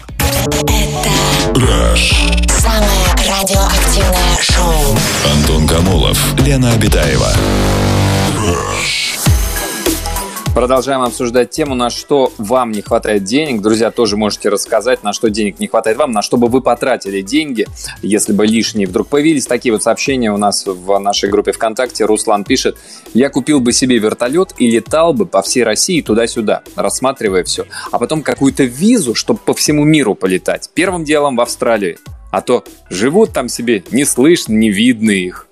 Самое 2.47 3.05
радиоактивное 3.29 4.37
шоу. 4.41 4.97
Антон 5.31 5.67
Камолов, 5.67 6.17
Лена 6.39 6.71
Обитаева. 6.71 7.33
Продолжаем 10.53 11.01
обсуждать 11.01 11.49
тему, 11.49 11.73
на 11.73 11.89
что 11.89 12.31
вам 12.37 12.71
не 12.71 12.83
хватает 12.83 13.23
денег. 13.23 13.59
Друзья, 13.59 13.89
тоже 13.89 14.17
можете 14.17 14.49
рассказать, 14.49 15.03
на 15.03 15.11
что 15.11 15.31
денег 15.31 15.59
не 15.59 15.65
хватает 15.65 15.97
вам, 15.97 16.11
на 16.11 16.21
что 16.21 16.37
бы 16.37 16.47
вы 16.47 16.61
потратили 16.61 17.21
деньги, 17.21 17.65
если 18.03 18.33
бы 18.33 18.45
лишние 18.45 18.87
вдруг 18.87 19.07
появились. 19.07 19.47
Такие 19.47 19.73
вот 19.73 19.81
сообщения 19.81 20.31
у 20.31 20.37
нас 20.37 20.67
в 20.67 20.99
нашей 20.99 21.31
группе 21.31 21.53
ВКонтакте. 21.53 22.05
Руслан 22.05 22.43
пишет, 22.43 22.77
я 23.15 23.29
купил 23.29 23.61
бы 23.61 23.73
себе 23.73 23.97
вертолет 23.97 24.53
и 24.59 24.69
летал 24.69 25.15
бы 25.15 25.25
по 25.25 25.41
всей 25.41 25.63
России 25.63 26.01
туда-сюда, 26.01 26.61
рассматривая 26.75 27.43
все. 27.43 27.65
А 27.91 27.97
потом 27.97 28.21
какую-то 28.21 28.63
визу, 28.63 29.15
чтобы 29.15 29.39
по 29.39 29.55
всему 29.55 29.83
миру 29.85 30.13
полетать. 30.13 30.69
Первым 30.75 31.03
делом 31.03 31.35
в 31.35 31.41
Австралию. 31.41 31.97
А 32.29 32.41
то 32.41 32.63
живут 32.91 33.33
там 33.33 33.49
себе, 33.49 33.83
не 33.89 34.05
слышно, 34.05 34.53
не 34.53 34.69
видно 34.69 35.09
их. 35.09 35.47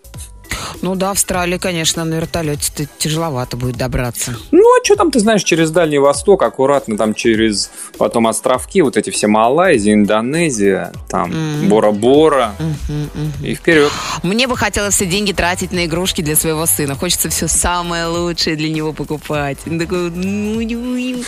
Ну 0.82 0.96
да, 0.96 1.12
Австралия, 1.12 1.60
конечно, 1.60 2.04
на 2.04 2.16
вертолете 2.16 2.88
тяжеловато 2.98 3.56
будет 3.58 3.78
добраться. 3.78 4.36
Ну, 4.52 4.60
а 4.60 4.84
что 4.84 4.96
там, 4.96 5.12
ты 5.12 5.20
знаешь, 5.20 5.44
через 5.44 5.70
Дальний 5.72 6.00
Восток, 6.00 6.42
аккуратно 6.44 6.98
там 6.98 7.14
через 7.14 7.70
потом 7.98 8.28
островки, 8.28 8.82
вот 8.82 8.98
эти 8.98 9.10
все 9.12 9.28
Малайзия, 9.28 9.94
Индонезия, 9.94 10.92
там 11.08 11.30
Мгм. 11.30 11.70
Бора-Бора 11.70 12.56
мгм. 12.60 13.32
и 13.44 13.54
вперед. 13.56 13.92
Мне 14.24 14.48
бы 14.48 14.58
хотелось 14.58 14.96
все 14.96 15.06
деньги 15.06 15.32
тратить 15.32 15.72
на 15.72 15.86
игрушки 15.86 16.22
для 16.22 16.36
своего 16.36 16.66
сына. 16.66 16.96
Хочется 16.96 17.30
все 17.30 17.48
самое 17.48 18.06
лучшее 18.08 18.56
для 18.56 18.70
него 18.70 18.94
покупать. 18.94 19.58
Он 19.68 19.80
такой, 19.80 20.10
ну, 20.10 20.62
ну, 20.62 21.24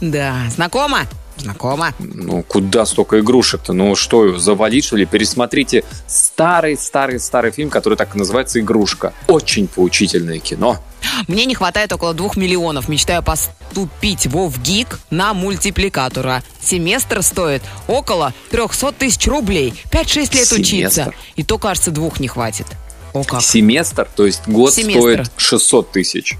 Да, 0.00 0.34
знакомо? 0.54 1.00
Знакомо. 1.38 1.94
Ну, 1.98 2.42
куда 2.42 2.84
столько 2.86 3.20
игрушек-то? 3.20 3.72
Ну, 3.72 3.94
что, 3.94 4.38
завалить, 4.38 4.84
что 4.84 4.96
ли? 4.96 5.06
Пересмотрите 5.06 5.84
старый-старый-старый 6.06 7.50
фильм, 7.52 7.70
который 7.70 7.96
так 7.96 8.14
и 8.14 8.18
называется 8.18 8.60
«Игрушка». 8.60 9.12
Очень 9.26 9.68
поучительное 9.68 10.38
кино. 10.38 10.78
Мне 11.26 11.44
не 11.46 11.54
хватает 11.54 11.92
около 11.92 12.14
двух 12.14 12.36
миллионов. 12.36 12.88
Мечтаю 12.88 13.22
поступить 13.22 14.26
в 14.26 14.48
ВГИК 14.48 14.98
на 15.10 15.34
мультипликатора. 15.34 16.42
Семестр 16.60 17.22
стоит 17.22 17.62
около 17.86 18.34
300 18.50 18.92
тысяч 18.92 19.26
рублей. 19.26 19.74
5-6 19.90 20.16
лет 20.16 20.48
Семестр? 20.48 20.60
учиться. 20.60 21.12
И 21.36 21.42
то, 21.44 21.58
кажется, 21.58 21.90
двух 21.90 22.20
не 22.20 22.28
хватит. 22.28 22.66
О 23.14 23.24
как. 23.24 23.42
Семестр, 23.42 24.08
то 24.14 24.26
есть 24.26 24.42
год 24.46 24.74
Семестр. 24.74 25.24
стоит 25.24 25.32
600 25.36 25.92
тысяч. 25.92 26.36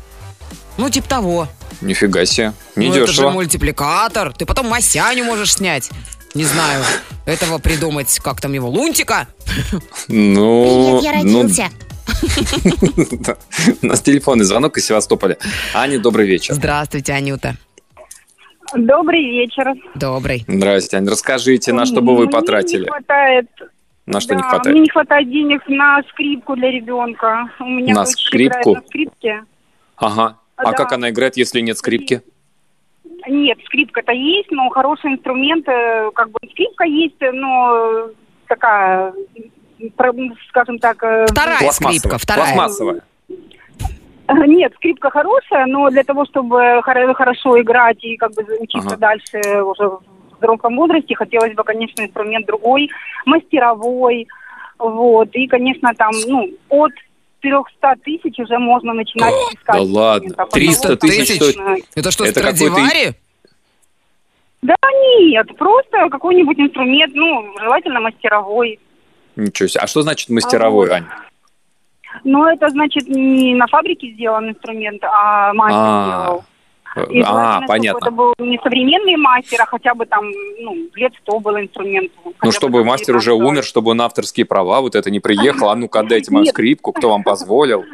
Ну, 0.78 0.88
типа 0.88 1.08
того. 1.08 1.48
Нифига 1.80 2.24
себе, 2.24 2.52
ну, 2.76 2.94
это 2.94 3.12
же 3.12 3.28
мультипликатор. 3.28 4.32
Ты 4.32 4.46
потом 4.46 4.68
Масяню 4.68 5.24
можешь 5.24 5.54
снять. 5.54 5.90
Не 6.34 6.44
знаю, 6.44 6.84
этого 7.26 7.58
придумать, 7.58 8.18
как 8.20 8.40
там 8.40 8.52
его, 8.52 8.68
Лунтика? 8.68 9.26
Ну, 10.08 11.00
Привет, 11.00 11.02
я 11.02 11.22
ну, 11.24 11.42
родился. 11.42 11.68
У 13.82 13.86
нас 13.86 14.00
телефонный 14.00 14.44
звонок 14.44 14.78
из 14.78 14.86
Севастополя. 14.86 15.36
Аня, 15.74 15.98
добрый 15.98 16.26
вечер. 16.26 16.54
Здравствуйте, 16.54 17.12
Анюта. 17.12 17.56
Добрый 18.74 19.22
вечер. 19.24 19.74
Добрый. 19.94 20.44
Здрасте, 20.46 20.98
Ань. 20.98 21.08
Расскажите, 21.08 21.72
на 21.72 21.86
что 21.86 22.02
бы 22.02 22.16
вы 22.16 22.28
потратили? 22.28 22.82
Не 22.84 22.88
хватает, 22.88 23.46
На 24.06 24.20
что 24.20 24.34
не 24.34 24.42
да, 24.42 24.48
хватает? 24.48 24.74
Мне 24.74 24.82
не 24.82 24.90
хватает 24.90 25.30
денег 25.30 25.62
на 25.68 26.02
скрипку 26.10 26.54
для 26.54 26.70
ребенка. 26.70 27.48
У 27.60 27.64
меня 27.64 27.94
На 27.94 28.04
скрипку? 28.06 28.74
на 28.74 28.82
скрипке. 28.82 29.44
Ага. 29.96 30.36
А 30.58 30.64
Да. 30.64 30.72
как 30.72 30.92
она 30.92 31.10
играет, 31.10 31.36
если 31.36 31.60
нет 31.60 31.78
скрипки? 31.78 32.20
Нет, 33.28 33.58
скрипка-то 33.64 34.12
есть, 34.12 34.50
но 34.50 34.68
хороший 34.70 35.12
инструмент, 35.12 35.68
э, 35.68 36.10
как 36.14 36.30
бы 36.30 36.38
скрипка 36.50 36.84
есть, 36.84 37.16
но 37.20 38.08
такая, 38.46 39.12
про- 39.96 40.12
скажем 40.48 40.78
так... 40.78 41.02
э, 41.02 41.26
Вторая 41.28 41.58
Пластмассовая. 41.58 41.98
скрипка, 41.98 42.18
вторая. 42.18 42.44
Пластмассовая. 42.54 43.02
Нет, 44.46 44.72
скрипка 44.76 45.10
хорошая, 45.10 45.66
но 45.66 45.88
для 45.90 46.04
того, 46.04 46.24
чтобы 46.26 46.56
хоро- 46.84 47.14
хорошо 47.14 47.60
играть 47.60 48.02
и 48.04 48.16
как 48.16 48.32
бы 48.34 48.42
учиться 48.60 48.88
Ага. 48.94 48.96
дальше 48.96 49.38
уже 49.62 49.88
в 49.88 50.00
взрослом 50.38 50.76
возрасте, 50.76 51.14
хотелось 51.14 51.54
бы, 51.54 51.64
конечно, 51.64 52.02
инструмент 52.02 52.46
другой, 52.46 52.90
мастеровой, 53.26 54.26
вот, 54.78 55.28
и, 55.34 55.46
конечно, 55.48 55.92
там, 55.96 56.10
ну, 56.26 56.50
от 56.68 56.92
300 57.40 57.94
тысяч 58.04 58.38
уже 58.38 58.58
можно 58.58 58.92
начинать 58.92 59.34
искать. 59.52 59.76
да 59.76 59.82
ладно, 59.82 60.26
инструмента. 60.26 60.52
300 60.52 60.82
Потому 60.88 60.98
тысяч 61.12 61.36
стоит? 61.36 61.56
Это 61.94 62.10
что, 62.10 62.24
Это 62.24 62.40
Страдивари? 62.40 63.14
Да 64.60 64.74
нет, 65.20 65.46
просто 65.56 66.08
какой-нибудь 66.10 66.58
инструмент, 66.58 67.14
ну, 67.14 67.54
желательно 67.60 68.00
мастеровой. 68.00 68.80
Ничего 69.36 69.68
себе. 69.68 69.80
А 69.82 69.86
что 69.86 70.02
значит 70.02 70.30
мастеровой, 70.30 70.90
А. 70.90 70.94
Ань? 70.94 71.04
Но 72.24 72.50
это 72.50 72.68
значит 72.70 73.06
не 73.08 73.54
на 73.54 73.66
фабрике 73.68 74.10
сделан 74.12 74.48
инструмент, 74.48 75.02
а 75.04 75.52
мастер 75.54 75.78
А, 75.80 76.22
сделал. 76.24 76.44
И 77.10 77.22
А, 77.24 77.60
понятно. 77.66 77.98
это 78.06 78.10
был 78.10 78.34
не 78.38 78.58
современный 78.62 79.16
мастер, 79.16 79.60
а 79.62 79.66
хотя 79.66 79.94
бы 79.94 80.06
там, 80.06 80.24
ну, 80.60 80.74
лет 80.94 81.12
сто 81.22 81.38
был 81.38 81.56
инструмент. 81.58 82.10
Ну, 82.42 82.50
чтобы 82.50 82.84
мастер 82.84 83.14
уже 83.16 83.30
19. 83.30 83.48
умер, 83.50 83.64
чтобы 83.64 83.90
он 83.92 84.00
авторские 84.00 84.46
права, 84.46 84.80
вот 84.80 84.94
это 84.94 85.10
не 85.10 85.20
приехал, 85.20 85.68
а 85.70 85.76
ну-ка 85.76 86.00
отдайте 86.00 86.32
мою 86.32 86.46
скрипку, 86.46 86.92
кто 86.92 87.10
вам 87.10 87.22
позволил. 87.22 87.84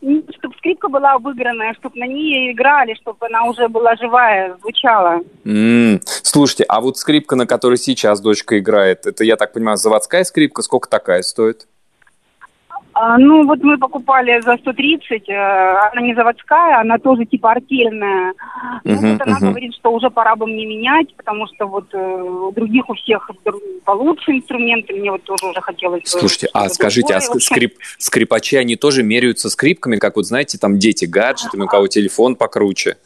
Чтобы 0.00 0.56
скрипка 0.58 0.88
была 0.88 1.12
обыгранная, 1.12 1.74
чтобы 1.74 1.96
на 2.00 2.06
ней 2.08 2.50
играли, 2.52 2.94
чтобы 2.94 3.24
она 3.26 3.44
уже 3.44 3.68
была 3.68 3.94
живая, 3.94 4.56
звучала. 4.60 5.20
М, 5.44 6.00
Слушайте, 6.04 6.64
а 6.68 6.80
вот 6.80 6.98
скрипка, 6.98 7.36
на 7.36 7.46
которой 7.46 7.76
сейчас 7.78 8.20
дочка 8.20 8.58
играет, 8.58 9.06
это, 9.06 9.22
я 9.22 9.36
так 9.36 9.52
понимаю, 9.52 9.76
заводская 9.76 10.24
скрипка, 10.24 10.62
сколько 10.62 10.88
такая 10.88 11.22
стоит? 11.22 11.68
А, 13.04 13.18
ну, 13.18 13.44
вот 13.44 13.58
мы 13.64 13.78
покупали 13.78 14.40
за 14.42 14.56
130, 14.58 15.28
э, 15.28 15.34
она 15.92 16.02
не 16.02 16.14
заводская, 16.14 16.78
она 16.78 16.98
тоже 16.98 17.24
типа 17.24 17.50
артельная. 17.50 18.32
Ну, 18.84 18.92
Мгм, 18.94 19.12
вот 19.14 19.22
она 19.22 19.36
мгм. 19.38 19.48
говорит, 19.48 19.74
что 19.74 19.90
уже 19.90 20.08
пора 20.08 20.36
бы 20.36 20.46
мне 20.46 20.64
менять, 20.66 21.12
потому 21.16 21.48
что 21.48 21.66
вот 21.66 21.86
э, 21.92 21.98
у 21.98 22.52
других 22.52 22.88
у 22.88 22.94
всех 22.94 23.28
получше 23.84 24.30
инструменты, 24.30 24.94
мне 24.94 25.10
вот 25.10 25.24
тоже 25.24 25.46
уже 25.46 25.60
хотелось 25.60 26.02
бы 26.02 26.06
Слушайте, 26.06 26.48
а 26.54 26.68
скажите, 26.68 27.12
а 27.14 27.18
другое. 27.18 27.28
ск- 27.28 27.36
общем, 27.36 27.40
скрип, 27.56 27.74
скрипачи, 27.98 28.54
они 28.56 28.76
тоже 28.76 29.02
меряются 29.02 29.50
скрипками, 29.50 29.96
как 29.96 30.14
вот, 30.14 30.26
знаете, 30.26 30.56
там 30.58 30.78
дети 30.78 31.04
гаджетами, 31.04 31.64
у 31.64 31.66
кого 31.66 31.88
телефон 31.88 32.36
покруче? 32.36 32.98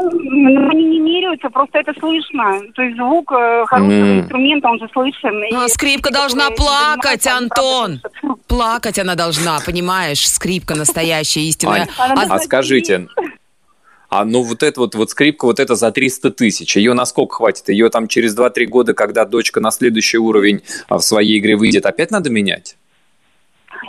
Ну, 0.00 0.68
они 0.70 0.84
не 0.84 1.00
меряются, 1.00 1.48
просто 1.50 1.78
это 1.78 1.92
слышно. 1.98 2.60
То 2.74 2.82
есть 2.82 2.96
звук 2.96 3.32
э, 3.32 3.64
хорошего 3.66 3.90
М. 4.06 4.20
инструмента, 4.20 4.68
он 4.68 4.78
же 4.78 4.88
слышен. 4.92 5.42
И 5.44 5.54
А 5.54 5.66
скрипка 5.68 6.10
должна 6.12 6.50
плакать, 6.50 7.24
правда 7.24 7.36
Антон. 7.38 8.00
слышат. 8.00 8.27
Плакать 8.48 8.98
она 8.98 9.14
должна, 9.14 9.58
понимаешь? 9.64 10.26
Скрипка 10.28 10.74
настоящая, 10.74 11.40
истинная. 11.42 11.88
Ань, 11.98 12.18
А 12.28 12.34
А 12.36 12.38
скажите, 12.38 13.06
а 14.10 14.24
ну 14.24 14.42
вот 14.42 14.62
эта 14.62 14.80
вот, 14.80 14.94
вот 14.94 15.10
скрипка, 15.10 15.44
вот 15.44 15.60
это 15.60 15.74
за 15.74 15.92
300 15.92 16.30
тысяч, 16.30 16.76
ее 16.76 16.94
насколько 16.94 17.36
хватит? 17.36 17.68
Ее 17.68 17.90
там 17.90 18.08
через 18.08 18.36
2-3 18.36 18.64
года, 18.66 18.94
когда 18.94 19.26
дочка 19.26 19.60
на 19.60 19.70
следующий 19.70 20.16
уровень 20.16 20.62
а, 20.88 20.96
в 20.96 21.02
своей 21.02 21.38
игре 21.38 21.56
выйдет, 21.56 21.84
опять 21.84 22.10
надо 22.10 22.30
менять? 22.30 22.76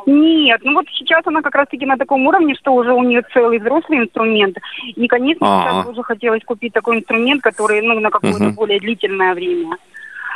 Нет, 0.06 0.60
ну 0.64 0.74
вот 0.74 0.86
сейчас 0.94 1.26
она 1.26 1.42
как 1.42 1.56
раз-таки 1.56 1.86
на 1.86 1.98
таком 1.98 2.28
уровне, 2.28 2.54
что 2.56 2.74
уже 2.74 2.92
у 2.92 3.02
нее 3.04 3.24
целый 3.34 3.60
взрослый 3.60 4.00
инструмент. 4.00 4.58
И, 4.96 5.08
конечно, 5.08 5.46
сейчас 5.64 5.88
уже 5.88 6.04
хотелось 6.04 6.44
купить 6.44 6.74
такой 6.74 6.98
инструмент, 6.98 7.42
который, 7.42 7.82
ну, 7.82 8.00
на 8.00 8.10
какое-то 8.10 8.44
Мгм. 8.44 8.54
более 8.56 8.80
длительное 8.80 9.34
время. 9.34 9.78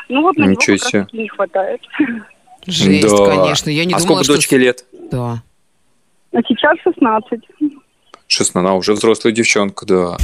Ну 0.10 0.22
вот 0.22 0.38
на 0.38 0.44
него 0.44 0.54
Ничего 0.54 0.78
как 0.78 0.88
себе. 0.88 1.00
раз-таки 1.00 1.18
не 1.18 1.28
хватает. 1.28 1.82
Жесть, 2.66 3.08
Да. 3.08 3.26
конечно. 3.26 3.70
Я 3.70 3.86
не 3.86 3.94
а 3.94 4.00
думала, 4.00 4.06
сколько 4.18 4.24
что... 4.24 4.34
дочке 4.36 4.58
лет? 4.58 4.86
Да. 5.12 5.44
А 6.32 6.42
сейчас 6.48 6.78
16. 6.84 7.42
16, 8.28 8.56
она 8.56 8.76
уже 8.76 8.94
взрослая 8.94 9.32
девчонка, 9.34 9.86
да. 9.86 10.18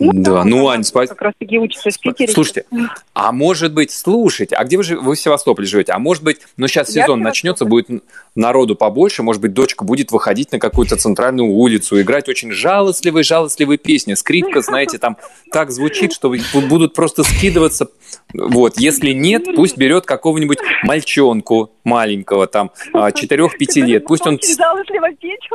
Ну 0.00 0.12
да, 0.14 0.32
да, 0.32 0.44
ну, 0.44 0.68
Ань, 0.68 0.82
спасибо. 0.82 1.14
Как 1.14 1.22
раз-таки 1.22 1.58
учится 1.58 1.90
в 1.90 2.00
Питере. 2.00 2.32
Слушайте, 2.32 2.64
а 3.12 3.32
может 3.32 3.74
быть, 3.74 3.90
слушайте, 3.90 4.56
а 4.56 4.64
где 4.64 4.78
вы, 4.78 4.82
жи- 4.82 4.98
вы 4.98 5.14
в 5.14 5.20
Севастополе 5.20 5.66
живете? 5.66 5.92
А 5.92 5.98
может 5.98 6.22
быть, 6.24 6.38
ну 6.56 6.66
сейчас 6.68 6.94
Я 6.94 7.02
сезон 7.02 7.20
начнется, 7.20 7.66
будет 7.66 7.88
народу 8.34 8.76
побольше, 8.76 9.22
может 9.22 9.42
быть, 9.42 9.52
дочка 9.52 9.84
будет 9.84 10.10
выходить 10.10 10.52
на 10.52 10.58
какую-то 10.58 10.96
центральную 10.96 11.50
улицу, 11.50 12.00
играть 12.00 12.28
очень 12.28 12.50
жалостливые, 12.50 13.24
жалостливые 13.24 13.76
песни. 13.78 14.14
Скрипка, 14.14 14.60
знаете, 14.62 14.98
там 14.98 15.18
так 15.52 15.70
звучит, 15.70 16.12
что 16.12 16.34
будут 16.68 16.94
просто 16.94 17.22
скидываться. 17.22 17.88
Вот, 18.32 18.78
если 18.78 19.10
нет, 19.10 19.44
пусть 19.54 19.76
берет 19.76 20.06
какого-нибудь 20.06 20.58
мальчонку 20.82 21.72
маленького, 21.84 22.46
там, 22.46 22.70
4-5 22.94 23.80
лет, 23.82 24.04
пусть 24.06 24.26
он... 24.26 24.38
Жалостливо 24.40 25.12
петь. 25.20 25.48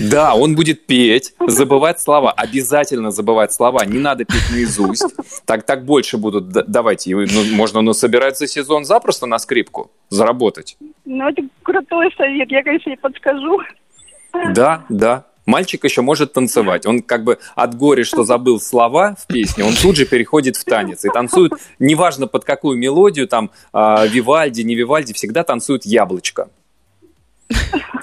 Да, 0.00 0.34
он 0.34 0.54
будет 0.54 0.86
петь, 0.86 1.34
забывать 1.46 2.00
слова, 2.00 2.32
обязательно 2.32 3.10
забывать 3.10 3.52
слова, 3.52 3.84
не 3.84 3.98
надо 3.98 4.24
петь 4.24 4.50
наизусть. 4.50 5.04
Так, 5.44 5.64
так 5.64 5.84
больше 5.84 6.16
будут, 6.16 6.48
д- 6.48 6.64
давайте, 6.66 7.10
и, 7.10 7.14
ну, 7.14 7.44
можно 7.52 7.80
ну, 7.80 7.92
собирать 7.92 8.38
за 8.38 8.46
сезон 8.46 8.84
запросто 8.84 9.26
на 9.26 9.38
скрипку, 9.38 9.90
заработать. 10.08 10.76
Ну, 11.04 11.28
это 11.28 11.42
крутой 11.62 12.12
совет, 12.16 12.50
я, 12.50 12.62
конечно, 12.62 12.90
ей 12.90 12.96
подскажу. 12.96 13.60
Да, 14.54 14.84
да. 14.88 15.26
Мальчик 15.46 15.84
еще 15.84 16.00
может 16.00 16.32
танцевать. 16.32 16.86
Он 16.86 17.02
как 17.02 17.22
бы 17.24 17.38
от 17.54 17.74
горя, 17.74 18.04
что 18.04 18.24
забыл 18.24 18.58
слова 18.58 19.14
в 19.18 19.26
песне, 19.26 19.64
он 19.64 19.74
тут 19.74 19.96
же 19.96 20.06
переходит 20.06 20.56
в 20.56 20.64
танец. 20.64 21.04
И 21.04 21.08
танцует, 21.10 21.52
неважно 21.78 22.26
под 22.26 22.44
какую 22.44 22.78
мелодию, 22.78 23.28
там, 23.28 23.50
а, 23.72 24.06
Вивальди, 24.06 24.62
не 24.62 24.74
Вивальди, 24.74 25.12
всегда 25.12 25.44
танцует 25.44 25.84
яблочко. 25.84 26.48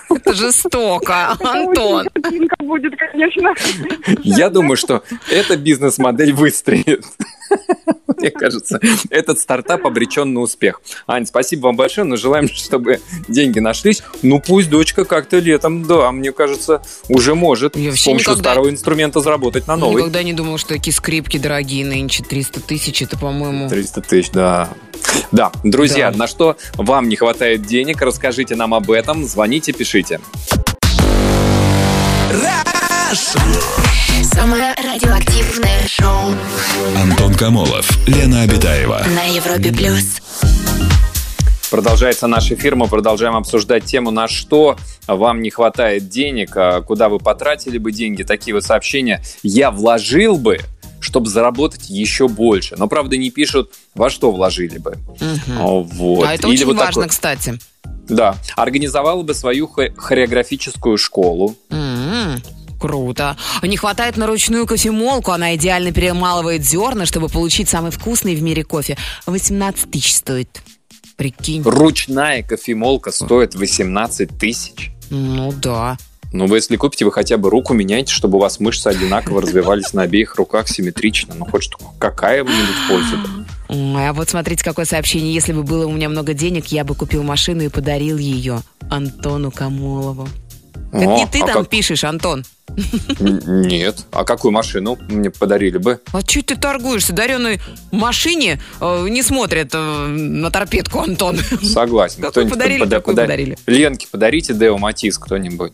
Это 0.10 0.34
жестоко, 0.34 1.36
Антон. 1.40 2.08
Будет, 2.60 2.94
конечно. 2.98 3.54
Я 4.24 4.50
думаю, 4.50 4.78
что 4.78 5.04
эта 5.30 5.58
бизнес-модель 5.58 6.34
выстрелит. 6.34 7.06
Мне 8.18 8.30
кажется, 8.30 8.80
этот 9.10 9.40
стартап 9.40 9.86
обречен 9.88 10.34
на 10.34 10.42
успех. 10.42 10.80
Ань, 11.08 11.26
спасибо 11.26 11.68
вам 11.68 11.76
большое, 11.76 12.06
но 12.06 12.16
желаем, 12.18 12.48
чтобы 12.48 13.00
деньги 13.28 13.60
нашлись. 13.60 14.04
Ну, 14.22 14.40
пусть 14.40 14.70
дочка 14.70 15.06
как-то 15.06 15.40
летом, 15.40 15.84
да, 15.86 16.12
мне 16.12 16.32
кажется, 16.32 16.82
уже 17.10 17.34
может 17.34 17.76
Я 17.76 17.96
с 17.96 18.04
помощью 18.04 18.32
никогда- 18.32 18.52
старого 18.52 18.70
инструмента 18.70 19.22
заработать 19.22 19.68
на 19.68 19.76
новый. 19.76 20.02
Никогда 20.02 20.22
не 20.24 20.34
думал, 20.34 20.58
что 20.60 20.70
такие 20.76 20.94
скрипки 20.94 21.38
дорогие 21.38 21.84
нынче. 21.86 22.24
300 22.24 22.60
тысяч, 22.60 23.02
это, 23.02 23.18
по-моему... 23.18 23.70
300 23.70 24.02
тысяч, 24.02 24.30
да. 24.32 24.70
Да, 25.32 25.52
друзья, 25.64 26.12
Да. 26.12 26.18
на 26.20 26.28
что 26.28 26.58
вам 26.76 27.10
не 27.10 27.16
хватает 27.16 27.66
денег, 27.66 28.02
расскажите 28.02 28.56
нам 28.56 28.74
об 28.76 28.92
этом, 28.92 29.26
звоните, 29.26 29.74
пишите. 29.74 30.20
Самое 33.14 34.74
радиоактивное 34.78 35.86
шоу 35.86 36.34
Антон 36.96 37.34
Камолов, 37.36 37.90
Лена 38.08 38.44
Обитаева. 38.44 39.04
на 39.14 39.24
Европе 39.26 39.74
плюс. 39.74 40.22
Продолжается 41.70 42.28
наш 42.28 42.50
эфир, 42.54 42.78
мы 42.78 42.88
продолжаем 42.88 43.36
обсуждать 43.36 43.84
тему, 43.84 44.12
на 44.12 44.30
что 44.30 44.78
вам 45.08 45.42
не 45.42 45.50
хватает 45.50 46.08
денег, 46.08 46.52
а 46.56 46.82
куда 46.82 47.10
вы 47.10 47.20
потратили 47.20 47.78
бы 47.78 47.92
деньги. 47.92 48.24
Такие 48.24 48.54
вот 48.54 48.64
сообщения 48.64 49.22
«я 49.44 49.72
вложил 49.72 50.38
бы», 50.38 50.60
чтобы 51.02 51.30
заработать 51.30 51.90
еще 51.90 52.30
больше. 52.30 52.76
Но, 52.78 52.88
правда, 52.88 53.18
не 53.18 53.30
пишут, 53.30 53.74
во 53.94 54.10
что 54.10 54.32
вложили 54.32 54.78
бы. 54.78 54.98
А, 55.60 55.64
Вот. 55.66 56.28
А 56.30 56.34
это 56.36 56.48
Или 56.48 56.56
очень 56.56 56.66
вот 56.68 56.78
важно, 56.78 56.94
такой- 57.04 57.10
кстати. 57.10 57.60
Да. 58.08 58.36
Организовала 58.56 59.22
бы 59.24 59.34
свою 59.34 59.68
хо- 59.68 59.92
хореографическую 59.98 60.98
школу. 60.98 61.56
М, 61.70 62.42
Круто. 62.82 63.38
Не 63.62 63.78
хватает 63.78 64.18
на 64.18 64.26
ручную 64.26 64.66
кофемолку. 64.66 65.32
Она 65.32 65.56
идеально 65.56 65.92
перемалывает 65.92 66.66
зерна, 66.66 67.06
чтобы 67.06 67.30
получить 67.30 67.70
самый 67.70 67.92
вкусный 67.92 68.34
в 68.34 68.42
мире 68.42 68.64
кофе. 68.64 68.98
18 69.28 69.92
тысяч 69.92 70.16
стоит. 70.16 70.64
Прикинь. 71.16 71.62
Ручная 71.62 72.42
кофемолка 72.42 73.12
стоит 73.12 73.54
18 73.54 74.36
тысяч. 74.40 74.92
Ну 75.12 75.54
да. 75.54 75.98
Ну, 76.34 76.48
вы 76.48 76.58
если 76.58 76.76
купите, 76.76 77.06
вы 77.06 77.12
хотя 77.12 77.38
бы 77.38 77.52
руку 77.52 77.76
меняйте, 77.76 78.12
чтобы 78.12 78.40
у 78.40 78.42
вас 78.42 78.60
мышцы 78.60 78.88
одинаково 78.88 79.44
развивались 79.44 79.94
на 79.94 80.02
обеих 80.02 80.36
руках 80.38 80.68
симметрично. 80.68 81.36
Ну, 81.36 81.46
хоть 81.46 81.70
какая-нибудь 82.00 82.56
польза. 82.90 83.18
А 83.70 84.14
вот 84.14 84.30
смотрите, 84.30 84.64
какое 84.64 84.86
сообщение. 84.86 85.34
Если 85.34 85.54
бы 85.54 85.62
было 85.62 85.86
у 85.86 85.92
меня 85.92 86.10
много 86.10 86.34
денег, 86.34 86.68
я 86.68 86.84
бы 86.84 86.96
купил 86.96 87.22
машину 87.22 87.62
и 87.62 87.70
подарил 87.70 88.18
ее. 88.18 88.62
Антону 88.90 89.52
Камолову. 89.52 90.28
Это 90.92 91.10
О, 91.10 91.18
не 91.18 91.26
ты 91.26 91.40
а 91.42 91.46
там 91.48 91.56
как- 91.64 91.70
пишешь, 91.70 92.04
Антон. 92.04 92.44
Нет. 93.20 94.06
А 94.12 94.24
какую 94.24 94.52
машину 94.52 94.98
мне 95.10 95.30
подарили 95.30 95.78
бы? 95.78 96.00
А 96.12 96.22
что 96.22 96.42
ты 96.42 96.56
торгуешься? 96.56 97.14
Дареной 97.14 97.60
машине 97.92 98.62
э, 98.80 99.08
не 99.10 99.24
смотрят 99.24 99.70
э, 99.74 99.78
на 100.08 100.52
торпедку, 100.52 101.00
Антон. 101.00 101.38
Согласен. 101.64 102.22
Какую 102.22 102.50
подарили, 102.50 102.80
пода- 102.82 102.98
такую 102.98 103.16
пода- 103.16 103.24
подарили. 103.24 103.58
Ленке 103.68 104.08
подарите 104.12 104.54
Део 104.54 104.78
Матис 104.78 105.18
кто-нибудь. 105.18 105.74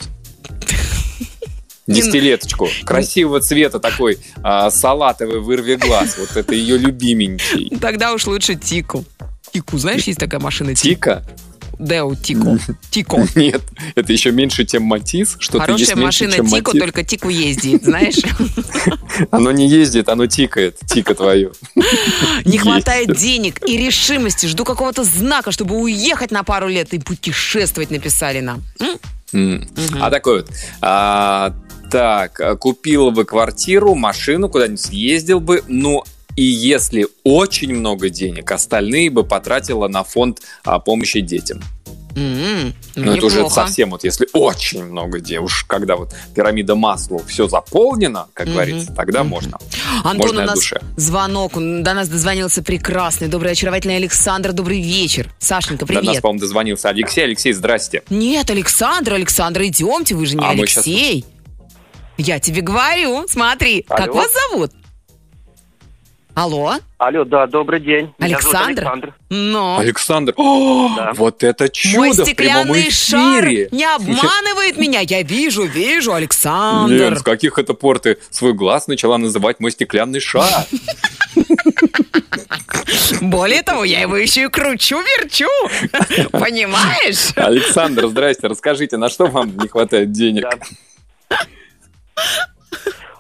Десятилеточку. 1.88 2.68
Красивого 2.84 3.40
цвета 3.40 3.80
такой 3.80 4.18
а, 4.44 4.70
салатовый 4.72 5.40
вырви 5.40 5.76
глаз. 5.76 6.18
Вот 6.18 6.36
это 6.36 6.54
ее 6.54 6.78
любименький. 6.78 7.78
Тогда 7.80 8.14
уж 8.14 8.28
лучше 8.28 8.56
Тику. 8.56 9.06
Тику, 9.54 9.78
знаешь, 9.78 10.04
есть 10.04 10.20
такая 10.20 10.42
машина? 10.42 10.76
Тика? 10.76 11.24
Део 11.80 12.16
Тико. 12.16 12.58
Тико. 12.90 13.26
Нет, 13.36 13.62
это 13.96 14.12
еще 14.12 14.32
меньше, 14.32 14.66
чем 14.66 14.84
Матис. 14.84 15.38
Есть 15.40 15.52
Хорошая 15.52 15.96
меньше, 15.96 16.26
машина 16.26 16.36
чем 16.36 16.48
Тико, 16.48 16.72
Матис. 16.72 16.82
только 16.82 17.04
Тику 17.04 17.30
ездит, 17.30 17.84
знаешь? 17.84 18.18
Оно 19.32 19.52
не 19.52 19.68
ездит, 19.68 20.10
оно 20.10 20.28
тикает. 20.28 20.78
Тика 20.86 21.16
твою. 21.16 21.52
Не 22.46 22.58
хватает 22.58 23.16
денег 23.16 23.68
и 23.68 23.78
решимости. 23.78 24.46
Жду 24.46 24.64
какого-то 24.64 25.04
знака, 25.04 25.52
чтобы 25.52 25.76
уехать 25.76 26.32
на 26.32 26.44
пару 26.44 26.68
лет 26.68 26.94
и 26.94 27.00
путешествовать, 27.00 27.92
написали 27.92 28.40
нам. 28.42 28.64
А 30.00 30.10
такой 30.10 30.42
вот. 30.42 30.52
а, 30.82 31.54
так, 31.92 32.60
купил 32.60 33.12
бы 33.12 33.26
квартиру, 33.26 33.96
машину, 33.96 34.50
куда-нибудь 34.50 34.82
съездил 34.82 35.40
бы, 35.40 35.64
ну 35.68 36.04
и 36.38 36.44
если 36.44 37.08
очень 37.26 37.74
много 37.76 38.10
денег, 38.10 38.50
остальные 38.52 39.10
бы 39.10 39.26
потратила 39.26 39.88
на 39.90 40.04
фонд 40.06 40.40
а, 40.64 40.80
помощи 40.80 41.20
детям. 41.20 41.62
М, 42.16 42.74
ну, 42.96 43.12
это 43.12 43.26
уже 43.28 43.48
совсем 43.50 43.92
вот, 43.92 44.04
если 44.04 44.28
очень 44.34 44.84
много 44.84 45.20
денег, 45.20 45.44
уж 45.44 45.66
когда 45.66 45.96
вот 45.96 46.16
пирамида 46.36 46.74
масла 46.76 47.20
все 47.28 47.48
заполнено, 47.48 48.28
как 48.34 48.48
Мгм. 48.48 48.54
говорится, 48.56 48.94
тогда 48.94 49.24
можно. 49.24 49.60
Антон, 50.04 50.18
можно 50.28 50.42
у 50.44 50.46
нас 50.46 50.56
души. 50.56 50.82
звонок. 50.96 51.58
Он 51.58 51.84
До 51.84 51.94
нас 51.94 52.08
дозвонился 52.08 52.64
прекрасный, 52.64 53.28
добрый, 53.28 53.52
очаровательный 53.52 53.98
Александр. 53.98 54.52
Добрый 54.54 54.82
вечер. 54.82 55.30
Сашенька, 55.40 55.86
До 55.86 55.94
нас, 55.94 56.04
привет. 56.06 56.22
по-моему, 56.24 56.40
дозвонился 56.40 56.90
Алексей. 56.90 57.24
Алексей, 57.24 57.54
здрасте. 57.54 58.02
Нет, 58.10 58.50
Александр, 58.50 59.14
Александр, 59.14 59.64
идемте, 59.64 60.16
вы 60.16 60.26
же 60.26 60.38
не 60.38 60.44
А 60.46 60.50
Алексей. 60.52 61.24
Я 62.18 62.40
тебе 62.40 62.62
говорю, 62.62 63.26
смотри, 63.30 63.84
как 63.88 64.08
Алло. 64.10 64.14
вас 64.14 64.28
зовут? 64.50 64.72
Алло, 66.38 66.76
Алло, 67.00 67.24
да, 67.26 67.48
добрый 67.48 67.80
день. 67.80 68.14
Меня 68.20 68.40
зовут 68.40 68.46
Александр? 68.56 68.82
Александр. 68.84 69.14
но 69.32 69.78
Александр, 69.80 70.34
О, 70.38 70.94
Да. 70.96 71.14
вот 71.16 71.42
это 71.44 71.68
чудо 71.68 71.98
мой 71.98 72.12
в 72.12 72.16
прямом 72.16 72.26
стеклянный 72.28 72.92
шар 72.92 73.44
эфире. 73.44 73.70
не 73.72 73.84
обманывает 73.86 74.78
меня. 74.78 75.00
Я 75.00 75.24
вижу, 75.24 75.64
вижу, 75.64 76.14
Александр. 76.14 76.94
Лен, 76.94 77.18
с 77.18 77.24
каких 77.24 77.58
это 77.58 77.74
пор 77.74 77.98
ты 77.98 78.20
свой 78.30 78.54
глаз 78.54 78.86
начала 78.86 79.18
называть 79.18 79.60
мой 79.60 79.72
стеклянный 79.72 80.20
шар? 80.20 80.46
Более 83.22 83.64
того, 83.64 83.84
я 83.84 84.02
его 84.02 84.16
еще 84.16 84.44
и 84.44 84.48
кручу-верчу. 84.48 85.48
Понимаешь? 86.34 87.32
Александр, 87.36 88.06
здрасте, 88.10 88.46
расскажите, 88.46 88.98
на 88.98 89.10
что 89.10 89.26
вам 89.26 89.58
не 89.58 89.68
хватает 89.68 90.12
денег? 90.12 90.44
Да. 91.30 91.40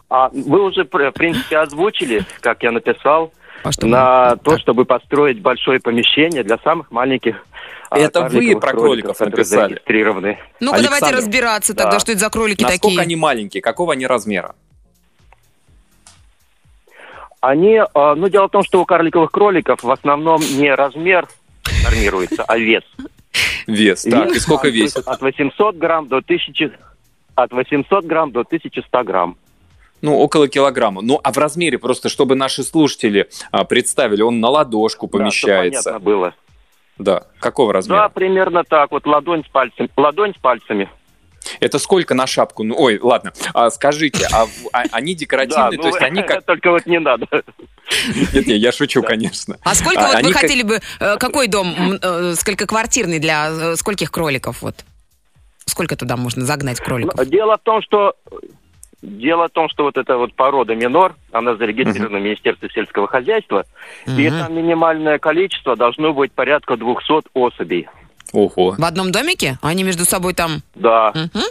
А 0.09 0.29
вы 0.29 0.63
уже, 0.63 0.83
в 0.85 1.11
принципе, 1.11 1.57
озвучили, 1.57 2.25
как 2.39 2.63
я 2.63 2.71
написал, 2.71 3.33
А 3.63 3.71
что 3.71 3.87
на 3.87 4.29
мы- 4.31 4.37
то, 4.37 4.51
так, 4.51 4.59
чтобы 4.61 4.85
построить 4.85 5.41
большое 5.41 5.79
помещение 5.79 6.43
для 6.43 6.57
самых 6.59 6.91
маленьких 6.91 7.35
а, 7.89 7.97
Это 7.99 8.23
вы 8.27 8.59
про 8.59 8.71
кроликов 8.71 9.17
которые 9.17 9.31
написали. 9.37 9.61
зарегистрированы. 9.69 10.39
Ну-ка, 10.59 10.83
давайте 10.83 11.11
разбираться 11.11 11.73
тогда, 11.73 11.93
Да. 11.93 11.99
что 11.99 12.11
это 12.11 12.19
за 12.19 12.29
кролики 12.29 12.61
Насколько 12.63 12.87
такие. 12.87 13.01
они 13.01 13.15
маленькие, 13.15 13.61
какого 13.61 13.93
они 13.93 14.05
размера? 14.05 14.55
Они, 17.39 17.79
а, 17.93 18.15
ну, 18.15 18.27
дело 18.29 18.47
в 18.47 18.51
том, 18.51 18.63
что 18.63 18.81
у 18.81 18.85
карликовых 18.85 19.31
кроликов 19.31 19.83
в 19.83 19.91
основном 19.91 20.41
не 20.41 20.73
размер 20.73 21.27
нормируется, 21.83 22.43
а 22.45 22.57
вес. 22.57 22.83
Вес. 23.67 24.03
Так, 24.03 24.31
и 24.31 24.39
сколько 24.39 24.69
весит? 24.69 25.07
От 25.07 25.21
800 25.21 25.75
грамм 25.77 26.07
до 26.07 26.17
1000... 26.17 26.71
От 27.35 27.51
800 27.53 28.05
грамм 28.05 28.31
до 28.31 28.41
1100 28.41 29.03
грамм. 29.03 29.37
Ну, 30.01 30.17
около 30.19 30.47
килограмма. 30.47 31.01
Ну, 31.01 31.19
а 31.23 31.31
в 31.31 31.37
размере, 31.37 31.77
просто 31.79 32.09
чтобы 32.09 32.35
наши 32.35 32.63
слушатели 32.63 33.29
а, 33.51 33.63
представили, 33.63 34.21
он 34.21 34.39
на 34.39 34.49
ладошку 34.49 35.07
Да, 35.07 35.17
помещается. 35.17 35.83
понятно 35.91 35.99
было. 36.05 36.33
Да. 36.97 37.23
Какого 37.39 37.73
Да, 37.73 37.77
размера? 37.77 38.09
примерно 38.09 38.63
так. 38.63 38.91
Вот 38.91 39.05
ладонь 39.07 39.43
с 39.43 39.49
пальцем. 39.49 39.89
Ладонь 39.97 40.33
с 40.35 40.37
пальцами. 40.39 40.89
Это 41.59 41.79
сколько 41.79 42.13
на 42.13 42.27
шапку? 42.27 42.63
Ну, 42.63 42.75
ой, 42.77 42.99
ладно. 43.01 43.31
А, 43.53 43.69
скажите, 43.69 44.27
а, 44.33 44.45
а 44.73 44.83
они 44.91 45.13
Да, 45.15 45.19
декоративные? 45.19 45.77
ну, 45.77 45.81
То 45.83 45.87
есть 45.89 46.01
они 46.01 46.21
как... 46.21 46.43
Только 46.45 46.71
вот 46.71 46.85
не 46.85 46.99
надо. 46.99 47.25
Нет, 48.33 48.47
нет, 48.47 48.57
я 48.57 48.71
шучу, 48.71 49.01
конечно. 49.07 49.57
А 49.63 49.73
сколько 49.73 50.01
А, 50.01 50.07
вот 50.13 50.23
вы 50.25 50.31
как- 50.33 50.41
хотели 50.41 50.63
бы, 50.63 50.79
э, 50.99 51.17
какой 51.17 51.47
дом, 51.47 51.73
э, 52.01 52.33
сколькоквартирный 52.35 53.19
для 53.19 53.49
э, 53.49 53.75
скольких 53.77 54.11
кроликов 54.11 54.61
вот? 54.61 54.75
Сколько 55.65 55.95
туда 55.95 56.17
можно 56.17 56.45
загнать 56.45 56.79
кроликов? 56.79 57.15
Ну, 57.17 57.25
Дело 57.25 57.57
в 57.57 57.61
том, 57.63 57.81
что 57.81 58.13
Дело 59.07 59.47
в 59.47 59.51
том, 59.51 59.69
что 59.69 59.83
вот 59.85 59.95
эта 59.97 60.17
вот 60.17 60.33
порода 60.33 60.75
минор, 60.75 61.15
она 61.31 61.55
зарегистрирована 61.55 62.19
в 62.19 62.21
Министерстве 62.21 62.69
сельского 62.73 63.07
хозяйства, 63.07 63.65
и 64.05 64.27
Мгм. 64.29 64.39
там 64.39 64.53
минимальное 64.55 65.17
количество 65.17 65.77
должно 65.77 66.13
быть 66.13 66.33
порядка 66.33 66.75
200 66.75 67.29
особей. 67.33 67.87
Ого. 68.33 68.75
В 68.77 68.83
одном 68.83 69.13
домике? 69.13 69.57
Они 69.61 69.83
между 69.83 70.03
собой 70.03 70.33
там... 70.33 70.61
Да. 70.75 71.13
Мгм. 71.15 71.43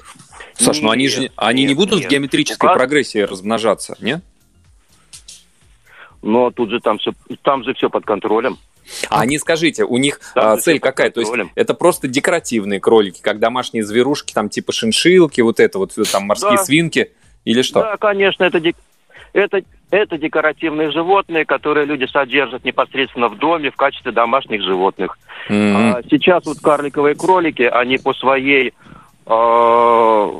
Саш, 0.52 0.80
ну 0.82 0.90
они 0.90 1.08
же 1.08 1.20
Нет, 1.22 1.32
они 1.36 1.62
не 1.62 1.68
нет, 1.68 1.76
будут 1.78 1.94
в 2.00 2.02
нет. 2.02 2.10
геометрической 2.10 2.66
У 2.66 2.68
вас- 2.68 2.76
прогрессии 2.76 3.20
размножаться, 3.20 3.96
нет? 4.00 4.22
Но 6.22 6.50
тут 6.50 6.70
же 6.70 6.80
там 6.80 6.98
все, 6.98 7.12
там 7.42 7.64
же 7.64 7.72
все 7.72 7.88
под 7.88 8.04
контролем. 8.04 8.58
А 9.08 9.20
они, 9.20 9.38
скажите, 9.38 9.84
у 9.84 9.96
них 9.96 10.20
Да, 10.34 10.52
а, 10.52 10.56
цель 10.58 10.78
какая? 10.78 11.10
То 11.10 11.20
есть 11.20 11.32
это 11.54 11.72
просто 11.74 12.06
декоративные 12.06 12.80
кролики, 12.80 13.20
как 13.22 13.38
домашние 13.38 13.82
зверушки, 13.84 14.32
там 14.34 14.48
типа 14.50 14.72
шиншилки, 14.72 15.40
вот 15.40 15.58
это 15.58 15.78
вот, 15.78 15.92
там 16.12 16.24
морские 16.24 16.56
Да. 16.56 16.64
свинки 16.64 17.12
или 17.46 17.62
что? 17.62 17.80
Да, 17.80 17.96
конечно, 17.96 18.44
это, 18.44 18.60
дек- 18.60 18.76
это, 19.32 19.62
это 19.90 20.18
декоративные 20.18 20.90
животные, 20.90 21.46
которые 21.46 21.86
люди 21.86 22.04
содержат 22.04 22.64
непосредственно 22.64 23.28
в 23.28 23.38
доме 23.38 23.70
в 23.70 23.76
качестве 23.76 24.12
домашних 24.12 24.62
животных. 24.62 25.16
М. 25.48 25.76
А 25.76 26.02
сейчас 26.10 26.44
вот 26.44 26.58
карликовые 26.58 27.14
кролики, 27.14 27.62
они 27.62 27.98
по 27.98 28.12
своей 28.14 28.74
э, 29.26 30.30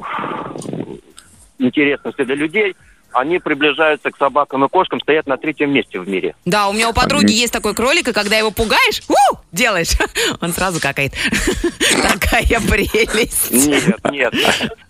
интересности 1.60 2.24
для 2.24 2.34
людей, 2.34 2.74
они 3.12 3.38
приближаются 3.38 4.10
к 4.10 4.16
собакам 4.16 4.64
и 4.64 4.68
кошкам, 4.68 5.00
стоят 5.00 5.28
на 5.28 5.36
третьем 5.36 5.72
месте 5.72 6.00
в 6.00 6.08
мире. 6.08 6.34
Да, 6.44 6.68
у 6.68 6.72
меня 6.72 6.90
у 6.90 6.92
подруги 6.92 7.32
есть 7.32 7.52
такой 7.52 7.72
кролик, 7.74 8.08
и 8.08 8.12
когда 8.12 8.36
его 8.36 8.50
пугаешь, 8.50 9.00
у, 9.08 9.36
делаешь, 9.52 9.92
он 10.40 10.52
сразу 10.52 10.80
какает. 10.80 11.12
Такая 12.02 12.60
прелесть. 12.60 13.52
Нет, 13.52 13.96
нет, 14.10 14.34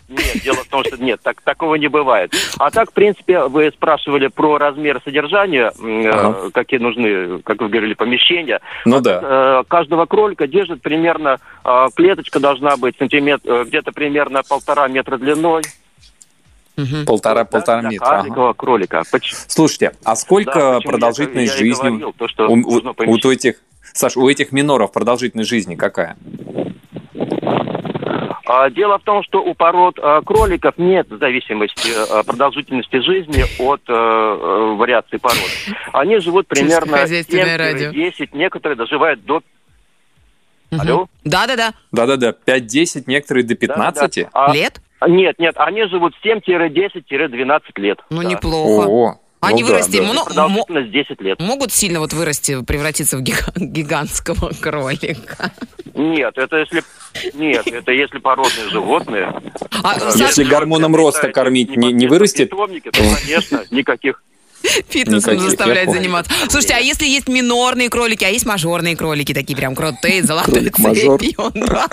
нет, 0.09 0.41
дело 0.43 0.57
в 0.63 0.67
том, 0.67 0.83
что 0.83 0.97
нет, 0.97 1.19
так, 1.21 1.41
такого 1.41 1.75
не 1.75 1.87
бывает. 1.87 2.33
А 2.59 2.71
так, 2.71 2.91
в 2.91 2.93
принципе, 2.93 3.43
вы 3.45 3.71
спрашивали 3.71 4.27
про 4.27 4.57
размер 4.57 5.01
содержания, 5.03 5.71
э, 5.79 6.09
Ага. 6.09 6.51
какие 6.51 6.79
нужны, 6.79 7.41
как 7.43 7.61
вы 7.61 7.69
говорили, 7.69 7.93
помещения. 7.93 8.59
Ну 8.85 8.99
да. 9.01 9.19
Э, 9.21 9.63
Каждого 9.67 10.05
кролика 10.05 10.47
держит 10.47 10.81
примерно, 10.81 11.37
э, 11.65 11.87
клеточка 11.95 12.39
должна 12.39 12.77
быть 12.77 12.95
сантиметр, 12.97 13.41
э, 13.49 13.63
где-то 13.67 13.91
примерно 13.91 14.43
полтора 14.47 14.87
метра 14.87 15.17
длиной. 15.17 15.63
Мгм. 16.77 17.05
Полтора, 17.05 17.43
Да, 17.43 17.45
полтора 17.45 17.81
для 17.81 17.89
метра. 17.89 18.19
ага. 18.19 18.53
кролика. 18.53 19.01
Поч- 19.11 19.33
Слушайте, 19.47 19.93
а 20.03 20.11
Да, 20.11 20.15
сколько 20.15 20.75
почему 20.75 20.91
продолжительность 20.91 21.53
я- 21.53 21.65
я 21.65 21.73
жизни 21.73 21.87
говорил, 21.89 22.13
то, 22.13 22.27
что 22.27 22.47
у, 22.47 22.53
у- 22.53 23.27
у 23.27 23.31
этих, 23.31 23.55
Саш, 23.93 24.15
у 24.15 24.29
этих 24.29 24.51
миноров 24.51 24.91
продолжительность 24.91 25.49
жизни 25.49 25.73
какая? 25.73 26.17
А, 28.49 28.69
Дело 28.69 28.97
в 28.97 29.03
том, 29.03 29.23
что 29.23 29.43
у 29.43 29.53
пород 29.53 29.99
э, 30.01 30.21
кроликов 30.25 30.75
нет 30.77 31.07
зависимости 31.09 31.89
э, 31.89 32.23
продолжительности 32.23 33.01
жизни 33.01 33.43
от 33.61 33.81
э, 33.89 34.75
вариации 34.77 35.17
пород. 35.17 35.37
Они 35.91 36.17
живут 36.19 36.47
примерно 36.47 36.85
Сельскохозяйственное 36.87 37.57
радио. 37.57 37.91
7-10, 37.91 38.29
некоторые 38.31 38.77
доживают 38.77 39.25
до... 39.25 39.41
Мгм. 40.71 40.81
Алло? 40.81 41.07
Да-да-да. 41.25 41.73
Да-да-да, 41.91 42.33
5-10, 42.45 43.03
некоторые 43.07 43.43
до 43.45 43.55
15. 43.55 44.15
Да-да-да. 44.15 44.29
А, 44.33 44.53
Лет? 44.53 44.81
Нет, 45.05 45.37
нет, 45.39 45.55
они 45.57 45.85
живут 45.87 46.13
7-10-12 46.23 47.61
лет. 47.75 47.99
Ну, 48.09 48.23
Да. 48.23 48.29
неплохо. 48.29 48.87
О, 48.87 49.19
Они 49.39 49.61
ну 49.61 49.67
да, 49.67 49.73
вырасти 49.75 49.97
да. 49.97 50.03
мо- 50.13 50.25
Продолжительность 50.25 50.91
10 50.91 51.21
лет. 51.21 51.39
могут 51.39 51.71
сильно 51.71 51.99
вот 51.99 52.11
вырасти, 52.13 52.63
превратиться 52.63 53.17
в 53.17 53.21
гига- 53.21 53.51
гигантского 53.55 54.51
кролика. 54.61 55.51
Нет, 55.93 56.37
это 56.37 56.57
если... 56.57 56.83
Нет, 57.35 57.67
это 57.67 57.91
если 57.91 58.17
породные 58.19 58.69
животные. 58.69 59.33
А, 59.83 59.99
Саш, 59.99 60.15
Если 60.19 60.43
гормоном 60.43 60.95
роста 60.95 61.31
кормить, 61.31 61.75
не- 61.77 61.93
не 61.93 62.07
вырастет? 62.07 62.49
питомники, 62.49 62.89
то, 62.91 62.99
конечно, 63.23 63.63
никаких 63.71 64.23
фитнесом 64.89 65.35
Никаких, 65.35 65.57
понял. 65.59 65.91
заниматься. 65.93 66.31
Слушайте, 66.49 66.73
а 66.75 66.79
если 66.79 67.05
есть 67.05 67.27
минорные 67.27 67.89
кролики, 67.89 68.23
а 68.23 68.29
есть 68.29 68.45
мажорные 68.45 68.95
кролики, 68.95 69.33
такие 69.33 69.55
прям 69.55 69.75
крутые, 69.75 70.23
золотой 70.23 70.69
цепью, 70.69 71.51
да. 71.53 71.87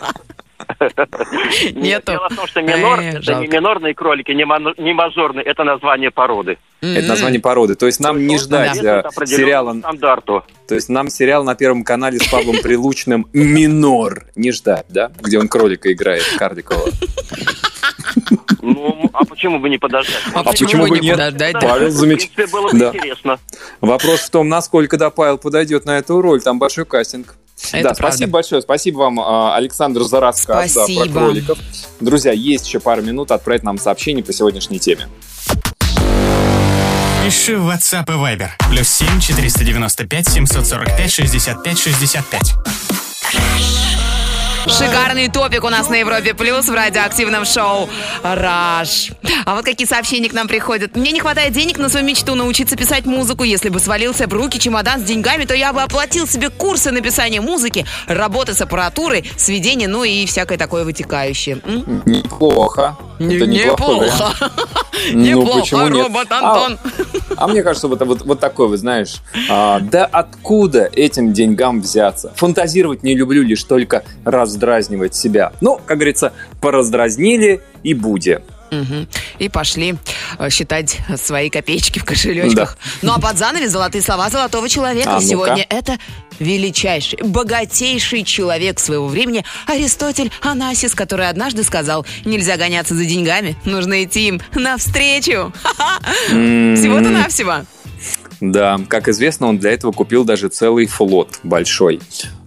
Нету. 1.72 2.12
Дело 2.12 2.28
в 2.28 2.36
том, 2.36 2.46
что 2.46 2.62
минор, 2.62 3.00
Эх, 3.00 3.14
это 3.16 3.34
не 3.34 3.46
минорные 3.46 3.94
кролики, 3.94 4.32
не, 4.32 4.44
мажорные, 4.44 5.44
это 5.44 5.64
название 5.64 6.10
породы. 6.10 6.58
Это 6.80 7.08
название 7.08 7.40
породы. 7.40 7.74
То 7.74 7.86
есть 7.86 8.00
нам 8.00 8.26
не 8.26 8.38
ждать 8.38 8.76
э, 8.82 9.02
сериала... 9.24 9.74
стандарту. 9.78 10.44
То 10.68 10.74
есть 10.74 10.88
нам 10.88 11.08
сериал 11.08 11.44
на 11.44 11.54
Первом 11.54 11.84
канале 11.84 12.18
с 12.18 12.28
Павлом 12.28 12.56
Прилучным 12.62 13.26
«Минор» 13.32 14.26
не 14.34 14.52
ждать, 14.52 14.86
да? 14.88 15.10
Где 15.20 15.38
он 15.38 15.48
кролика 15.48 15.92
играет, 15.92 16.24
Карликова. 16.38 16.88
Ну, 18.62 19.10
а 19.12 19.24
почему 19.24 19.58
бы 19.58 19.68
не 19.68 19.78
подождать? 19.78 20.16
А 20.34 20.40
А 20.40 20.44
почему 20.44 20.86
бы 20.86 20.98
не 21.00 21.10
подождать? 21.12 21.52
да? 21.54 21.60
Павел 21.60 21.90
замечательно. 21.90 22.46
было 22.48 22.70
бы 22.70 22.78
Да. 22.78 22.88
интересно. 22.88 23.38
Вопрос 23.80 24.20
в 24.20 24.30
том, 24.30 24.48
насколько 24.48 24.96
да, 24.96 25.10
Павел 25.10 25.38
подойдет 25.38 25.84
на 25.84 25.98
эту 25.98 26.20
роль. 26.20 26.40
Там 26.42 26.58
большой 26.58 26.84
кастинг. 26.86 27.34
Это 27.72 27.82
да, 27.90 27.94
правда. 27.94 27.94
спасибо 27.94 28.32
большое. 28.32 28.62
Спасибо 28.62 28.98
вам, 28.98 29.20
а, 29.20 29.54
Александр, 29.56 30.02
за 30.02 30.20
рассказ 30.20 30.74
да, 30.74 30.86
про 30.86 31.08
кроликов. 31.08 31.58
Друзья, 32.00 32.32
есть 32.32 32.66
еще 32.66 32.80
пару 32.80 33.02
минут 33.02 33.30
отправить 33.30 33.62
нам 33.62 33.78
сообщение 33.78 34.24
по 34.24 34.32
сегодняшней 34.32 34.78
теме. 34.80 35.08
Пиши 37.24 37.56
в 37.56 37.68
WhatsApp 37.70 38.04
и 38.08 38.12
Viber. 38.12 38.48
Плюс 38.70 38.88
7 38.88 39.20
495 39.20 40.28
745 40.28 41.10
65 41.10 41.78
65. 41.78 42.54
Шикарный 44.66 45.28
топик 45.28 45.62
у 45.64 45.68
нас 45.68 45.88
на 45.90 45.96
Европе 45.96 46.32
Плюс 46.34 46.66
в 46.68 46.74
радиоактивном 46.74 47.44
шоу 47.44 47.88
«Раш». 48.22 49.10
А 49.44 49.54
вот 49.56 49.64
какие 49.64 49.86
сообщения 49.86 50.28
к 50.28 50.32
нам 50.32 50.48
приходят. 50.48 50.96
Мне 50.96 51.12
не 51.12 51.20
хватает 51.20 51.52
денег 51.52 51.78
на 51.78 51.88
свою 51.90 52.06
мечту 52.06 52.34
научиться 52.34 52.76
писать 52.76 53.04
музыку. 53.04 53.44
Если 53.44 53.68
бы 53.68 53.78
свалился 53.78 54.26
в 54.26 54.32
руки 54.32 54.58
чемодан 54.58 55.00
с 55.00 55.04
деньгами, 55.04 55.44
то 55.44 55.54
я 55.54 55.72
бы 55.72 55.82
оплатил 55.82 56.26
себе 56.26 56.48
курсы 56.48 56.90
написания 56.92 57.40
музыки, 57.42 57.84
работы 58.06 58.54
с 58.54 58.60
аппаратурой, 58.62 59.30
сведения, 59.36 59.86
ну 59.86 60.02
и 60.02 60.24
всякое 60.26 60.56
такое 60.56 60.84
вытекающее. 60.84 61.58
М? 61.64 62.02
Неплохо. 62.06 62.96
Не- 63.18 63.36
Это. 63.36 63.46
Неплохо. 63.46 64.34
Ну, 65.12 65.20
Неплохо, 65.20 65.76
нет? 65.76 65.92
робот 66.04 66.26
А, 66.30 66.38
Антон. 66.38 66.78
А 67.36 67.46
мне 67.48 67.62
кажется, 67.62 67.88
вот, 67.88 68.00
вот, 68.06 68.22
вот 68.24 68.40
такой, 68.40 68.68
вы 68.68 68.78
знаешь, 68.78 69.16
а, 69.50 69.80
да 69.80 70.06
откуда 70.06 70.88
этим 70.94 71.32
деньгам 71.34 71.80
взяться? 71.82 72.32
Фантазировать 72.36 73.02
не 73.02 73.14
люблю, 73.14 73.42
лишь 73.42 73.64
только 73.64 74.04
раздразнивать 74.54 75.14
себя. 75.14 75.52
Ну, 75.60 75.80
как 75.84 75.98
говорится, 75.98 76.32
пораздразнили 76.60 77.60
и 77.82 77.94
буде. 77.94 78.42
Мгм. 78.70 79.08
И 79.38 79.48
пошли 79.48 79.94
э, 80.38 80.50
считать 80.50 80.98
свои 81.16 81.50
копеечки 81.50 81.98
в 81.98 82.04
кошелечках. 82.04 82.76
Ну 83.02 83.12
а 83.12 83.20
под 83.20 83.38
занавес 83.38 83.70
золотые 83.70 84.02
слова 84.02 84.30
золотого 84.30 84.68
человека. 84.68 85.16
А. 85.16 85.20
Сегодня 85.20 85.64
это 85.68 85.98
величайший, 86.40 87.20
богатейший 87.22 88.24
человек 88.24 88.80
своего 88.80 89.06
времени 89.06 89.44
Аристотель 89.66 90.32
Анасис, 90.40 90.94
который 90.94 91.28
однажды 91.28 91.62
сказал, 91.62 92.04
нельзя 92.24 92.56
гоняться 92.56 92.94
за 92.94 93.04
деньгами, 93.04 93.56
нужно 93.64 94.02
идти 94.02 94.28
им 94.28 94.40
навстречу. 94.54 95.52
Ха-ха. 95.62 96.00
Всего-то 96.30 97.10
навсего. 97.10 97.64
Да, 98.52 98.78
как 98.88 99.08
известно, 99.08 99.46
он 99.48 99.58
для 99.58 99.72
этого 99.72 99.92
купил 99.92 100.24
даже 100.24 100.48
целый 100.48 100.86
флот 100.86 101.40
большой. 101.42 102.00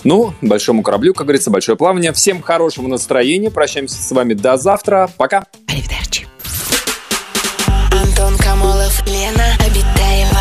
Ну, 0.04 0.34
большому 0.42 0.84
кораблю, 0.84 1.16
как 1.16 1.26
говорится, 1.26 1.50
большое 1.50 1.76
плавание. 1.76 2.14
Всем 2.14 2.42
хорошего 2.44 2.88
настроения. 2.88 3.50
Прощаемся 3.50 4.02
с 4.02 4.12
вами 4.12 4.36
до 4.36 4.58
завтра. 4.58 5.10
Пока. 5.18 5.44
Аривидерчи. 5.68 6.28
Антон 7.92 8.38
Камолов, 8.38 9.06
Лена 9.08 9.56
Обитаева. 9.66 10.38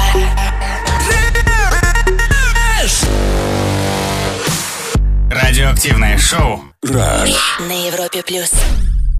Радиоактивное 5.30 6.18
шоу. 6.18 6.60
Раш. 6.82 7.58
На 7.66 7.86
Европе 7.88 8.22
плюс. 8.22 8.52